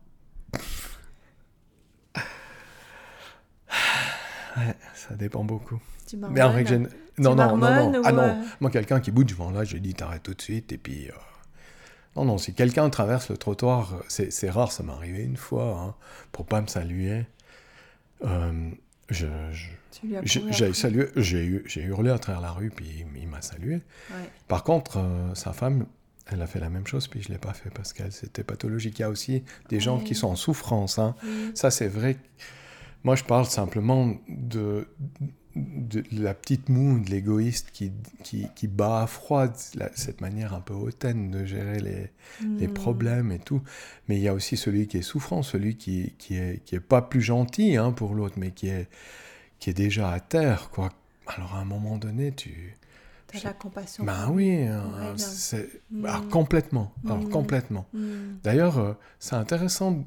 Ouais, 4.56 4.74
ça 4.94 5.14
dépend 5.14 5.44
beaucoup. 5.44 5.80
Tu 6.08 6.16
Mais 6.16 6.42
en 6.42 6.50
règle. 6.52 6.88
Non, 7.18 7.34
non, 7.36 7.56
non, 7.56 8.02
Ah 8.04 8.12
non, 8.12 8.22
euh, 8.24 8.44
moi, 8.60 8.70
quelqu'un 8.70 9.00
qui 9.00 9.10
boude 9.10 9.28
devant 9.28 9.50
là, 9.50 9.62
je 9.64 9.76
dis 9.76 9.94
t'arrêtes 9.94 10.22
tout 10.24 10.34
de 10.34 10.42
suite. 10.42 10.72
Et 10.72 10.78
puis. 10.78 11.08
euh, 11.08 11.12
Non, 12.16 12.24
non, 12.24 12.38
si 12.38 12.52
quelqu'un 12.54 12.90
traverse 12.90 13.30
le 13.30 13.36
trottoir, 13.36 14.02
c'est 14.08 14.50
rare, 14.50 14.72
ça 14.72 14.82
m'est 14.82 14.92
arrivé 14.92 15.22
une 15.22 15.36
fois, 15.36 15.78
hein, 15.78 15.94
pour 16.32 16.46
pas 16.46 16.60
me 16.60 16.66
saluer. 16.66 17.24
euh, 18.24 18.70
je, 19.08 19.26
je- 19.52 19.68
lui 20.40 20.52
j'ai 20.52 20.72
salué, 20.74 21.08
j'ai 21.16 21.82
hurlé 21.82 22.10
à 22.10 22.18
travers 22.18 22.40
la 22.40 22.50
rue, 22.52 22.70
puis 22.70 23.04
il, 23.16 23.28
m'a 23.28 23.40
salué. 23.42 23.74
Ouais. 24.10 24.30
Par 24.48 24.64
contre, 24.64 24.98
sa 25.34 25.52
femme, 25.52 25.86
elle 26.32 26.42
a 26.42 26.46
fait 26.46 26.60
la 26.60 26.70
même 26.70 26.86
chose, 26.86 27.08
puis 27.08 27.22
je 27.22 27.28
l'ai 27.30 27.38
pas 27.38 27.52
fait 27.52 27.70
parce 27.70 27.92
qu'elle 27.92 28.12
c'était 28.12 28.44
pathologique. 28.44 28.98
Il 28.98 29.02
y 29.02 29.04
a 29.04 29.10
aussi 29.10 29.42
des 29.68 29.80
gens 29.80 29.98
qui 29.98 30.14
sont 30.14 30.28
en 30.28 30.36
souffrance. 30.36 30.98
hein. 30.98 31.14
Oui. 31.24 31.50
Ça, 31.54 31.70
c'est 31.70 31.88
vrai. 31.88 32.16
Moi, 33.04 33.16
je 33.16 33.24
parle 33.24 33.46
simplement 33.46 34.14
de, 34.28 34.86
de 35.56 36.04
la 36.12 36.34
petite 36.34 36.68
moue, 36.68 37.00
de 37.00 37.10
l'égoïste 37.10 37.70
qui, 37.72 37.90
qui, 38.22 38.46
qui 38.54 38.68
bat 38.68 39.02
à 39.02 39.06
froid, 39.06 39.46
la- 39.74 39.90
cette 39.96 40.20
manière 40.20 40.54
un 40.54 40.60
peu 40.60 40.74
hautaine 40.74 41.30
de 41.30 41.44
gérer 41.44 41.80
les, 41.80 42.10
les 42.58 42.68
Mm. 42.68 42.74
problèmes 42.74 43.32
et 43.32 43.38
tout. 43.38 43.62
Mais 44.08 44.16
il 44.16 44.22
y 44.22 44.28
a 44.28 44.34
aussi 44.34 44.56
celui 44.56 44.86
qui 44.86 44.98
est 44.98 45.02
souffrant, 45.02 45.42
celui 45.42 45.76
qui, 45.76 46.14
qui, 46.18 46.36
est, 46.36 46.62
qui 46.64 46.74
est 46.74 46.80
pas 46.80 47.02
plus 47.02 47.22
gentil 47.22 47.76
hein, 47.76 47.90
pour 47.92 48.14
l'autre, 48.14 48.34
mais 48.38 48.50
qui 48.52 48.68
est, 48.68 48.88
qui 49.58 49.70
est 49.70 49.74
déjà 49.74 50.10
à 50.12 50.20
terre. 50.20 50.70
Quoi. 50.70 50.90
Alors, 51.26 51.54
à 51.54 51.60
un 51.60 51.64
moment 51.64 51.96
donné, 51.98 52.32
tu. 52.32 52.76
T'as 53.32 53.48
la 53.48 53.52
compassion. 53.54 54.04
Ben 54.04 54.28
oui, 54.32 54.66
c'est 55.16 55.68
Mm. 55.90 56.04
alors, 56.06 56.28
complètement. 56.28 56.92
Alors, 57.04 57.18
Mm. 57.18 57.28
complètement. 57.30 57.86
Mm. 57.92 58.08
D'ailleurs, 58.42 58.78
euh, 58.78 58.92
c'est 59.18 59.36
intéressant, 59.36 60.04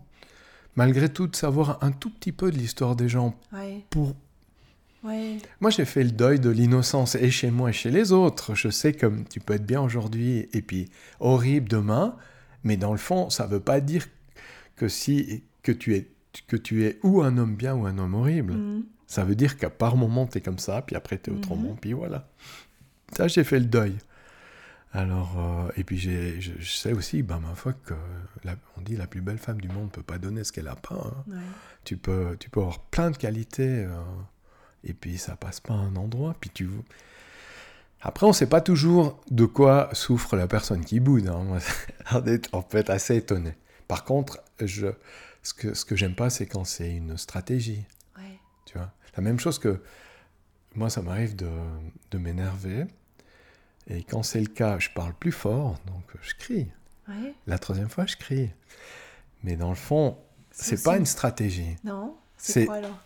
malgré 0.76 1.10
tout, 1.10 1.28
de 1.28 1.36
savoir 1.36 1.78
un 1.84 1.92
tout 1.92 2.10
petit 2.10 2.32
peu 2.32 2.52
de 2.52 2.58
l'histoire 2.58 2.96
des 2.96 3.10
gens. 3.10 3.36
Ouais. 3.54 3.84
Pour... 3.90 4.14
Ouais. 5.04 5.38
Moi, 5.60 5.70
j'ai 5.70 5.86
fait 5.86 6.04
le 6.04 6.12
deuil 6.12 6.40
de 6.40 6.50
l'innocence, 6.50 7.16
et 7.16 7.30
chez 7.30 7.52
moi 7.52 7.70
et 7.70 7.74
chez 7.74 7.92
les 7.92 8.12
autres. 8.14 8.56
Je 8.56 8.70
sais 8.70 8.94
que 8.94 9.06
tu 9.30 9.40
peux 9.42 9.54
être 9.56 9.66
bien 9.66 9.82
aujourd'hui 9.82 10.48
et 10.54 10.62
puis 10.62 10.90
horrible 11.20 11.68
demain, 11.70 12.16
mais 12.64 12.78
dans 12.78 12.92
le 12.94 12.98
fond, 12.98 13.30
ça 13.30 13.46
veut 13.46 13.60
pas 13.60 13.82
dire 13.82 14.08
que, 14.78 14.88
si, 14.88 15.44
que, 15.62 15.74
tu 15.74 15.96
es, 15.96 16.10
que 16.48 16.56
tu 16.56 16.86
es 16.86 17.00
ou 17.04 17.22
un 17.22 17.38
homme 17.38 17.56
bien 17.56 17.76
ou 17.76 17.86
un 17.86 17.98
homme 17.98 18.14
horrible. 18.16 18.54
Mm. 18.54 18.84
Ça 19.06 19.26
veut 19.26 19.36
dire 19.36 19.58
qu'à 19.58 19.70
par 19.70 19.98
moment, 19.98 20.26
tu 20.26 20.38
es 20.38 20.42
comme 20.42 20.58
ça, 20.58 20.82
puis 20.82 20.96
après, 20.96 21.20
tu 21.20 21.30
es 21.30 21.34
autrement, 21.34 21.76
puis 21.80 21.94
voilà. 21.94 22.28
Ça, 23.16 23.28
j'ai 23.28 23.44
fait 23.44 23.60
le 23.60 23.66
deuil. 23.66 23.98
Alors, 24.92 25.40
euh, 25.40 25.72
et 25.76 25.84
puis 25.84 25.98
j'ai- 25.98 26.40
je, 26.40 26.52
je 26.60 26.72
sais 26.72 26.94
aussi, 26.94 27.24
ben, 27.24 27.40
ma 27.40 27.56
foi, 27.56 27.74
que 27.74 27.96
la- 28.44 28.56
on 28.78 28.82
dit 28.82 28.96
la 28.96 29.08
plus 29.08 29.22
belle 29.22 29.40
femme 29.40 29.60
du 29.60 29.68
monde 29.68 29.86
ne 29.86 29.90
peut 29.90 30.04
pas 30.04 30.20
donner 30.20 30.44
ce 30.44 30.52
qu'elle 30.52 30.66
n'a 30.66 30.76
pas. 30.76 30.96
hein. 30.96 31.24
Ouais. 31.28 31.38
Tu, 31.84 31.98
peux, 31.98 32.38
tu 32.40 32.50
peux 32.50 32.60
avoir 32.60 32.80
plein 32.80 33.10
de 33.10 33.18
qualités, 33.18 33.86
euh, 33.86 33.90
et 34.84 34.94
puis 34.94 35.18
ça 35.18 35.36
passe 35.36 35.60
pas 35.60 35.74
à 35.74 35.78
un 35.78 35.96
endroit. 35.96 36.36
Puis 36.40 36.52
tu... 36.54 36.70
Après, 38.02 38.26
on 38.26 38.30
ne 38.30 38.34
sait 38.34 38.48
pas 38.50 38.62
toujours 38.62 39.22
de 39.32 39.46
quoi 39.46 39.90
souffre 39.94 40.36
la 40.36 40.46
personne 40.48 40.84
qui 40.86 41.00
boude. 41.00 41.28
hein. 41.28 41.58
On 42.14 42.26
est- 42.26 42.50
on 42.54 42.62
peut 42.62 42.78
être 42.78 42.90
assez 42.90 43.16
étonné. 43.16 43.54
Par 43.88 44.04
contre, 44.04 44.44
je, 44.60 44.88
ce 45.42 45.54
que, 45.54 45.74
ce 45.74 45.86
que 45.86 45.96
j'aime 45.96 46.14
pas, 46.16 46.30
c'est 46.30 46.46
quand 46.46 46.66
c'est 46.66 46.94
une 46.96 47.18
stratégie. 47.18 47.86
Ouais. 48.18 48.38
Tu 48.66 48.78
vois? 48.78 48.92
La 49.16 49.24
même 49.24 49.40
chose 49.40 49.58
que 49.58 49.82
moi, 50.76 50.90
ça 50.90 51.02
m'arrive 51.02 51.36
de, 51.36 51.50
de 52.12 52.18
m'énerver. 52.18 52.86
Et 53.90 54.04
quand 54.04 54.24
c'est 54.24 54.40
le 54.40 54.48
cas, 54.48 54.80
je 54.80 54.90
parle 54.90 55.14
plus 55.14 55.32
fort, 55.32 55.80
donc 55.88 56.04
je 56.22 56.34
crie. 56.36 56.68
Ouais. 57.08 57.34
La 57.48 57.60
troisième 57.60 57.90
fois, 57.90 58.06
je 58.06 58.16
crie. 58.16 58.50
Mais 59.44 59.56
dans 59.58 59.70
le 59.70 59.76
fond, 59.76 60.18
c'est 60.52 60.82
pas 60.84 60.98
une 60.98 61.06
stratégie. 61.06 61.76
Non 61.84 62.16
C'est- 62.38 62.66
quoi 62.66 62.76
alors? 62.76 62.98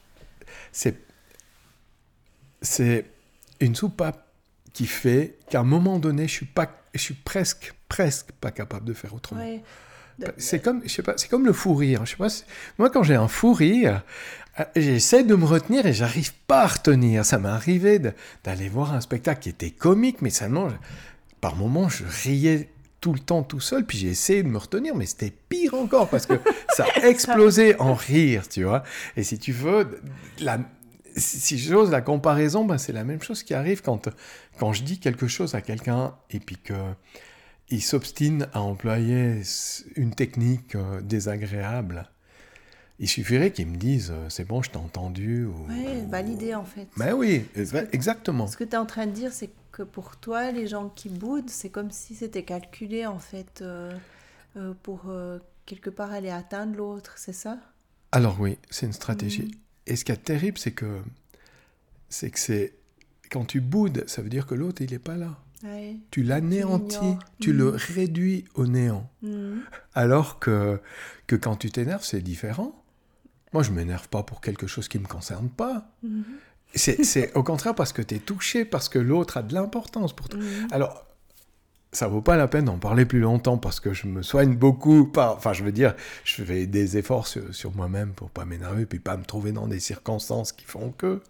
C'est 0.71 0.95
c'est 2.61 3.05
une 3.59 3.75
soupape 3.75 4.27
qui 4.73 4.85
fait 4.87 5.37
qu'à 5.49 5.61
un 5.61 5.63
moment 5.63 5.99
donné, 5.99 6.27
je 6.27 6.33
suis 6.33 6.45
pas, 6.45 6.69
je 6.93 6.99
suis 6.99 7.13
presque, 7.13 7.73
presque 7.89 8.31
pas 8.33 8.51
capable 8.51 8.85
de 8.85 8.93
faire 8.93 9.13
autrement. 9.13 9.41
Ouais. 9.41 9.63
Bah, 10.19 10.31
C'est 10.37 10.59
comme, 10.61 10.81
je 10.83 10.89
sais 10.89 11.03
pas, 11.03 11.13
c'est 11.17 11.27
comme 11.27 11.45
le 11.45 11.53
fou 11.53 11.75
rire. 11.75 12.05
Je 12.05 12.11
sais 12.11 12.17
pas. 12.17 12.29
si- 12.29 12.43
Moi, 12.79 12.89
quand 12.89 13.03
j'ai 13.03 13.15
un 13.15 13.27
fou 13.27 13.53
rire, 13.53 14.03
j'essaie 14.75 15.23
de 15.23 15.35
me 15.35 15.45
retenir 15.45 15.85
et 15.85 15.93
j'arrive 15.93 16.33
pas 16.47 16.61
à 16.61 16.67
retenir. 16.67 17.25
Ça 17.25 17.37
m'est 17.37 17.49
arrivé 17.49 17.99
d'aller 18.43 18.69
voir 18.69 18.93
un 18.93 19.01
spectacle 19.01 19.41
qui 19.41 19.49
était 19.49 19.71
comique, 19.71 20.21
mais 20.21 20.29
seulement, 20.29 20.69
par 21.41 21.55
moments, 21.55 21.89
je 21.89 22.03
riais 22.23 22.69
tout 22.99 23.13
le 23.13 23.19
temps 23.19 23.43
tout 23.43 23.59
seul, 23.59 23.85
puis 23.85 23.97
j'ai 23.97 24.09
essayé 24.09 24.41
de 24.41 24.47
me 24.47 24.57
retenir, 24.57 24.95
mais 24.95 25.05
c'était 25.05 25.33
pire 25.49 25.75
encore 25.75 26.09
parce 26.09 26.25
que 26.25 26.33
ça 26.75 26.85
a 26.95 27.07
explosé 27.07 27.79
en 27.79 27.93
rire, 27.93 28.47
tu 28.49 28.63
vois. 28.63 28.83
Et 29.15 29.23
si 29.23 29.37
tu 29.37 29.51
veux, 29.51 30.01
la, 30.39 30.59
si 31.15 31.57
j'ose 31.57 31.91
la 31.91 32.01
comparaison, 32.01 32.65
ben 32.65 32.77
c'est 32.77 32.93
la 32.93 33.03
même 33.03 33.21
chose 33.21 33.43
qui 33.43 33.53
arrive 33.53 33.81
quand, 33.81 34.09
quand 34.59 34.73
je 34.73 34.83
dis 34.83 34.99
quelque 34.99 35.27
chose 35.27 35.55
à 35.55 35.61
quelqu'un 35.61 36.15
et 36.31 36.39
puis 36.39 36.57
que 36.57 36.73
il 37.69 37.81
s'obstine 37.81 38.47
à 38.53 38.61
employer 38.61 39.41
une 39.95 40.15
technique 40.15 40.75
euh, 40.75 41.01
désagréable. 41.01 42.09
Il 42.99 43.07
suffirait 43.07 43.51
qu'il 43.51 43.67
me 43.67 43.77
dise 43.77 44.09
euh, 44.11 44.27
c'est 44.29 44.43
bon, 44.45 44.61
je 44.63 44.71
t'ai 44.71 44.77
entendu. 44.77 45.45
Ou... 45.45 45.67
Ouais, 45.67 46.01
valider 46.09 46.55
en 46.55 46.65
fait. 46.65 46.87
Mais 46.97 47.11
oui, 47.11 47.45
exa- 47.55 47.87
exactement. 47.91 48.47
Ce 48.47 48.57
que 48.57 48.63
tu 48.63 48.71
es 48.71 48.77
en 48.77 48.85
train 48.87 49.05
de 49.05 49.11
dire, 49.11 49.31
c'est 49.31 49.51
que 49.71 49.83
pour 49.83 50.17
toi, 50.17 50.51
les 50.51 50.65
gens 50.67 50.89
qui 50.89 51.07
boudent, 51.09 51.49
c'est 51.49 51.69
comme 51.69 51.91
si 51.91 52.15
c'était 52.15 52.43
calculé 52.43 53.05
en 53.05 53.19
fait 53.19 53.61
euh, 53.61 53.91
euh, 54.55 54.73
pour 54.81 55.03
euh, 55.09 55.37
quelque 55.67 55.91
part 55.91 56.11
aller 56.11 56.31
atteindre 56.31 56.75
l'autre, 56.75 57.13
c'est 57.17 57.33
ça? 57.33 57.59
Alors 58.11 58.39
oui, 58.39 58.57
c'est 58.71 58.87
une 58.87 58.93
stratégie. 58.93 59.43
Mhm. 59.43 59.51
Et 59.87 59.95
ce 59.95 60.03
qui 60.03 60.11
est 60.11 60.17
terrible, 60.17 60.57
c'est 60.57 60.71
que 60.71 61.01
c'est 62.09 62.31
que 62.31 62.39
c'est 62.39 62.73
quand 63.29 63.45
tu 63.45 63.61
boudes, 63.61 64.05
ça 64.07 64.21
veut 64.21 64.29
dire 64.29 64.47
que 64.47 64.55
l'autre 64.55 64.81
il 64.81 64.89
n'est 64.91 64.99
pas 64.99 65.17
là. 65.17 65.37
Ouais. 65.63 65.97
Tu 66.11 66.23
l'anéantis, 66.23 67.17
tu 67.39 67.51
le 67.53 67.71
Mhm. 67.71 67.77
réduis 67.95 68.45
au 68.55 68.65
néant. 68.67 69.09
Mhm. 69.21 69.61
Alors 69.93 70.39
que, 70.39 70.79
que 71.27 71.35
quand 71.35 71.55
tu 71.57 71.69
t'énerves, 71.69 72.03
c'est 72.03 72.21
différent. 72.21 72.83
Moi, 73.53 73.63
je 73.63 73.71
m'énerve 73.71 74.09
pas 74.09 74.23
pour 74.23 74.41
quelque 74.41 74.67
chose 74.67 74.87
qui 74.87 74.99
me 74.99 75.07
concerne 75.07 75.49
pas. 75.49 75.89
Mhm. 76.03 76.23
C'est 76.75 77.03
c'est 77.03 77.33
au 77.35 77.43
contraire 77.43 77.75
parce 77.75 77.93
que 77.93 78.01
tu 78.01 78.15
es 78.15 78.19
touché, 78.19 78.65
parce 78.65 78.89
que 78.89 78.99
l'autre 78.99 79.37
a 79.37 79.43
de 79.43 79.53
l'importance 79.53 80.13
pour 80.13 80.27
toi. 80.29 80.39
Mhm. 80.39 80.67
Alors, 80.71 81.05
ça 81.93 82.07
vaut 82.07 82.21
pas 82.21 82.35
la 82.35 82.47
peine 82.47 82.65
d'en 82.65 82.77
parler 82.77 83.05
plus 83.05 83.21
longtemps 83.21 83.57
parce 83.57 83.79
que 83.79 83.93
je 83.93 84.07
me 84.07 84.21
soigne 84.21 84.55
beaucoup. 84.55 85.11
Enfin, 85.15 85.53
je 85.53 85.63
veux 85.63 85.71
dire, 85.71 85.95
je 86.25 86.43
fais 86.43 86.67
des 86.67 86.97
efforts 86.97 87.27
sur, 87.27 87.55
sur 87.55 87.73
moi-même 87.75 88.11
pour 88.11 88.29
pas 88.29 88.43
m'énerver, 88.45 88.85
puis 88.85 88.99
pas 88.99 89.15
me 89.15 89.23
trouver 89.23 89.53
dans 89.53 89.67
des 89.67 89.79
circonstances 89.79 90.51
qui 90.51 90.65
font 90.65 90.91
que. 90.91 91.21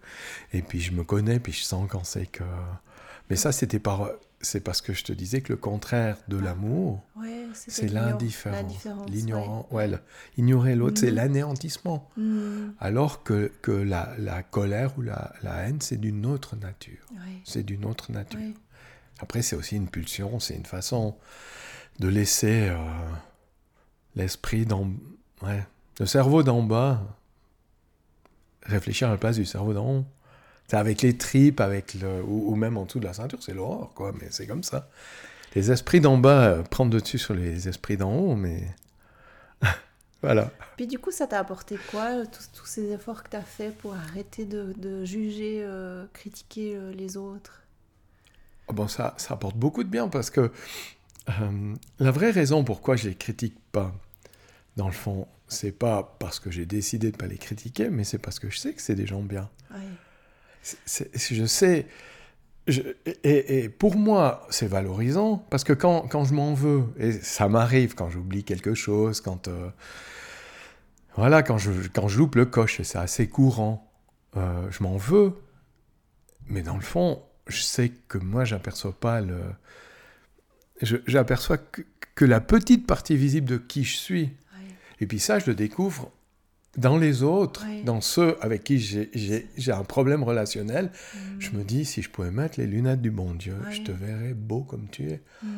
Et 0.52 0.62
puis 0.62 0.80
je 0.80 0.92
me 0.92 1.04
connais, 1.04 1.38
puis 1.38 1.52
je 1.52 1.62
sens 1.62 1.88
quand 1.88 2.04
c'est 2.04 2.26
que. 2.26 2.44
Mais 3.30 3.36
ça, 3.36 3.52
c'était 3.52 3.78
par 3.78 4.10
c'est 4.40 4.60
parce 4.60 4.80
que 4.80 4.92
je 4.92 5.04
te 5.04 5.12
disais 5.12 5.40
que 5.40 5.52
le 5.52 5.56
contraire 5.56 6.16
de 6.28 6.38
l'amour, 6.38 7.02
Ouais, 7.16 7.26
c'était 7.28 7.37
c'est 7.54 7.88
l'indifférence, 7.88 8.84
L'ignorant, 9.08 9.66
ouais, 9.70 9.90
ignorer 10.36 10.74
l'autre, 10.74 10.98
c'est 11.00 11.10
Mhm. 11.10 11.16
l'anéantissement. 11.16 12.08
Mm, 12.16 12.70
Alors 12.80 13.22
que, 13.22 13.50
que 13.62 13.72
la, 13.72 14.14
la 14.18 14.42
colère 14.42 14.96
ou 14.98 15.02
la, 15.02 15.32
la 15.42 15.62
haine, 15.68 15.80
c'est 15.80 15.96
d'une 15.98 16.26
autre 16.26 16.56
nature. 16.56 17.06
ouais, 17.12 17.40
C'est 17.44 17.62
d'une 17.62 17.84
autre 17.84 18.12
nature. 18.12 18.40
ouais. 18.40 18.54
Après, 19.20 19.42
c'est 19.42 19.56
aussi 19.56 19.76
une 19.76 19.88
pulsion, 19.88 20.38
c'est 20.40 20.54
une 20.54 20.66
façon 20.66 21.16
de 21.98 22.08
laisser 22.08 22.68
euh, 22.70 22.76
l'esprit. 24.14 24.66
Ouais, 25.42 25.64
le 25.98 26.06
cerveau 26.06 26.42
d'en 26.42 26.62
bas 26.62 27.00
réfléchir 28.62 29.08
à 29.08 29.12
la 29.12 29.16
place 29.16 29.36
du 29.36 29.44
cerveau 29.44 29.72
d'en 29.72 29.90
haut. 29.98 30.04
C'est 30.68 30.76
avec 30.76 31.00
les 31.00 31.16
tripes, 31.16 31.60
avec 31.60 31.94
le, 31.94 32.22
ou, 32.22 32.52
ou 32.52 32.54
même 32.54 32.76
en 32.76 32.84
dessous 32.84 33.00
de 33.00 33.06
la 33.06 33.14
ceinture, 33.14 33.42
c'est 33.42 33.54
l'horreur, 33.54 33.92
quoi, 33.94 34.12
mais 34.20 34.28
c'est 34.30 34.46
comme 34.46 34.62
ça. 34.62 34.90
Les 35.54 35.70
esprits 35.70 36.00
d'en 36.00 36.18
bas 36.18 36.48
euh, 36.48 36.62
prennent 36.62 36.90
dessus 36.90 37.18
sur 37.18 37.34
les 37.34 37.68
esprits 37.68 37.96
d'en 37.96 38.14
haut, 38.14 38.34
mais... 38.34 38.62
voilà. 40.22 40.50
Puis 40.76 40.86
du 40.86 40.98
coup, 40.98 41.10
ça 41.10 41.26
t'a 41.26 41.38
apporté 41.38 41.78
quoi, 41.90 42.20
euh, 42.20 42.24
tous, 42.54 42.66
ces 42.66 42.92
efforts 42.92 43.22
que 43.22 43.30
tu 43.30 43.36
as 43.36 43.42
fait 43.42 43.70
pour 43.70 43.94
arrêter 43.94 44.44
de, 44.44 44.74
de 44.76 45.04
juger, 45.04 45.60
euh, 45.62 46.06
critiquer 46.12 46.76
euh, 46.76 46.92
les 46.92 47.16
autres? 47.16 47.62
Oh, 48.68 48.72
Bon, 48.72 48.88
ça, 48.88 49.14
ça 49.16 49.34
apporte 49.34 49.56
beaucoup 49.56 49.82
de 49.82 49.88
bien 49.88 50.08
parce 50.08 50.30
que 50.30 50.52
euh, 51.28 51.74
la 51.98 52.10
vraie 52.10 52.30
raison 52.30 52.64
pourquoi 52.64 52.96
je 52.96 53.08
les 53.08 53.14
critique 53.14 53.56
pas, 53.72 53.92
dans 54.76 54.86
le 54.86 54.92
fond, 54.92 55.26
c'est 55.48 55.72
pas 55.72 56.16
parce 56.18 56.38
que 56.40 56.50
j'ai 56.50 56.66
décidé 56.66 57.10
de 57.10 57.16
pas 57.16 57.26
les 57.26 57.38
critiquer, 57.38 57.90
mais 57.90 58.04
c'est 58.04 58.18
parce 58.18 58.38
que 58.38 58.50
je 58.50 58.58
sais 58.58 58.72
que 58.72 58.82
c'est 58.82 58.94
des 58.94 59.06
gens 59.06 59.22
bien. 59.22 59.48
Ouais. 59.70 59.78
Je 61.14 61.46
sais. 61.46 61.86
Je- 62.68 62.82
et, 63.24 63.64
et 63.64 63.68
pour 63.68 63.96
moi, 63.96 64.46
c'est 64.50 64.68
valorisant 64.68 65.38
parce 65.50 65.64
que 65.64 65.72
quand, 65.72 66.02
quand 66.08 66.24
je 66.24 66.34
m'en 66.34 66.54
veux, 66.54 66.84
et 66.98 67.12
ça 67.12 67.48
m'arrive 67.48 67.94
quand 67.94 68.10
j'oublie 68.10 68.44
quelque 68.44 68.74
chose, 68.74 69.20
quand. 69.20 69.48
euh, 69.48 69.70
voilà, 71.16 71.42
quand 71.42 71.58
je, 71.58 71.70
quand 71.92 72.06
je 72.06 72.18
loupe 72.18 72.36
le 72.36 72.44
coche, 72.46 72.78
et 72.78 72.84
c'est 72.84 72.98
assez 72.98 73.28
courant, 73.28 73.90
euh, 74.36 74.68
je 74.70 74.82
m'en 74.84 74.96
veux. 74.96 75.32
Mais 76.46 76.62
dans 76.62 76.76
le 76.76 76.80
fond, 76.80 77.22
je 77.48 77.60
sais 77.60 77.90
que 78.08 78.18
moi, 78.18 78.44
j'aperçois 78.44 78.92
pas 78.98 79.20
le. 79.20 79.40
J'aperçois 80.80 81.58
que, 81.58 81.82
que 82.14 82.24
la 82.24 82.40
petite 82.40 82.86
partie 82.86 83.16
visible 83.16 83.48
de 83.48 83.56
qui 83.58 83.82
je 83.84 83.96
suis. 83.96 84.30
Et 85.00 85.06
puis 85.06 85.18
ça, 85.18 85.38
je 85.38 85.46
le 85.46 85.54
découvre 85.54 86.10
dans 86.76 86.96
les 86.98 87.22
autres, 87.22 87.64
dans 87.84 88.00
ceux 88.00 88.36
avec 88.40 88.62
qui 88.64 88.78
j'ai- 88.78 89.10
un 89.72 89.84
problème 89.84 90.22
relationnel. 90.22 90.86
Mm, 91.14 91.18
Je 91.40 91.50
me 91.52 91.64
dis, 91.64 91.84
si 91.84 92.02
je 92.02 92.10
pouvais 92.10 92.30
mettre 92.30 92.58
les 92.60 92.66
lunettes 92.66 93.00
du 93.00 93.10
bon 93.10 93.34
Dieu, 93.34 93.56
je 93.70 93.82
te 93.82 93.92
verrais 93.92 94.34
beau 94.34 94.62
comme 94.62 94.88
tu 94.90 95.08
es. 95.10 95.20
mm, 95.42 95.48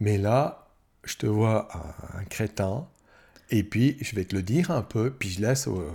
Mais 0.00 0.18
là, 0.18 0.68
je 1.04 1.16
te 1.16 1.26
vois 1.26 1.68
un, 2.14 2.18
un 2.20 2.24
crétin, 2.24 2.86
et 3.50 3.62
puis 3.62 3.96
je 4.00 4.14
vais 4.16 4.24
te 4.24 4.34
le 4.34 4.42
dire 4.42 4.70
un 4.70 4.82
peu, 4.82 5.10
puis 5.10 5.28
je 5.30 5.40
laisse 5.40 5.68
euh, 5.68 5.88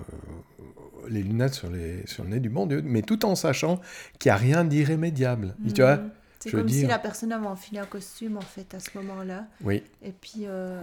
les 1.10 1.24
lunettes 1.24 1.54
sur, 1.56 1.70
les, 1.70 2.06
sur 2.08 2.24
le 2.24 2.30
nez 2.30 2.40
du 2.40 2.50
bon 2.50 2.66
Dieu, 2.68 2.82
mais 2.84 3.02
tout 3.02 3.26
en 3.26 3.36
sachant 3.36 3.80
qu'il 4.20 4.30
n'y 4.30 4.34
a 4.34 4.38
rien 4.38 4.64
d'irrémédiable. 4.64 5.56
Tu 5.74 5.82
vois 5.82 5.98
mm. 5.98 6.12
C'est 6.44 6.52
comme 6.52 6.70
si 6.70 6.86
la 6.88 6.98
personne 7.00 7.32
avait 7.32 7.46
enfilé 7.48 7.80
un 7.80 7.86
costume 7.86 8.38
en 8.38 8.42
fait 8.42 8.74
à 8.74 8.80
ce 8.80 8.90
moment-là. 8.98 9.46
Oui, 9.64 9.84
Et 10.02 10.12
puis 10.12 10.46
euh, 10.48 10.82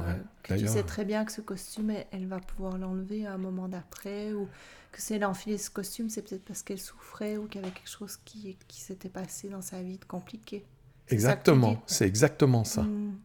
Ouais. 0.49 0.57
tu 0.59 0.67
sais 0.69 0.83
très 0.85 1.05
bien 1.05 1.25
que 1.25 1.33
ce 1.33 1.41
costume, 1.41 1.91
elle, 1.91 2.07
elle 2.13 2.27
va 2.27 2.39
pouvoir 2.39 2.79
l'enlever 2.79 3.27
à 3.27 3.33
un 3.33 3.39
moment 3.39 3.69
d'après. 3.69 4.33
Ou 4.33 4.49
que 4.93 5.03
si 5.03 5.15
elle 5.15 5.23
a 5.25 5.29
enfilé 5.31 5.59
ce 5.59 5.69
costume, 5.71 6.09
c'est 6.11 6.23
peut-être 6.23 6.45
parce 6.45 6.63
qu'elle 6.63 6.79
souffrait 6.79 7.37
ou 7.37 7.47
qu'il 7.47 7.61
y 7.61 7.65
avait 7.65 7.73
quelque 7.75 7.91
chose 7.91 8.19
qui, 8.25 8.57
qui 8.69 8.81
s'était 8.81 9.09
passé 9.09 9.49
dans 9.49 9.61
sa 9.63 9.83
vie 9.83 9.99
de 9.99 10.05
compliqué. 10.05 10.65
Exactement. 11.09 11.83
C'est 11.87 12.07
exactement 12.07 12.65
ça. 12.65 12.83
Mm, 12.83 13.19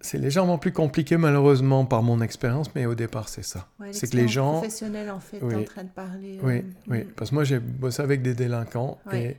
C'est 0.00 0.18
légèrement 0.18 0.58
plus 0.58 0.72
compliqué 0.72 1.16
malheureusement 1.16 1.84
par 1.84 2.02
mon 2.02 2.20
expérience, 2.20 2.72
mais 2.74 2.86
au 2.86 2.94
départ 2.94 3.28
c'est 3.28 3.42
ça. 3.44 3.66
ouais, 3.80 3.92
c'est 3.92 4.08
que 4.10 4.16
les 4.16 4.28
gens... 4.28 4.52
professionnelle 4.58 5.10
en 5.10 5.20
fait, 5.20 5.40
Oui. 5.42 5.54
en 5.56 5.64
train 5.64 5.84
de 5.84 5.88
parler. 5.90 6.38
Oui, 6.42 6.58
euh, 6.58 6.62
oui, 6.88 6.98
mm, 7.04 7.12
parce 7.16 7.30
que 7.30 7.34
moi 7.34 7.44
j'ai 7.44 7.58
bossé 7.58 8.02
avec 8.02 8.22
des 8.22 8.34
délinquants 8.34 8.98
Ouais. 9.06 9.36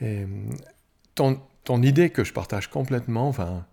et, 0.00 0.04
et, 0.22 0.26
ton, 1.14 1.40
ton 1.64 1.82
idée 1.82 2.10
que 2.10 2.24
je 2.24 2.32
partage 2.32 2.68
complètement, 2.70 3.28
enfin, 3.28 3.64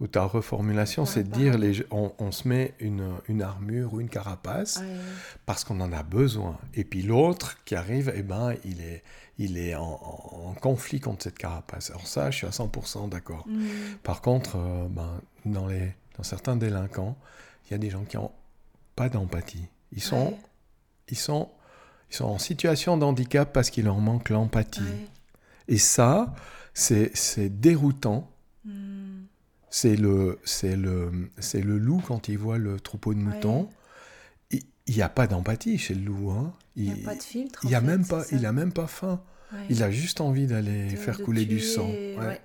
ou 0.00 0.06
ta 0.06 0.24
reformulation, 0.24 1.04
c'est 1.04 1.24
de 1.24 1.30
dire 1.30 1.58
les, 1.58 1.84
on, 1.90 2.12
on 2.18 2.32
se 2.32 2.48
met 2.48 2.74
une, 2.80 3.10
une 3.28 3.42
armure 3.42 3.92
ou 3.92 4.00
une 4.00 4.08
carapace 4.08 4.80
parce 5.44 5.62
qu'on 5.62 5.78
en 5.80 5.92
a 5.92 6.02
besoin. 6.02 6.56
Et 6.74 6.84
puis 6.84 7.02
l'autre 7.02 7.58
qui 7.66 7.74
arrive, 7.74 8.10
eh 8.16 8.22
ben, 8.22 8.54
il 8.64 8.80
est, 8.80 9.02
il 9.38 9.58
est 9.58 9.74
en, 9.74 9.82
en- 9.82 10.48
en 10.50 10.54
conflit 10.54 11.00
contre 11.00 11.24
cette 11.24 11.36
carapace. 11.36 11.90
Alors 11.90 12.06
ça, 12.06 12.30
je 12.30 12.38
suis 12.38 12.46
à 12.46 12.50
100% 12.50 13.10
d'accord. 13.10 13.46
mm, 13.46 13.96
Par 14.02 14.22
contre, 14.22 14.56
euh, 14.56 14.86
ben, 14.88 15.20
dans, 15.44 15.66
les, 15.66 15.92
dans 16.16 16.22
certains 16.22 16.56
délinquants, 16.56 17.14
il 17.68 17.72
y 17.72 17.74
a 17.74 17.78
des 17.78 17.90
gens 17.90 18.04
qui 18.04 18.16
n'ont 18.16 18.32
pas 18.96 19.10
d'empathie. 19.10 19.66
Ils 19.92 20.02
sont, 20.02 20.28
ouais, 20.28 20.38
ils 21.10 21.18
sont, 21.18 21.50
ils 22.10 22.16
sont 22.16 22.24
en 22.24 22.38
situation 22.38 22.96
de 22.96 23.04
handicap 23.04 23.52
parce 23.52 23.68
qu'il 23.68 23.84
leur 23.84 23.98
manque 23.98 24.30
l'empathie. 24.30 24.80
ouais, 24.80 25.08
Et 25.68 25.78
ça, 25.78 26.32
c'est 26.80 27.60
déroutant. 27.60 28.30
mm, 28.64 29.22
C'est 29.70 29.96
le, 29.96 30.38
loup 31.64 32.02
quand 32.06 32.28
il 32.28 32.38
voit 32.38 32.58
le 32.58 32.80
troupeau 32.80 33.14
de 33.14 33.18
moutons. 33.18 33.68
Il 34.86 34.96
n'y 34.96 35.02
a 35.02 35.08
pas 35.08 35.28
d'empathie 35.28 35.78
chez 35.78 35.94
le 35.94 36.02
loup. 36.02 36.30
Hein. 36.30 36.52
Il 36.74 36.92
n'y 36.92 37.02
a 37.02 37.04
pas 37.04 37.14
de 37.14 37.22
filtre. 37.22 37.60
il 37.62 37.68
en 37.68 37.70
y 37.70 37.74
a 37.76 37.80
fait, 37.80 37.86
même 37.86 38.06
pas, 38.06 38.24
il 38.32 38.44
a 38.44 38.52
même 38.52 38.72
pas 38.72 38.88
faim. 38.88 39.22
Ouais. 39.52 39.60
Il 39.68 39.82
a 39.84 39.90
juste 39.90 40.20
envie 40.20 40.46
d'aller 40.46 40.88
faire 40.88 41.16
de 41.18 41.22
couler 41.22 41.44
du 41.44 41.60
sang. 41.60 41.88
ouais. 41.88 42.40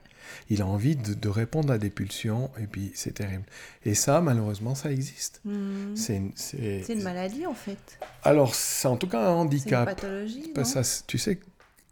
Il 0.50 0.62
a 0.62 0.68
envie 0.68 0.96
de, 0.96 1.14
de 1.14 1.30
répondre 1.30 1.72
à 1.72 1.78
des 1.78 1.90
pulsions 1.90 2.52
et 2.60 2.68
puis 2.68 2.92
c'est 2.94 3.14
terrible. 3.14 3.46
Et 3.84 3.96
ça, 3.96 4.22
malheureusement, 4.22 4.76
ça 4.76 4.92
existe. 4.92 5.42
Mm. 5.46 5.96
C'est 5.96 6.84
une, 6.90 7.04
maladie 7.04 7.46
en 7.48 7.54
fait. 7.54 8.00
Alors, 8.24 8.54
c'est 8.54 8.88
en 8.88 8.98
tout 8.98 9.08
cas 9.08 9.22
un 9.22 9.24
C'est 9.24 9.32
une 9.32 9.40
handicap. 9.40 9.86
pathologie. 9.86 10.52
Non 10.56 10.64
ça, 10.64 10.82
tu 11.08 11.18
sais, 11.18 11.40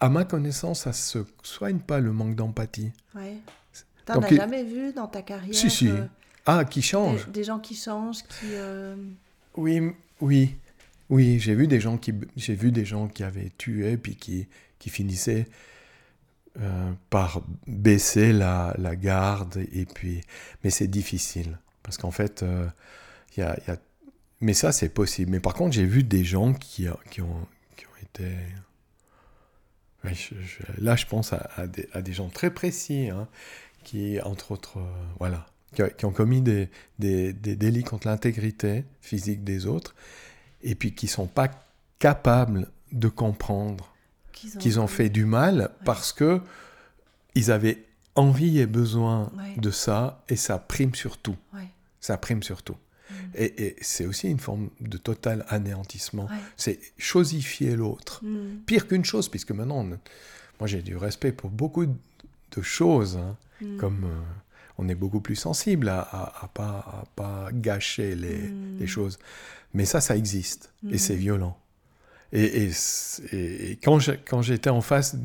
à 0.04 0.10
ma 0.10 0.26
connaissance, 0.26 0.82
ça 0.82 0.93
se 0.93 1.20
soigne 1.43 1.80
pas 1.80 1.99
le 1.99 2.12
manque 2.12 2.36
d'empathie. 2.36 2.91
Ouais. 3.16 3.38
T'en 4.06 4.22
as 4.22 4.30
il- 4.32 4.38
jamais 4.38 4.64
vu 4.64 4.91
dans 4.93 5.08
ta 5.08 5.22
carrière 5.22 5.56
Si, 5.56 5.70
si. 5.70 5.88
euh, 5.88 6.06
Ah, 6.45 6.66
qui 6.66 6.82
change 6.82 7.26
des, 7.28 7.32
des 7.32 7.43
gens 7.45 7.60
qui 7.60 7.74
changent, 7.76 8.24
qui. 8.24 8.47
euh, 8.51 8.95
Oui, 9.56 9.82
oui, 10.20 10.56
oui. 11.10 11.39
J'ai 11.39 11.56
vu 11.56 11.68
des 11.68 11.80
gens 11.80 11.97
qui, 11.97 12.14
j'ai 12.36 12.54
vu 12.56 12.72
des 12.74 12.84
gens 12.86 13.08
qui 13.08 13.24
avaient 13.24 13.51
tué 13.58 13.95
puis 13.97 14.16
qui, 14.18 14.47
qui 14.78 14.89
finissaient 14.89 15.47
euh, 16.60 16.91
par 17.10 17.41
baisser 17.66 18.34
la, 18.34 18.76
la 18.78 18.95
garde 18.95 19.66
et 19.74 19.86
puis, 19.86 20.22
mais 20.64 20.70
c'est 20.70 20.88
difficile 20.88 21.58
parce 21.82 21.97
qu'en 21.97 22.12
fait, 22.12 22.43
il 23.38 23.39
y 23.39 23.43
a, 23.43 23.58
y 23.68 23.72
a- 23.72 23.78
mais 24.41 24.54
ça 24.54 24.72
c'est 24.74 24.89
possible. 24.89 25.32
Mais 25.32 25.39
par 25.39 25.54
contre, 25.54 25.74
j'ai 25.74 25.86
vu 25.86 26.04
des 26.04 26.24
gens 26.26 26.54
qui, 26.54 26.88
qui 27.10 27.22
ont, 27.22 27.47
qui 27.78 27.86
ont 27.86 27.97
été 28.01 28.28
Ouais, 30.04 30.14
je- 30.14 30.36
je- 30.41 30.82
là, 30.84 30.95
je 30.95 31.06
pense 31.06 31.34
à, 31.34 31.49
à 31.56 31.68
des, 31.68 31.88
à 31.93 32.01
des 32.01 32.14
gens 32.14 32.30
très 32.30 32.51
précis, 32.54 33.10
hein, 33.10 33.28
qui, 33.84 34.20
entre 34.22 34.51
autres, 34.51 34.78
euh, 34.80 35.04
voilà, 35.20 35.45
qui, 35.97 36.06
ont 36.06 36.12
commis 36.12 36.41
des, 36.41 36.70
des- 36.99 37.34
des 37.34 37.56
délits 37.56 37.84
contre 37.84 38.08
l'intégrité 38.08 38.84
physique 39.01 39.43
des 39.43 39.66
autres, 39.66 39.95
et 40.62 40.76
puis 40.76 40.93
qui 40.93 41.08
sont 41.08 41.28
pas 41.28 41.49
capables 41.99 42.70
de 42.91 43.08
comprendre 43.08 43.93
qu'ils 44.34 44.80
ont, 44.80 44.88
fait 44.88 45.10
du 45.10 45.26
mal 45.26 45.72
parce 45.86 46.12
que 46.12 46.41
ils 47.36 47.49
avaient 47.51 47.84
envie 48.16 48.60
et 48.60 48.66
besoin 48.68 49.32
Ouais. 49.38 49.56
de 49.58 49.72
ça, 49.72 50.24
et 50.30 50.36
ça 50.36 50.60
prime 50.60 50.93
sur 50.95 51.18
tout. 51.18 51.38
Ouais. 51.54 51.68
Ça 52.01 52.18
prime 52.18 52.43
sur 52.43 52.62
tout. 52.62 52.76
Mm. 53.14 53.36
Et, 53.36 53.64
et 53.66 53.76
c'est 53.82 54.05
aussi 54.05 54.28
une 54.30 54.39
forme 54.39 54.70
de 54.82 54.97
total 54.97 55.45
anéantissement. 55.49 56.26
Ouais. 56.26 56.38
C'est 56.57 56.80
chosifier 56.97 57.76
l'autre 57.76 58.24
Mm. 58.24 58.57
pire 58.66 58.88
qu'une 58.88 59.05
chose, 59.05 59.30
puisque 59.30 59.51
maintenant, 59.51 59.80
on- 59.86 59.99
moi 60.59 60.68
j'ai 60.68 60.82
du 60.82 60.95
respect 60.97 61.32
pour 61.32 61.49
beaucoup 61.49 61.86
de 61.86 62.61
choses, 62.61 63.18
hein, 63.18 63.38
Mm. 63.61 63.78
comme 63.78 64.03
euh, 64.05 64.22
on 64.78 64.89
est 64.89 64.95
beaucoup 64.95 65.22
plus 65.22 65.36
sensible 65.36 65.88
à, 65.89 65.99
à, 66.01 66.45
à 66.45 66.47
pas, 66.47 66.80
à 66.80 67.03
pas 67.16 67.49
gâcher 67.53 68.16
les, 68.16 68.38
Mm. 68.49 68.78
les 68.80 68.88
choses. 68.88 69.20
Mais 69.74 69.86
ça, 69.86 70.01
ça 70.01 70.16
existe, 70.18 70.72
et 70.91 70.97
c'est 70.99 71.16
violent. 71.16 71.57
Et, 72.32 72.70
quand 73.84 74.41
j'étais 74.41 74.70
en 74.70 74.82
face 74.82 75.16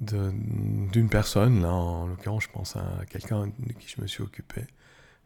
d'une 0.00 1.08
personne, 1.10 1.62
là, 1.62 1.72
en 1.72 2.06
l'occurrence, 2.06 2.44
je 2.44 2.48
pense 2.50 2.76
à 2.76 2.84
quelqu'un 3.10 3.46
de 3.58 3.72
qui 3.74 3.88
je 3.94 4.00
me 4.00 4.06
suis 4.06 4.22
occupé, 4.22 4.62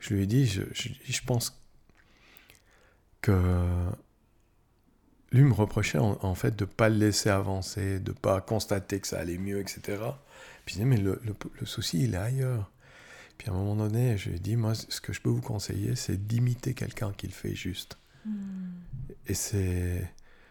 je 0.04 0.14
lui 0.14 0.22
ai 0.22 0.26
dit, 0.26 0.46
je, 0.46 0.62
je, 0.72 0.88
je 1.08 1.20
pense 1.22 1.58
que 3.20 3.90
lui 5.32 5.42
me 5.42 5.52
reprochait 5.52 5.98
en, 5.98 6.18
en 6.22 6.34
fait 6.34 6.54
de 6.54 6.64
pas 6.64 6.88
le 6.88 6.96
laisser 6.96 7.28
avancer, 7.30 7.98
de 8.00 8.12
pas 8.12 8.40
constater 8.40 9.00
que 9.00 9.06
ça 9.08 9.18
allait 9.18 9.38
mieux, 9.38 9.60
etc. 9.60 9.80
Puis 10.64 10.74
je 10.74 10.80
disais, 10.80 10.84
mais 10.84 10.96
le, 10.96 11.20
le- 11.24 11.34
le 11.60 11.66
souci, 11.66 12.04
il 12.04 12.14
est 12.14 12.18
ailleurs. 12.18 12.70
Puis 13.38 13.48
à 13.48 13.52
un 13.52 13.56
moment 13.56 13.74
donné, 13.76 14.16
je 14.16 14.28
lui 14.30 14.36
ai 14.36 14.38
dit, 14.38 14.56
moi, 14.56 14.74
ce 14.74 15.00
que 15.00 15.12
je 15.12 15.20
peux 15.20 15.30
vous 15.30 15.40
conseiller, 15.40 15.96
c'est 15.96 16.26
d'imiter 16.26 16.74
quelqu'un 16.74 17.12
qui 17.12 17.26
le 17.26 17.32
fait 17.32 17.54
juste. 17.54 17.98
Mm. 18.26 18.30
Et 19.26 19.34
c'est... 19.34 20.08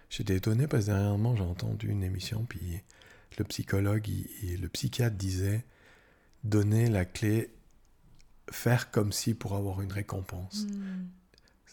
J'étais 0.10 0.36
étonné 0.36 0.68
parce 0.68 0.86
que 0.86 0.91
dernièrement, 0.91 1.36
j'ai 1.36 1.43
entendu 1.43 1.89
une 1.89 2.04
émission, 2.04 2.45
puis 2.47 2.82
le 3.39 3.45
psychologue 3.45 4.08
le 4.43 4.68
psychiatre 4.68 5.16
disaient 5.16 5.64
donner 6.43 6.88
la 6.88 7.04
clé, 7.06 7.49
faire 8.52 8.91
comme 8.91 9.12
si 9.12 9.34
pour 9.34 9.56
avoir 9.56 9.82
une 9.82 9.91
récompense. 9.91 10.66
Hmm. 10.66 11.06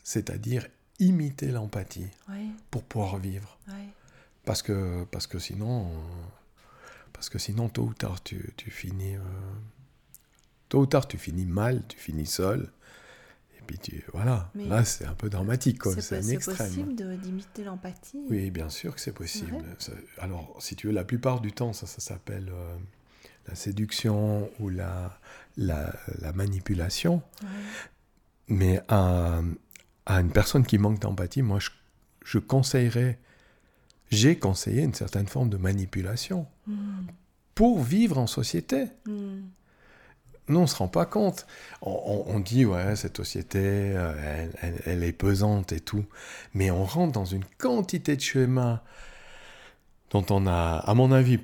C'est-à-dire 0.03 0.66
imiter 0.99 1.49
l'empathie 1.49 2.09
Ouais, 2.29 2.47
pour 2.71 2.83
pouvoir 2.85 3.18
vivre. 3.18 3.59
ouais. 3.68 3.89
Parce 4.45 4.62
que, 4.62 5.05
parce 5.11 5.27
que 5.27 5.39
sinon, 5.39 5.87
euh, 5.91 5.93
parce 7.12 7.29
que 7.29 7.39
sinon, 7.39 7.68
tôt 7.68 7.85
ou 7.85 7.95
tard, 7.95 8.23
tu, 8.23 8.53
tu 8.57 8.71
finis, 8.71 9.16
euh, 9.16 9.21
tôt 10.68 10.81
ou 10.81 10.87
tard, 10.87 11.07
tu 11.07 11.18
finis 11.18 11.45
mal, 11.47 11.83
tu 11.87 11.99
finis 11.99 12.27
seul. 12.27 12.71
Et 13.59 13.62
puis 13.66 13.79
tu, 13.79 14.03
voilà. 14.12 14.51
Mais 14.55 14.66
Là, 14.66 14.85
c'est 14.85 15.05
un 15.05 15.14
peu 15.14 15.29
dramatique. 15.29 15.83
C'est 15.85 16.01
C'est 16.01 16.16
un 16.18 16.23
c'est 16.23 16.33
extrême. 16.35 16.57
possible 16.68 16.95
de- 16.97 17.16
d'imiter 17.16 17.64
l'empathie? 17.64 18.25
Oui, 18.31 18.51
bien 18.51 18.71
sûr 18.71 18.95
que 18.95 19.01
c'est 19.01 19.12
possible. 19.12 19.62
Ça- 19.79 19.93
alors, 20.18 20.57
si 20.61 20.75
tu 20.77 20.87
veux, 20.89 20.93
la 20.93 21.05
plupart 21.05 21.41
du 21.41 21.53
temps, 21.53 21.73
ça, 21.75 21.87
ça 21.87 22.01
s'appelle 22.01 22.49
euh, 22.51 22.77
la 23.47 23.55
séduction 23.55 24.51
ou 24.59 24.71
la, 24.71 25.21
la, 25.57 25.92
la 26.20 26.32
manipulation. 26.32 27.22
Ouais. 27.42 27.48
Mais 28.48 28.80
à, 28.88 29.40
à 30.07 30.20
une 30.20 30.30
personne 30.32 30.64
qui 30.66 30.78
manque 30.78 30.98
d'empathie, 31.01 31.42
moi, 31.42 31.59
je, 31.61 31.70
je 32.24 32.38
conseillerais, 32.38 33.18
j'ai 34.11 34.38
conseillé 34.38 34.82
une 34.82 34.94
certaine 34.94 35.28
forme 35.28 35.48
de 35.51 35.57
manipulation 35.57 36.46
Hmm. 36.66 37.07
pour 37.55 37.82
vivre 37.82 38.18
en 38.18 38.26
société. 38.26 38.86
Hmm. 39.07 39.40
Nous, 40.48 40.59
on 40.59 40.62
ne 40.62 40.66
se 40.66 40.74
rend 40.76 40.88
pas 40.88 41.07
compte. 41.07 41.46
On, 41.80 41.90
on- 42.26 42.34
on 42.36 42.40
dit, 42.40 42.64
ouais, 42.64 42.96
cette 42.96 43.16
société, 43.16 43.59
euh, 43.61 44.12
elle, 44.24 44.53
elle- 44.62 44.82
elle 44.86 45.03
est 45.05 45.12
pesante 45.12 45.70
et 45.72 45.78
tout. 45.80 46.05
Mais 46.55 46.70
on 46.72 46.84
rentre 46.84 47.12
dans 47.12 47.24
une 47.24 47.44
quantité 47.59 48.16
de 48.16 48.20
schémas 48.20 48.80
dont 50.11 50.24
on 50.30 50.46
a, 50.48 50.78
à 50.84 50.94
mon 50.94 51.12
avis, 51.12 51.38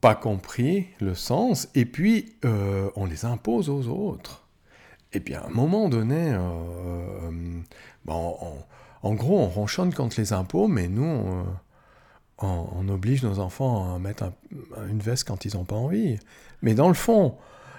pas 0.00 0.14
compris 0.14 0.86
le 1.00 1.14
sens. 1.14 1.68
Et 1.74 1.84
puis, 1.86 2.34
euh, 2.44 2.90
on 2.96 3.06
les 3.06 3.24
impose 3.24 3.68
aux 3.70 3.88
autres. 3.88 4.46
Et 5.12 5.20
puis, 5.20 5.34
à 5.34 5.44
un 5.46 5.50
moment 5.50 5.88
donné, 5.88 6.32
euh, 6.32 6.38
euh, 6.38 7.30
bon, 8.04 8.36
on- 8.40 9.08
en 9.08 9.14
gros, 9.14 9.38
on 9.38 9.46
ronchonne 9.48 9.92
contre 9.94 10.18
les 10.18 10.32
impôts, 10.32 10.66
mais 10.66 10.88
nous, 10.88 11.04
on, 11.04 11.44
on- 12.38 12.88
oblige 12.88 13.22
nos 13.22 13.38
enfants 13.38 13.94
à 13.94 13.98
mettre 13.98 14.24
un- 14.24 14.32
une 14.88 14.98
veste 15.00 15.26
quand 15.28 15.44
ils 15.44 15.54
n'ont 15.56 15.64
pas 15.64 15.76
envie. 15.76 16.18
Mais 16.62 16.74
dans 16.74 16.88
le 16.88 16.94
fond, 16.94 17.36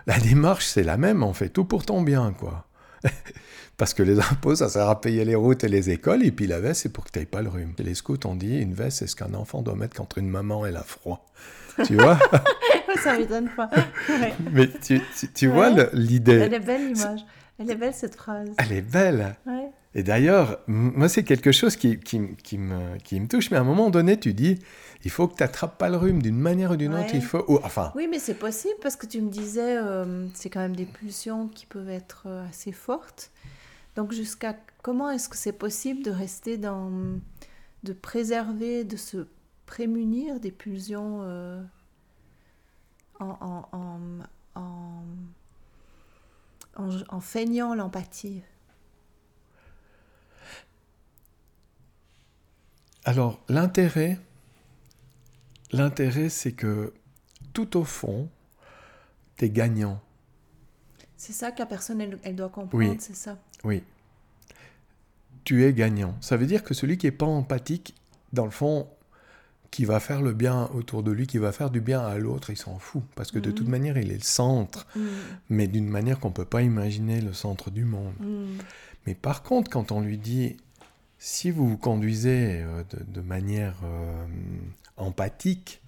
la 0.07 0.19
démarche, 0.19 0.65
c'est 0.67 0.83
la 0.83 0.97
même, 0.97 1.23
on 1.23 1.33
fait 1.33 1.49
tout 1.49 1.65
pour 1.65 1.85
ton 1.85 2.01
bien, 2.01 2.31
quoi. 2.33 2.65
Parce 3.77 3.93
que 3.93 4.03
les 4.03 4.19
impôts, 4.19 4.55
ça 4.55 4.69
sert 4.69 4.87
à 4.87 5.01
payer 5.01 5.25
les 5.25 5.35
routes 5.35 5.65
et 5.65 5.67
les 5.67 5.89
écoles, 5.89 6.23
et 6.25 6.31
puis 6.31 6.47
la 6.47 6.61
veste, 6.61 6.83
c'est 6.83 6.89
pour 6.93 7.03
que 7.03 7.11
tu 7.11 7.19
n'aies 7.19 7.25
pas 7.25 7.41
le 7.41 7.49
rhume. 7.49 7.73
Et 7.77 7.83
les 7.83 7.93
scouts 7.95 8.17
ont 8.25 8.35
dit, 8.35 8.57
une 8.59 8.73
veste, 8.73 8.99
c'est 8.99 9.07
ce 9.07 9.15
qu'un 9.17 9.33
enfant 9.33 9.61
doit 9.61 9.75
mettre 9.75 9.95
quand 9.97 10.15
une 10.15 10.29
maman, 10.29 10.65
elle 10.65 10.77
a 10.77 10.83
froid. 10.83 11.25
Tu 11.85 11.95
vois? 11.97 12.17
Ça 13.03 13.17
m'étonne 13.17 13.49
pas. 13.55 13.69
Ouais. 14.07 14.33
Mais 14.53 14.69
tu, 14.81 15.01
tu- 15.19 15.27
tu 15.33 15.47
vois 15.47 15.71
Ouais. 15.73 15.89
l'idée 15.91 16.33
Elle 16.39 16.53
est 16.53 16.59
belle 16.61 16.87
l'image. 16.93 17.19
Elle 17.59 17.69
est 17.71 17.75
belle 17.75 17.93
cette 17.93 18.15
phrase. 18.15 18.49
Elle 18.57 18.71
est 18.71 18.81
belle. 18.81 19.35
Ouais. 19.45 19.67
Et 19.93 20.03
d'ailleurs, 20.03 20.59
moi, 20.67 21.09
c'est 21.09 21.23
quelque 21.23 21.51
chose 21.51 21.75
qui, 21.75 21.99
qui, 21.99 22.21
qui 22.43 22.57
me, 22.57 22.97
qui 23.03 23.19
me 23.19 23.27
touche. 23.27 23.51
Mais 23.51 23.57
à 23.57 23.61
un 23.61 23.65
moment 23.65 23.89
donné, 23.89 24.17
tu 24.17 24.33
dis, 24.33 24.59
il 25.05 25.11
faut 25.11 25.27
que 25.27 25.35
tu 25.37 25.43
n'attrapes 25.43 25.77
pas 25.77 25.87
le 25.89 25.97
rhume 25.97 26.21
d'une 26.21 26.37
manière 26.39 26.71
ou 26.71 26.75
d'une 26.75 26.93
autre. 26.95 27.13
Il 27.13 27.23
faut, 27.23 27.45
ou- 27.47 27.59
enfin, 27.63 27.91
Oui, 27.95 28.07
mais 28.09 28.19
c'est 28.19 28.33
possible 28.33 28.73
parce 28.81 28.95
que 28.95 29.05
tu 29.05 29.21
me 29.21 29.29
disais, 29.29 29.77
euh, 29.77 30.27
c'est 30.33 30.49
quand 30.49 30.59
même 30.59 30.75
des 30.75 30.85
pulsions 30.87 31.47
qui 31.47 31.65
peuvent 31.67 31.89
être 31.89 32.23
euh, 32.25 32.45
assez 32.49 32.71
fortes. 32.71 33.31
Donc 33.95 34.11
jusqu'à 34.11 34.55
comment 34.81 35.09
est-ce 35.11 35.29
que 35.29 35.37
c'est 35.37 35.53
possible 35.53 36.03
de 36.03 36.11
rester 36.11 36.57
dans, 36.57 36.91
de 37.83 37.93
préserver, 37.93 38.83
de 38.83 38.97
se 38.97 39.27
prémunir 39.67 40.39
des 40.39 40.51
pulsions 40.51 41.19
euh, 41.21 41.61
en- 43.19 43.37
en 47.09 47.19
feignant 47.21 47.73
l'empathie? 47.75 48.41
Alors 53.03 53.39
l'intérêt, 53.49 54.19
l'intérêt, 55.71 56.29
c'est 56.29 56.51
que 56.53 56.93
tout 57.53 57.77
au 57.77 57.83
fond, 57.83 58.29
tu 59.37 59.45
es 59.45 59.49
gagnant. 59.49 59.99
C'est 61.17 61.33
ça 61.33 61.51
que 61.51 61.59
la 61.59 61.65
personne, 61.65 62.01
elle, 62.01 62.19
elle 62.23 62.35
doit 62.35 62.49
comprendre, 62.49 62.89
Oui. 62.91 62.97
c'est 62.99 63.15
ça. 63.15 63.37
Oui. 63.63 63.83
Tu 65.43 65.63
es 65.63 65.73
gagnant. 65.73 66.15
Ça 66.21 66.37
veut 66.37 66.45
dire 66.47 66.63
que 66.63 66.73
celui 66.73 66.97
qui 66.97 67.05
n'est 67.05 67.11
pas 67.11 67.25
empathique, 67.25 67.95
dans 68.33 68.45
le 68.45 68.51
fond, 68.51 68.87
qui 69.71 69.85
va 69.85 69.99
faire 69.99 70.21
le 70.21 70.33
bien 70.33 70.69
autour 70.73 71.03
de 71.03 71.11
lui, 71.11 71.27
qui 71.27 71.37
va 71.37 71.51
faire 71.51 71.69
du 71.69 71.81
bien 71.81 71.99
à 72.01 72.17
l'autre, 72.17 72.49
il 72.49 72.57
s'en 72.57 72.79
fout. 72.79 73.03
Parce 73.15 73.31
que 73.31 73.39
de 73.39 73.51
toute 73.51 73.67
manière, 73.67 73.97
il 73.97 74.11
est 74.11 74.15
le 74.17 74.23
centre, 74.23 74.87
Mm, 74.95 75.01
mais 75.49 75.67
d'une 75.67 75.87
manière 75.87 76.19
qu'on 76.19 76.29
ne 76.29 76.33
peut 76.33 76.45
pas 76.45 76.61
imaginer 76.61 77.21
le 77.21 77.33
centre 77.33 77.69
du 77.71 77.85
monde. 77.85 78.13
mm, 78.19 78.57
Mais 79.05 79.15
par 79.15 79.43
contre, 79.43 79.69
quand 79.69 79.91
on 79.91 80.01
lui 80.01 80.17
dit, 80.17 80.57
si 81.19 81.51
vous 81.51 81.67
vous 81.69 81.77
conduisez 81.77 82.61
euh, 82.63 82.83
de, 82.91 83.03
de 83.11 83.21
manière 83.21 83.75
euh, 83.83 84.25
empathique, 84.97 85.81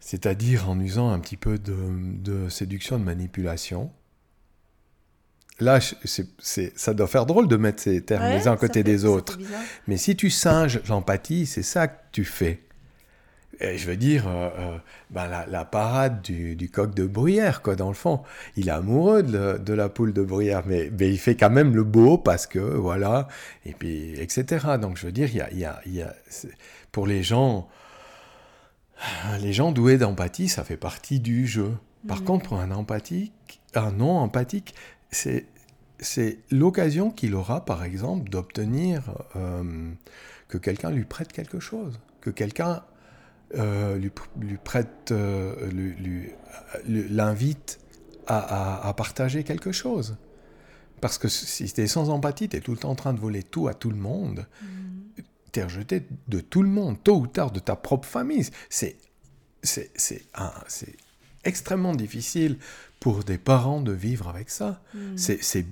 c'est-à-dire 0.00 0.68
en 0.68 0.78
usant 0.80 1.10
un 1.10 1.18
petit 1.18 1.36
peu 1.36 1.58
de, 1.58 1.74
de 2.22 2.48
séduction, 2.48 2.98
de 2.98 3.04
manipulation, 3.04 3.90
là, 5.60 5.78
ça 6.04 6.94
doit 6.94 7.06
faire 7.08 7.26
drôle 7.26 7.48
de 7.48 7.56
mettre 7.56 7.82
ces 7.82 8.00
termes 8.02 8.24
Ouais, 8.24 8.38
les 8.38 8.48
uns 8.48 8.52
à 8.52 8.56
côté 8.56 8.80
fait- 8.80 8.84
des 8.84 9.04
autres. 9.04 9.38
Mais 9.86 9.96
si 9.96 10.16
tu 10.16 10.30
singes 10.30 10.80
l'empathie, 10.88 11.46
c'est 11.46 11.62
ça 11.62 11.88
que 11.88 11.96
tu 12.12 12.24
fais. 12.24 12.62
Et 13.60 13.76
je 13.76 13.88
veux 13.88 13.96
dire, 13.96 14.28
euh, 14.28 14.50
euh, 14.56 14.78
ben 15.10 15.26
la, 15.26 15.44
la 15.46 15.64
parade 15.64 16.22
du, 16.22 16.54
du 16.54 16.70
coq 16.70 16.94
de 16.94 17.04
bruyère, 17.06 17.60
quoi, 17.60 17.74
dans 17.74 17.88
le 17.88 17.94
fond. 17.94 18.22
Il 18.56 18.68
est 18.68 18.72
amoureux 18.72 19.24
de, 19.24 19.36
la- 19.36 19.58
de 19.58 19.72
la 19.72 19.88
poule 19.88 20.12
de 20.12 20.22
bruyère, 20.22 20.62
mais, 20.64 20.92
mais 20.96 21.10
il 21.10 21.18
fait 21.18 21.34
quand 21.34 21.50
même 21.50 21.74
le 21.74 21.82
beau 21.82 22.18
parce 22.18 22.46
que, 22.46 22.60
voilà, 22.60 23.26
et 23.66 23.72
puis, 23.72 24.12
etc. 24.20 24.76
Donc, 24.80 24.96
je 24.96 25.06
veux 25.06 25.12
dire, 25.12 25.28
il 25.30 25.38
y 25.38 25.40
a, 25.40 25.50
il 25.50 25.58
y 25.58 25.64
a- 25.64 25.80
il 25.86 25.94
y 25.96 26.02
a- 26.02 26.14
c'est- 26.28 26.52
pour 26.92 27.08
les 27.08 27.24
gens, 27.24 27.68
les 29.40 29.52
gens 29.52 29.72
doués 29.72 29.98
d'empathie, 29.98 30.48
ça 30.48 30.64
fait 30.64 30.76
partie 30.76 31.20
du 31.20 31.46
jeu. 31.46 31.72
Par 32.06 32.18
Mhm. 32.20 32.24
contre, 32.24 32.48
pour 32.48 32.58
un 32.60 32.70
empathique, 32.70 33.60
un 33.74 33.92
non 33.92 34.18
empathique, 34.18 34.74
c'est 35.10 35.46
c'est 36.00 36.38
l'occasion 36.52 37.10
qu'il 37.10 37.34
aura, 37.34 37.64
par 37.64 37.82
exemple, 37.82 38.30
d'obtenir 38.30 39.02
euh, 39.34 39.90
que 40.46 40.56
quelqu'un 40.56 40.90
lui 40.90 41.04
prête 41.04 41.32
quelque 41.32 41.58
chose, 41.58 41.98
que 42.20 42.30
quelqu'un 42.30 42.84
euh, 43.56 43.96
lui, 43.96 44.08
pr- 44.10 44.28
lui 44.40 44.58
prête, 44.62 45.10
euh, 45.10 45.54
l'invite 46.86 47.80
à, 48.26 48.38
à- 48.84 48.88
à 48.88 48.92
partager 48.92 49.42
quelque 49.44 49.72
chose. 49.72 50.16
Parce 51.00 51.18
que 51.18 51.28
si 51.28 51.72
tu 51.72 51.80
es 51.80 51.86
sans 51.86 52.10
empathie, 52.10 52.48
tu 52.48 52.56
es 52.56 52.60
tout 52.60 52.72
le 52.72 52.76
temps 52.78 52.90
en 52.90 52.94
train 52.94 53.12
de 53.14 53.20
voler 53.20 53.42
tout 53.42 53.68
à 53.68 53.74
tout 53.74 53.90
le 53.90 53.96
monde, 53.96 54.46
Mm. 54.62 54.66
Tu 55.52 55.60
es 55.60 55.64
rejeté 55.64 56.06
de 56.28 56.40
tout 56.40 56.62
le 56.62 56.68
monde, 56.68 56.96
tôt 57.02 57.16
ou 57.16 57.26
tard, 57.26 57.50
de 57.50 57.60
ta 57.60 57.76
propre 57.76 58.06
famille. 58.06 58.46
C'est, 58.70 58.96
c'est, 59.62 59.90
c'est, 59.94 60.22
c'est 60.66 60.96
extrêmement 61.44 61.94
difficile 61.94 62.58
pour 63.00 63.24
des 63.24 63.38
parents 63.38 63.80
de 63.80 63.92
vivre 63.92 64.28
avec 64.28 64.50
ça. 64.50 64.82
Mm. 64.94 65.16
C'est, 65.16 65.42
c'est, 65.42 65.66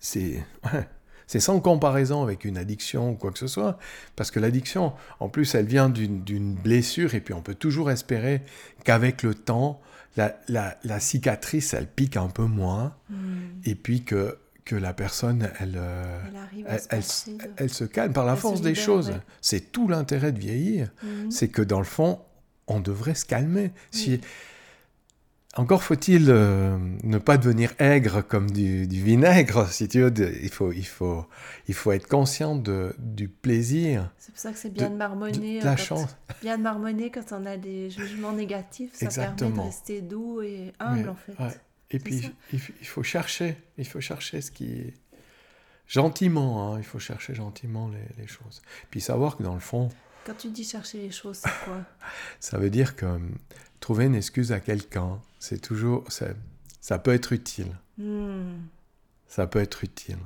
c'est, 0.00 0.44
ouais, 0.64 0.88
c'est 1.26 1.40
sans 1.40 1.60
comparaison 1.60 2.22
avec 2.22 2.44
une 2.44 2.58
addiction 2.58 3.10
ou 3.10 3.14
quoi 3.14 3.30
que 3.30 3.38
ce 3.38 3.46
soit. 3.46 3.78
Parce 4.16 4.30
que 4.30 4.40
l'addiction, 4.40 4.92
en 5.20 5.28
plus, 5.28 5.54
elle 5.54 5.66
vient 5.66 5.88
d'une, 5.88 6.22
d'une 6.22 6.54
blessure 6.54 7.14
et 7.14 7.20
puis 7.20 7.34
on 7.34 7.42
peut 7.42 7.54
toujours 7.54 7.90
espérer 7.90 8.42
qu'avec 8.84 9.22
le 9.22 9.34
temps, 9.34 9.80
la, 10.16 10.36
la, 10.48 10.76
la 10.82 10.98
cicatrice, 10.98 11.72
elle 11.72 11.86
pique 11.86 12.16
un 12.16 12.28
peu 12.28 12.44
moins 12.44 12.96
Mm. 13.10 13.60
et 13.64 13.74
puis 13.74 14.04
que, 14.04 14.38
que 14.64 14.76
la 14.76 14.92
personne, 14.92 15.50
elle, 15.58 15.74
euh, 15.76 16.20
Elle 16.66 16.78
se 16.80 16.86
elle- 16.90 16.98
passer 16.98 17.32
de- 17.34 17.38
elle 17.56 17.70
se 17.70 17.84
calme 17.84 18.12
par 18.12 18.26
la 18.26 18.36
force 18.36 18.60
des 18.60 18.74
choses. 18.74 19.10
ouais. 19.10 19.20
C'est 19.40 19.72
tout 19.72 19.88
l'intérêt 19.88 20.32
de 20.32 20.38
vieillir. 20.38 20.90
Mhm. 21.02 21.30
C'est 21.30 21.48
que 21.48 21.62
dans 21.62 21.78
le 21.78 21.84
fond, 21.84 22.20
on 22.66 22.80
devrait 22.80 23.14
se 23.14 23.24
calmer. 23.24 23.72
Si... 23.90 24.20
Encore 25.56 25.82
faut-il 25.82 26.26
euh, 26.28 26.78
ne 27.02 27.18
pas 27.18 27.36
devenir 27.36 27.72
aigre 27.80 28.22
comme 28.24 28.48
du, 28.52 28.86
du 28.86 29.02
vinaigre, 29.02 29.66
si 29.68 29.88
tu 29.88 30.00
veux. 30.00 30.12
de- 30.12 30.32
il, 30.42 30.48
faut, 30.48 30.70
il, 30.70 30.86
faut, 30.86 31.26
il 31.66 31.74
faut 31.74 31.90
être 31.90 32.06
conscient 32.06 32.54
de, 32.54 32.94
du 32.98 33.28
plaisir, 33.28 34.12
C'est 34.16 34.30
pour 34.30 34.40
ça 34.40 34.52
que 34.52 34.58
c'est 34.58 34.72
bien 34.72 34.86
de, 34.86 34.92
de 34.92 34.98
marmonner. 34.98 35.58
de 35.58 35.64
la 35.64 35.72
euh, 35.72 35.74
quand- 35.74 35.82
chance. 35.82 36.16
Bien 36.40 36.56
de 36.56 36.62
marmonner 36.62 37.10
quand 37.10 37.32
on 37.32 37.44
a 37.46 37.56
des 37.56 37.90
jugements 37.90 38.32
négatifs. 38.32 38.92
Ça 38.92 39.06
permet 39.08 39.12
Exactement. 39.24 39.56
de 39.56 39.60
rester 39.62 40.00
doux 40.02 40.40
et 40.40 40.72
humble, 40.78 41.08
en 41.08 41.16
fait. 41.16 41.32
ouais. 41.42 41.50
Et 41.92 41.98
puis, 41.98 42.30
il, 42.52 42.60
faut 42.86 43.02
chercher, 43.02 43.56
il 43.78 43.86
faut 43.86 44.00
chercher 44.00 44.40
ce 44.40 44.50
qui... 44.50 44.92
Gentiment, 45.88 46.72
hein, 46.74 46.78
il 46.78 46.84
faut 46.84 47.00
chercher 47.00 47.34
gentiment 47.34 47.88
les, 47.88 48.04
les 48.22 48.28
choses. 48.28 48.62
Puis 48.90 49.00
savoir 49.00 49.36
que 49.36 49.42
dans 49.42 49.54
le 49.54 49.60
fond, 49.60 49.88
Quand 50.24 50.34
tu 50.36 50.48
dis 50.50 50.62
chercher 50.62 50.98
les 50.98 51.10
choses, 51.10 51.38
c'est 51.38 51.64
quoi? 51.64 51.84
Ça 52.40 52.58
veut 52.58 52.70
dire 52.70 52.94
que 52.94 53.06
hum, 53.06 53.36
trouver 53.80 54.04
une 54.04 54.14
excuse 54.14 54.52
à 54.52 54.60
quelqu'un, 54.60 55.20
c'est 55.40 55.60
toujours, 55.60 56.04
ça 56.80 56.98
peut 57.00 57.12
être 57.12 57.32
utile. 57.32 57.76
Hmm. 57.98 58.58
Ça 59.26 59.48
peut 59.48 59.58
être 59.58 59.82
utile. 59.82 60.18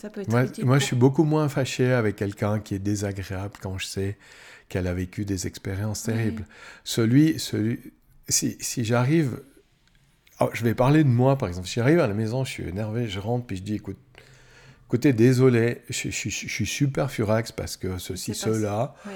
Ça 0.00 0.10
peut 0.10 0.20
être 0.22 0.28
Moi, 0.28 0.44
utile 0.44 0.64
moi, 0.64 0.74
pour- 0.76 0.80
je 0.80 0.86
suis 0.86 0.96
beaucoup 0.96 1.24
moins 1.24 1.48
fâché 1.48 1.92
avec 1.92 2.16
quelqu'un 2.16 2.60
qui 2.60 2.74
est 2.74 2.78
désagréable 2.78 3.54
quand 3.62 3.78
je 3.78 3.86
sais 3.86 4.18
qu'elle 4.68 4.86
a 4.86 4.94
vécu 4.94 5.24
des 5.24 5.46
expériences 5.46 6.04
Oui. 6.06 6.14
terribles. 6.14 6.46
Celui, 6.84 7.38
celui, 7.38 7.92
si, 8.28 8.56
si 8.60 8.84
j'arrive, 8.84 9.42
oh, 10.40 10.50
je 10.52 10.64
vais 10.64 10.74
parler 10.74 11.04
de 11.04 11.08
moi 11.08 11.36
par 11.36 11.48
exemple. 11.48 11.66
Si 11.68 11.74
j'arrive 11.74 12.00
à 12.00 12.06
la 12.08 12.14
maison, 12.14 12.44
je 12.44 12.50
suis 12.50 12.68
énervé, 12.68 13.08
je 13.08 13.18
rentre 13.20 13.46
puis 13.46 13.56
je 13.58 13.62
dis, 13.62 13.74
écoute, 13.76 13.98
écoutez, 14.88 15.12
désolé, 15.12 15.82
je, 15.88 16.10
je- 16.10 16.28
je- 16.28 16.46
je 16.46 16.52
suis 16.52 16.66
super 16.66 17.10
furax 17.10 17.52
parce 17.52 17.76
que 17.76 17.98
ceci, 17.98 18.34
cela. 18.34 18.94
Oui. 19.06 19.12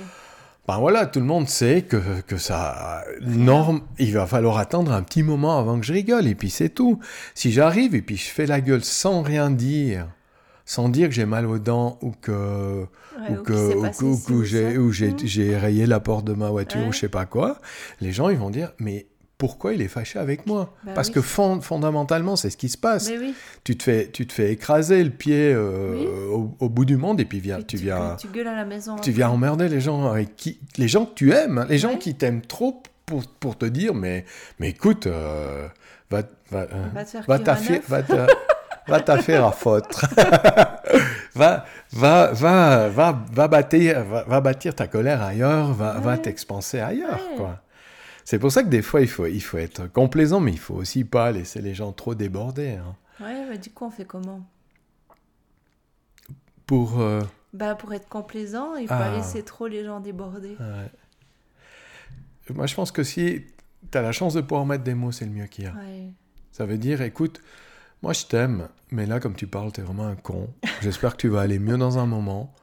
Ben 0.67 0.79
voilà, 0.79 1.05
tout 1.07 1.21
le 1.21 1.27
monde 1.27 1.47
sait 1.47 1.83
que, 1.83 2.23
que 2.23 2.39
ça 2.39 3.05
norme, 3.21 3.83
il 3.99 4.15
va 4.15 4.27
falloir 4.27 4.57
attendre 4.57 4.93
un 4.93 5.03
petit 5.03 5.23
moment 5.23 5.59
avant 5.59 5.79
que 5.79 5.85
je 5.85 5.93
rigole, 5.93 6.27
et 6.27 6.35
puis 6.35 6.49
c'est 6.49 6.71
tout. 6.71 6.99
Si 7.35 7.53
j'arrive 7.53 7.95
et 7.95 8.01
puis 8.01 8.17
je 8.17 8.31
fais 8.31 8.47
la 8.47 8.63
gueule 8.63 8.83
sans 8.83 9.21
rien 9.21 9.51
dire, 9.51 10.09
sans 10.65 10.89
dire 10.89 11.09
que 11.11 11.15
j'ai 11.15 11.27
mal 11.27 11.45
aux 11.45 11.59
dents 11.59 11.99
ou 12.01 12.13
que, 12.13 12.87
Ouais, 13.21 13.37
ou 13.37 13.43
que, 13.43 13.53
ou 13.53 13.83
que- 13.91 14.27
que 14.27 14.43
j'ai, 14.45 15.11
Mm. 15.11 15.19
j'ai 15.25 15.57
rayé 15.59 15.85
la 15.85 16.01
porte 16.01 16.25
de 16.25 16.33
ma 16.33 16.49
voiture 16.49 16.81
Ouais. 16.81 16.89
ou 16.89 16.93
je 16.95 16.99
sais 17.01 17.09
pas 17.11 17.27
quoi, 17.27 17.61
les 18.01 18.13
gens 18.13 18.31
ils 18.31 18.39
vont 18.39 18.49
dire, 18.49 18.73
mais 18.79 19.07
pourquoi 19.47 19.75
il 19.75 19.83
est 19.83 19.89
fâché 19.89 20.19
avec 20.19 20.47
moi 20.47 20.73
Bah 20.85 20.93
Parce 20.95 21.09
oui. 21.09 21.15
que 21.15 21.21
fond- 21.21 21.61
fondamentalement, 21.61 22.35
c'est 22.35 22.49
ce 22.49 22.57
qui 22.57 22.71
se 22.71 22.79
passe. 22.79 23.11
Oui. 23.11 23.35
Tu, 23.63 23.77
te 23.77 23.83
fais, 23.83 24.09
tu 24.11 24.27
te 24.27 24.33
fais 24.33 24.51
écraser 24.53 25.05
le 25.05 25.11
pied 25.11 25.53
euh, 25.53 25.95
Oui. 25.99 26.07
au, 26.33 26.57
au 26.65 26.69
bout 26.71 26.87
du 26.87 26.97
monde 26.97 27.21
et 27.21 27.27
puis 27.27 27.41
viens, 27.41 27.57
Puis 27.57 27.65
tu 27.67 27.77
tu, 27.77 27.83
viens... 27.83 28.17
tu 28.19 28.29
gueules 28.29 28.49
à 28.49 28.55
la 28.57 28.65
maison. 28.65 28.97
Tu 28.97 29.11
viens 29.11 29.29
emmerder 29.29 29.69
les 29.69 29.81
gens 29.83 30.11
avec 30.11 30.35
qui, 30.37 30.59
les 30.79 30.89
gens 30.89 31.05
que 31.05 31.13
tu 31.15 31.33
aimes, 31.35 31.59
hein, 31.59 31.67
les 31.69 31.77
gens 31.77 31.97
qui 31.97 32.15
t'aiment 32.15 32.41
trop 32.41 32.83
pour, 33.05 33.23
pour 33.39 33.59
te 33.59 33.67
dire, 33.67 33.93
mais, 33.95 34.25
mais 34.59 34.71
écoute, 34.71 35.07
euh, 35.07 35.69
va, 36.11 36.23
va, 36.51 36.61
euh, 36.61 36.67
Va 36.95 37.03
va 37.05 38.27
va 38.87 39.01
t'affaire 39.01 39.45
à 39.47 39.53
foutre. 39.53 40.05
va, 41.35 41.65
va, 41.93 42.33
va, 42.33 42.89
va, 42.89 43.19
va 43.33 43.49
bâtir, 43.49 44.05
va, 44.05 44.25
va 44.25 44.41
bâtir 44.41 44.75
ta 44.75 44.87
colère 44.87 45.23
ailleurs, 45.23 45.73
va, 45.73 45.93
va 45.95 46.13
Ouais. 46.13 46.19
t'expanser 46.19 46.81
ailleurs, 46.81 47.21
Ouais. 47.31 47.37
quoi. 47.37 47.61
C'est 48.25 48.39
pour 48.39 48.51
ça 48.51 48.63
que 48.63 48.69
des 48.69 48.83
fois, 48.83 49.01
il 49.03 49.09
faut, 49.09 49.27
il 49.27 49.41
faut 49.43 49.59
être 49.59 49.87
complaisant, 49.93 50.41
mais 50.41 50.53
il 50.53 50.59
faut 50.59 50.75
aussi 50.75 51.05
pas 51.05 51.31
laisser 51.31 51.61
les 51.61 51.75
gens 51.75 51.93
trop 51.93 52.15
déborder. 52.15 52.71
hein. 52.77 52.97
Ouais, 53.21 53.47
bah, 53.49 53.57
du 53.59 53.71
coup, 53.71 53.85
on 53.85 53.91
fait 53.91 54.05
comment? 54.07 54.43
Pour, 56.67 57.01
euh, 57.01 57.21
bah, 57.53 57.75
Pour 57.75 57.93
être 57.93 58.09
complaisant, 58.09 58.75
il 58.77 58.89
faut 58.89 58.95
Ah. 58.95 58.99
pas 59.11 59.17
laisser 59.17 59.43
trop 59.43 59.67
les 59.67 59.85
gens 59.85 60.01
déborder. 60.01 60.57
Ouais. 60.59 60.91
Moi, 62.55 62.67
je 62.67 62.75
pense 62.75 62.91
que 62.93 63.03
si 63.03 63.45
tu 63.91 63.99
as 63.99 64.03
la 64.03 64.13
chance 64.13 64.35
de 64.35 64.41
pouvoir 64.41 64.67
mettre 64.67 64.85
des 64.85 64.95
mots, 64.95 65.13
c'est 65.13 65.25
le 65.27 65.31
mieux 65.31 65.47
qu'il 65.47 65.65
y 65.65 65.67
a. 65.67 65.73
Ouais. 65.75 66.09
Ça 66.53 66.67
veut 66.67 66.79
dire, 66.79 67.03
écoute, 67.03 67.41
moi 68.03 68.13
je 68.13 68.25
t'aime, 68.27 68.69
mais 68.91 69.07
là, 69.07 69.19
comme 69.21 69.35
tu 69.35 69.47
parles, 69.47 69.73
tu 69.73 69.81
es 69.81 69.85
vraiment 69.85 70.07
un 70.07 70.15
con. 70.17 70.49
J'espère 70.83 71.13
que 71.13 71.21
tu 71.23 71.29
vas 71.29 71.41
aller 71.41 71.59
mieux 71.59 71.77
dans 71.79 71.99
un 71.99 72.07
moment. 72.07 72.55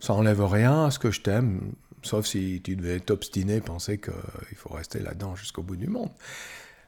Ça 0.00 0.12
enlève 0.14 0.42
rien 0.44 0.84
à 0.86 0.90
ce 0.90 0.98
que 0.98 1.10
je 1.10 1.20
t'aime, 1.22 1.72
sauf 2.02 2.26
si 2.26 2.60
tu 2.62 2.76
devais 2.76 3.00
t'obstiner, 3.00 3.60
penser 3.60 3.98
qu'il 3.98 4.56
faut 4.56 4.72
rester 4.72 5.00
là-dedans 5.00 5.36
jusqu'au 5.36 5.62
bout 5.62 5.76
du 5.76 5.88
monde. 5.88 6.10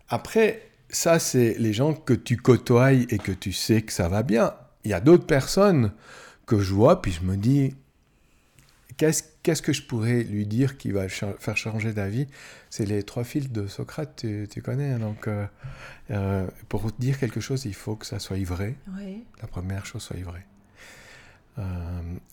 Après, 0.09 0.63
ça, 0.89 1.19
c'est 1.19 1.55
les 1.59 1.73
gens 1.73 1.95
que 1.95 2.15
tu 2.15 2.37
côtoies 2.37 2.93
et 2.93 3.19
que 3.19 3.33
tu 3.33 3.53
sais 3.53 3.83
que 3.83 3.93
ça 3.93 4.09
va 4.09 4.23
bien. 4.23 4.55
Il 4.85 4.91
y 4.91 4.95
a 4.95 5.01
d'autres 5.01 5.27
personnes 5.27 5.93
que 6.47 6.59
je 6.61 6.73
vois, 6.75 7.01
puis 7.01 7.13
je 7.13 7.23
me 7.23 7.37
dis, 7.37 7.75
qu'est-ce 8.97 9.23
qu'est-ce 9.43 9.63
que 9.63 9.73
je 9.73 9.83
pourrais 9.83 10.23
lui 10.25 10.47
dire 10.47 10.77
qui 10.77 10.91
va 10.91 11.09
faire 11.09 11.57
changer 11.57 11.93
d'avis? 11.93 12.27
C'est 12.71 12.85
les 12.87 13.03
trois 13.03 13.25
fils 13.25 13.51
de 13.51 13.67
Socrate, 13.67 14.17
tu, 14.17 14.47
tu 14.51 14.63
connais. 14.63 14.93
hein, 14.93 14.99
Donc, 14.99 15.29
euh, 15.29 15.47
euh, 16.11 16.47
pour 16.69 16.91
dire 16.93 17.19
quelque 17.19 17.41
chose, 17.41 17.65
il 17.65 17.75
faut 17.75 17.97
que 17.97 18.05
ça 18.07 18.19
soit 18.19 18.43
vrai. 18.45 18.75
La 19.41 19.47
première 19.49 19.87
chose 19.87 20.03
soit 20.03 20.23
vrai. 20.23 20.45
Euh, 21.59 21.63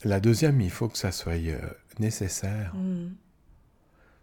la 0.04 0.20
deuxième, 0.20 0.62
il 0.62 0.70
faut 0.72 0.88
que 0.88 0.98
ça 0.98 1.12
soit 1.12 1.34
euh, 1.34 1.60
nécessaire. 2.00 2.74
Mm. 2.76 3.10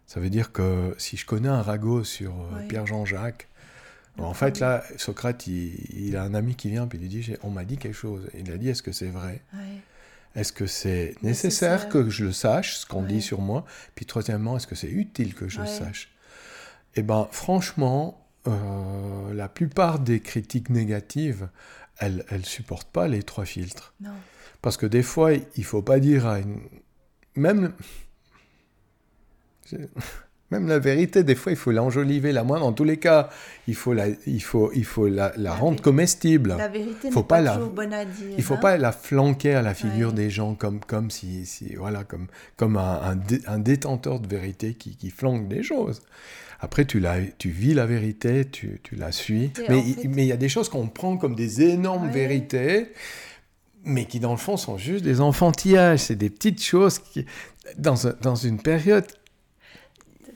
Ça 0.07 0.19
veut 0.19 0.29
dire 0.29 0.51
que 0.51 0.95
si 0.97 1.17
je 1.17 1.25
connais 1.25 1.49
un 1.49 1.61
ragot 1.61 2.03
sur 2.03 2.31
euh, 2.31 2.57
Ouais. 2.59 2.67
Pierre-Jean-Jacques, 2.67 3.47
Le 4.17 4.23
en 4.23 4.33
fait, 4.33 4.59
là, 4.59 4.83
Socrate, 4.97 5.47
il, 5.47 5.75
il 6.07 6.15
a 6.15 6.23
un 6.23 6.33
ami 6.33 6.55
qui 6.55 6.69
vient, 6.69 6.87
puis 6.87 6.97
il 6.97 7.01
lui 7.01 7.09
dit, 7.09 7.35
on 7.43 7.49
m'a 7.49 7.65
dit 7.65 7.77
quelque 7.77 7.95
chose. 7.95 8.29
Il 8.37 8.51
a 8.51 8.57
dit, 8.57 8.69
est-ce 8.69 8.83
que 8.83 8.91
c'est 8.91 9.09
vrai? 9.09 9.41
Est-ce 10.35 10.51
que 10.53 10.67
c'est 10.67 11.15
nécessaire, 11.21 11.79
Nécessaire. 11.79 11.89
que 11.89 12.09
je 12.09 12.25
le 12.25 12.31
sache, 12.31 12.75
ce 12.77 12.85
qu'on 12.85 13.03
dit 13.03 13.21
sur 13.21 13.41
moi? 13.41 13.65
Puis 13.95 14.05
troisièmement, 14.05 14.57
est-ce 14.57 14.67
que 14.67 14.75
c'est 14.75 14.89
utile 14.89 15.33
que 15.33 15.47
je 15.47 15.61
le 15.61 15.67
sache? 15.67 16.11
Eh 16.95 17.01
bien, 17.03 17.27
franchement, 17.31 18.21
la 18.45 19.47
plupart 19.49 19.99
des 19.99 20.19
critiques 20.19 20.69
négatives, 20.69 21.47
elles 21.97 22.25
ne 22.31 22.43
supportent 22.43 22.91
pas 22.91 23.07
les 23.07 23.23
trois 23.23 23.45
filtres. 23.45 23.93
Non. 24.01 24.11
Parce 24.65 24.77
que 24.77 24.87
des 24.87 25.03
fois, 25.03 25.29
il 25.55 25.63
faut 25.63 25.83
pas 25.83 25.99
dire 25.99 26.25
à 26.25 26.39
une... 26.39 26.57
Même... 27.35 27.71
Même 30.49 30.67
la 30.67 30.79
vérité, 30.79 31.23
des 31.23 31.35
fois, 31.35 31.51
il 31.51 31.55
faut 31.55 31.71
l'enjoliver 31.71 32.31
la 32.31 32.43
moindre. 32.43 32.65
Dans 32.65 32.73
tous 32.73 32.83
les 32.83 32.97
cas, 32.97 33.29
il 33.67 33.75
faut 33.75 33.93
la, 33.93 34.07
il 34.25 34.41
faut, 34.41 34.71
il 34.73 34.83
faut 34.85 35.07
la, 35.07 35.29
la 35.37 35.43
La 35.43 35.53
rendre 35.53 35.81
comestible. 35.83 36.55
La 36.57 36.67
vérité 36.67 37.11
Faut 37.11 37.19
n'est 37.21 37.27
pas 37.27 37.35
pas, 37.37 37.41
la- 37.41 37.53
toujours 37.57 37.71
bonne 37.73 37.93
à 37.93 38.05
dire. 38.05 38.33
Il 38.37 38.43
faut 38.43 38.55
hein. 38.55 38.57
pas 38.57 38.77
la 38.77 38.91
flanquer 38.91 39.53
à 39.53 39.61
la 39.61 39.75
figure 39.75 40.09
Ouais. 40.09 40.15
des 40.15 40.29
gens 40.31 40.55
comme, 40.55 40.79
comme 40.79 41.11
si, 41.11 41.45
si 41.45 41.75
voilà 41.75 42.03
comme, 42.03 42.25
comme 42.57 42.77
un, 42.77 43.01
un 43.03 43.15
dé- 43.15 43.41
un 43.45 43.59
détenteur 43.59 44.19
de 44.19 44.27
vérité 44.27 44.73
qui, 44.73 44.95
qui 44.97 45.11
flanque 45.11 45.47
des 45.47 45.61
choses. 45.61 46.01
Après, 46.59 46.85
tu, 46.85 46.99
la, 46.99 47.17
tu 47.37 47.49
vis 47.49 47.75
la 47.75 47.85
vérité, 47.85 48.45
tu, 48.45 48.79
tu 48.83 48.95
la 48.95 49.11
suis. 49.11 49.45
Et 49.45 49.51
Mais 49.69 49.75
en 49.75 49.83
il 49.85 49.93
fait- 49.95 50.07
mais 50.07 50.23
il 50.25 50.27
y 50.27 50.31
a 50.31 50.37
des 50.37 50.49
choses 50.49 50.69
qu'on 50.69 50.87
prend 50.87 51.17
comme 51.17 51.35
des 51.35 51.61
énormes 51.63 52.07
Ouais. 52.07 52.13
vérités, 52.13 52.91
mais 53.85 54.05
qui 54.05 54.19
dans 54.19 54.31
le 54.31 54.37
fond 54.37 54.57
sont 54.57 54.77
juste 54.77 55.03
des 55.03 55.21
enfantillages. 55.21 55.99
C'est 55.99 56.15
des 56.15 56.29
petites 56.29 56.61
choses 56.61 56.99
qui, 56.99 57.25
dans, 57.77 58.07
un- 58.07 58.15
dans 58.21 58.35
une 58.35 58.61
période. 58.61 59.05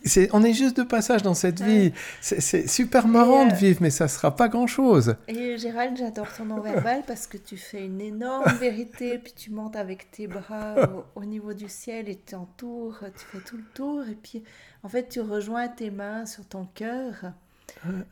C'est, 0.06 0.30
on 0.32 0.44
est 0.46 0.54
juste 0.54 0.78
de 0.78 0.84
passage 0.84 1.24
dans 1.24 1.34
cette 1.34 1.60
Ouais. 1.60 1.90
vie. 1.90 1.94
C'est, 2.22 2.70
super 2.70 3.06
marrant 3.06 3.46
euh, 3.48 3.50
de 3.52 3.56
vivre, 3.56 3.80
mais 3.82 3.90
ça 3.90 4.08
sera 4.08 4.34
pas 4.34 4.48
grand-chose. 4.48 5.16
Et 5.28 5.58
Gérald, 5.58 5.98
j'adore 5.98 6.28
ton 6.38 6.46
non-verbal 6.46 7.04
parce 7.06 7.28
que 7.28 7.36
tu 7.38 7.58
fais 7.58 7.86
une 7.86 8.00
énorme 8.00 8.50
vérité, 8.62 9.18
puis 9.20 9.34
tu 9.36 9.52
montes 9.52 9.76
avec 9.76 10.10
tes 10.10 10.28
bras 10.28 10.76
au, 11.16 11.20
au 11.22 11.26
niveau 11.26 11.54
du 11.54 11.68
ciel 11.68 12.08
et 12.08 12.18
tu 12.26 12.34
entoures, 12.36 13.00
tu 13.18 13.26
fais 13.26 13.44
tout 13.46 13.58
le 13.58 13.66
tour, 13.74 14.04
et 14.10 14.16
puis 14.16 14.42
en 14.84 14.88
fait 14.88 15.10
tu 15.10 15.20
rejoins 15.20 15.68
tes 15.68 15.92
mains 15.92 16.26
sur 16.26 16.46
ton 16.46 16.66
cœur. 16.74 17.34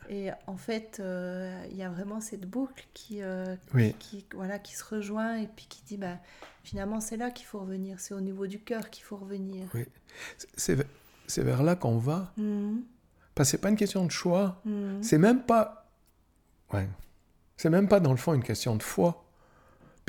Et 0.08 0.30
en 0.46 0.56
fait, 0.56 0.98
euh, 1.00 1.64
il 1.70 1.76
y 1.76 1.82
a 1.82 1.88
vraiment 1.88 2.20
cette 2.20 2.46
boucle 2.48 2.86
qui, 2.94 3.22
euh, 3.22 3.56
Oui. 3.74 3.94
qui, 3.98 4.24
voilà, 4.34 4.58
qui 4.58 4.74
se 4.74 4.84
rejoint 4.84 5.36
et 5.38 5.46
puis 5.48 5.66
qui 5.68 5.82
dit, 5.84 5.96
bah, 5.96 6.18
finalement 6.64 7.00
c'est 7.00 7.16
là 7.16 7.30
qu'il 7.30 7.46
faut 7.46 7.58
revenir, 7.60 8.00
c'est 8.00 8.14
au 8.14 8.20
niveau 8.20 8.46
du 8.46 8.58
cœur 8.60 8.90
qu'il 8.90 9.04
faut 9.04 9.16
revenir. 9.16 9.66
C'est, 10.56 10.86
c'est 11.26 11.42
vers 11.42 11.62
là 11.62 11.76
qu'on 11.76 11.98
va. 11.98 12.32
Mhm, 12.36 12.82
Parce 13.34 13.48
que 13.48 13.50
c'est 13.52 13.60
pas 13.60 13.68
une 13.70 13.76
question 13.76 14.04
de 14.04 14.10
choix. 14.10 14.60
mhm. 14.64 15.02
C'est 15.02 15.18
même 15.18 15.42
pas. 15.42 15.90
Ouais. 16.72 16.88
C'est 17.56 17.70
même 17.70 17.88
pas 17.88 18.00
dans 18.00 18.10
le 18.12 18.16
fond 18.18 18.34
une 18.34 18.42
question 18.44 18.76
de 18.76 18.82
foi. 18.82 19.24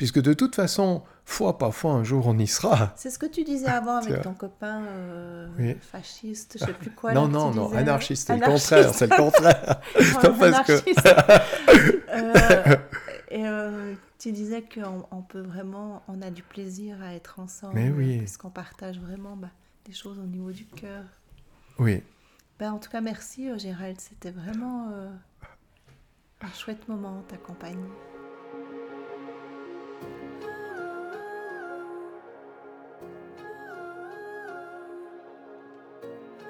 Puisque 0.00 0.22
de 0.22 0.32
toute 0.32 0.54
façon, 0.56 1.02
foi, 1.26 1.58
pas 1.58 1.72
foi, 1.72 1.92
un 1.92 2.04
jour 2.04 2.26
on 2.26 2.38
y 2.38 2.46
sera. 2.46 2.94
C'est 2.96 3.10
ce 3.10 3.18
que 3.18 3.26
tu 3.26 3.44
disais 3.44 3.66
avant 3.66 3.98
avec 3.98 4.22
ton 4.22 4.32
copain 4.32 4.82
euh, 4.86 5.46
Oui. 5.58 5.76
fasciste, 5.78 6.56
je 6.58 6.64
sais 6.64 6.72
plus 6.72 6.90
quoi. 6.90 7.12
non, 7.14 7.26
là, 7.26 7.28
non, 7.28 7.50
non, 7.50 7.66
disais. 7.66 7.78
anarchiste, 7.80 8.26
c'est 8.28 8.38
le 8.38 8.46
contraire, 8.46 8.94
c'est 8.94 9.10
le 9.10 9.14
contraire. 9.14 9.82
Non, 10.24 10.38
parce 10.38 10.66
que-. 10.66 10.90
Euh, 12.14 12.76
et 13.30 13.46
euh, 13.46 13.92
tu 14.18 14.32
disais 14.32 14.62
qu'on 14.62 15.04
on 15.10 15.20
peut 15.20 15.42
vraiment, 15.42 16.02
on 16.08 16.22
a 16.22 16.30
du 16.30 16.42
plaisir 16.42 16.96
à 17.02 17.12
être 17.12 17.38
ensemble. 17.38 17.74
Mais 17.74 17.90
oui. 17.90 18.20
Parce 18.20 18.38
qu'on 18.38 18.48
partage 18.48 18.98
vraiment 18.98 19.36
bah, 19.36 19.50
des 19.84 19.92
choses 19.92 20.18
au 20.18 20.26
niveau 20.26 20.50
du 20.50 20.64
cœur. 20.64 21.04
Oui, 21.78 22.02
Ben, 22.58 22.72
en 22.72 22.78
tout 22.78 22.88
cas, 22.88 23.02
merci 23.02 23.50
Gérald, 23.58 24.00
c'était 24.00 24.30
vraiment 24.30 24.88
un 26.40 26.52
chouette 26.54 26.88
moment 26.88 27.22
ta 27.28 27.36
compagnie. 27.36 27.84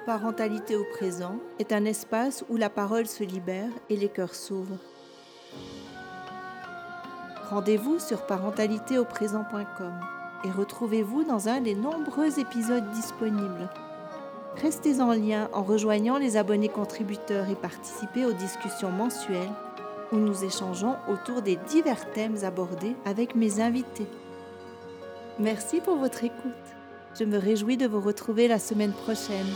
Parentalité 0.05 0.75
au 0.75 0.83
présent 0.83 1.35
est 1.59 1.71
un 1.71 1.85
espace 1.85 2.43
où 2.49 2.57
la 2.57 2.71
parole 2.71 3.05
se 3.05 3.23
libère 3.23 3.69
et 3.87 3.95
les 3.95 4.09
cœurs 4.09 4.33
s'ouvrent. 4.33 4.79
Rendez-vous 7.51 7.99
sur 7.99 8.25
parentalitéauprésent.com 8.25 9.93
et 10.43 10.49
retrouvez-vous 10.49 11.23
dans 11.23 11.49
un 11.49 11.61
des 11.61 11.75
nombreux 11.75 12.39
épisodes 12.39 12.89
disponibles. 12.91 13.69
Restez 14.55 15.01
en 15.01 15.13
lien 15.13 15.49
en 15.53 15.61
rejoignant 15.61 16.17
les 16.17 16.35
abonnés 16.35 16.69
contributeurs 16.69 17.49
et 17.49 17.55
participez 17.55 18.25
aux 18.25 18.33
discussions 18.33 18.91
mensuelles 18.91 19.53
où 20.11 20.15
nous 20.15 20.43
échangeons 20.43 20.95
autour 21.09 21.43
des 21.43 21.57
divers 21.67 22.11
thèmes 22.13 22.43
abordés 22.43 22.95
avec 23.05 23.35
mes 23.35 23.61
invités. 23.61 24.07
Merci 25.37 25.79
pour 25.79 25.97
votre 25.97 26.23
écoute. 26.23 26.80
Je 27.19 27.25
me 27.25 27.37
réjouis 27.37 27.77
de 27.77 27.87
vous 27.87 28.01
retrouver 28.01 28.47
la 28.47 28.59
semaine 28.59 28.93
prochaine. 28.93 29.47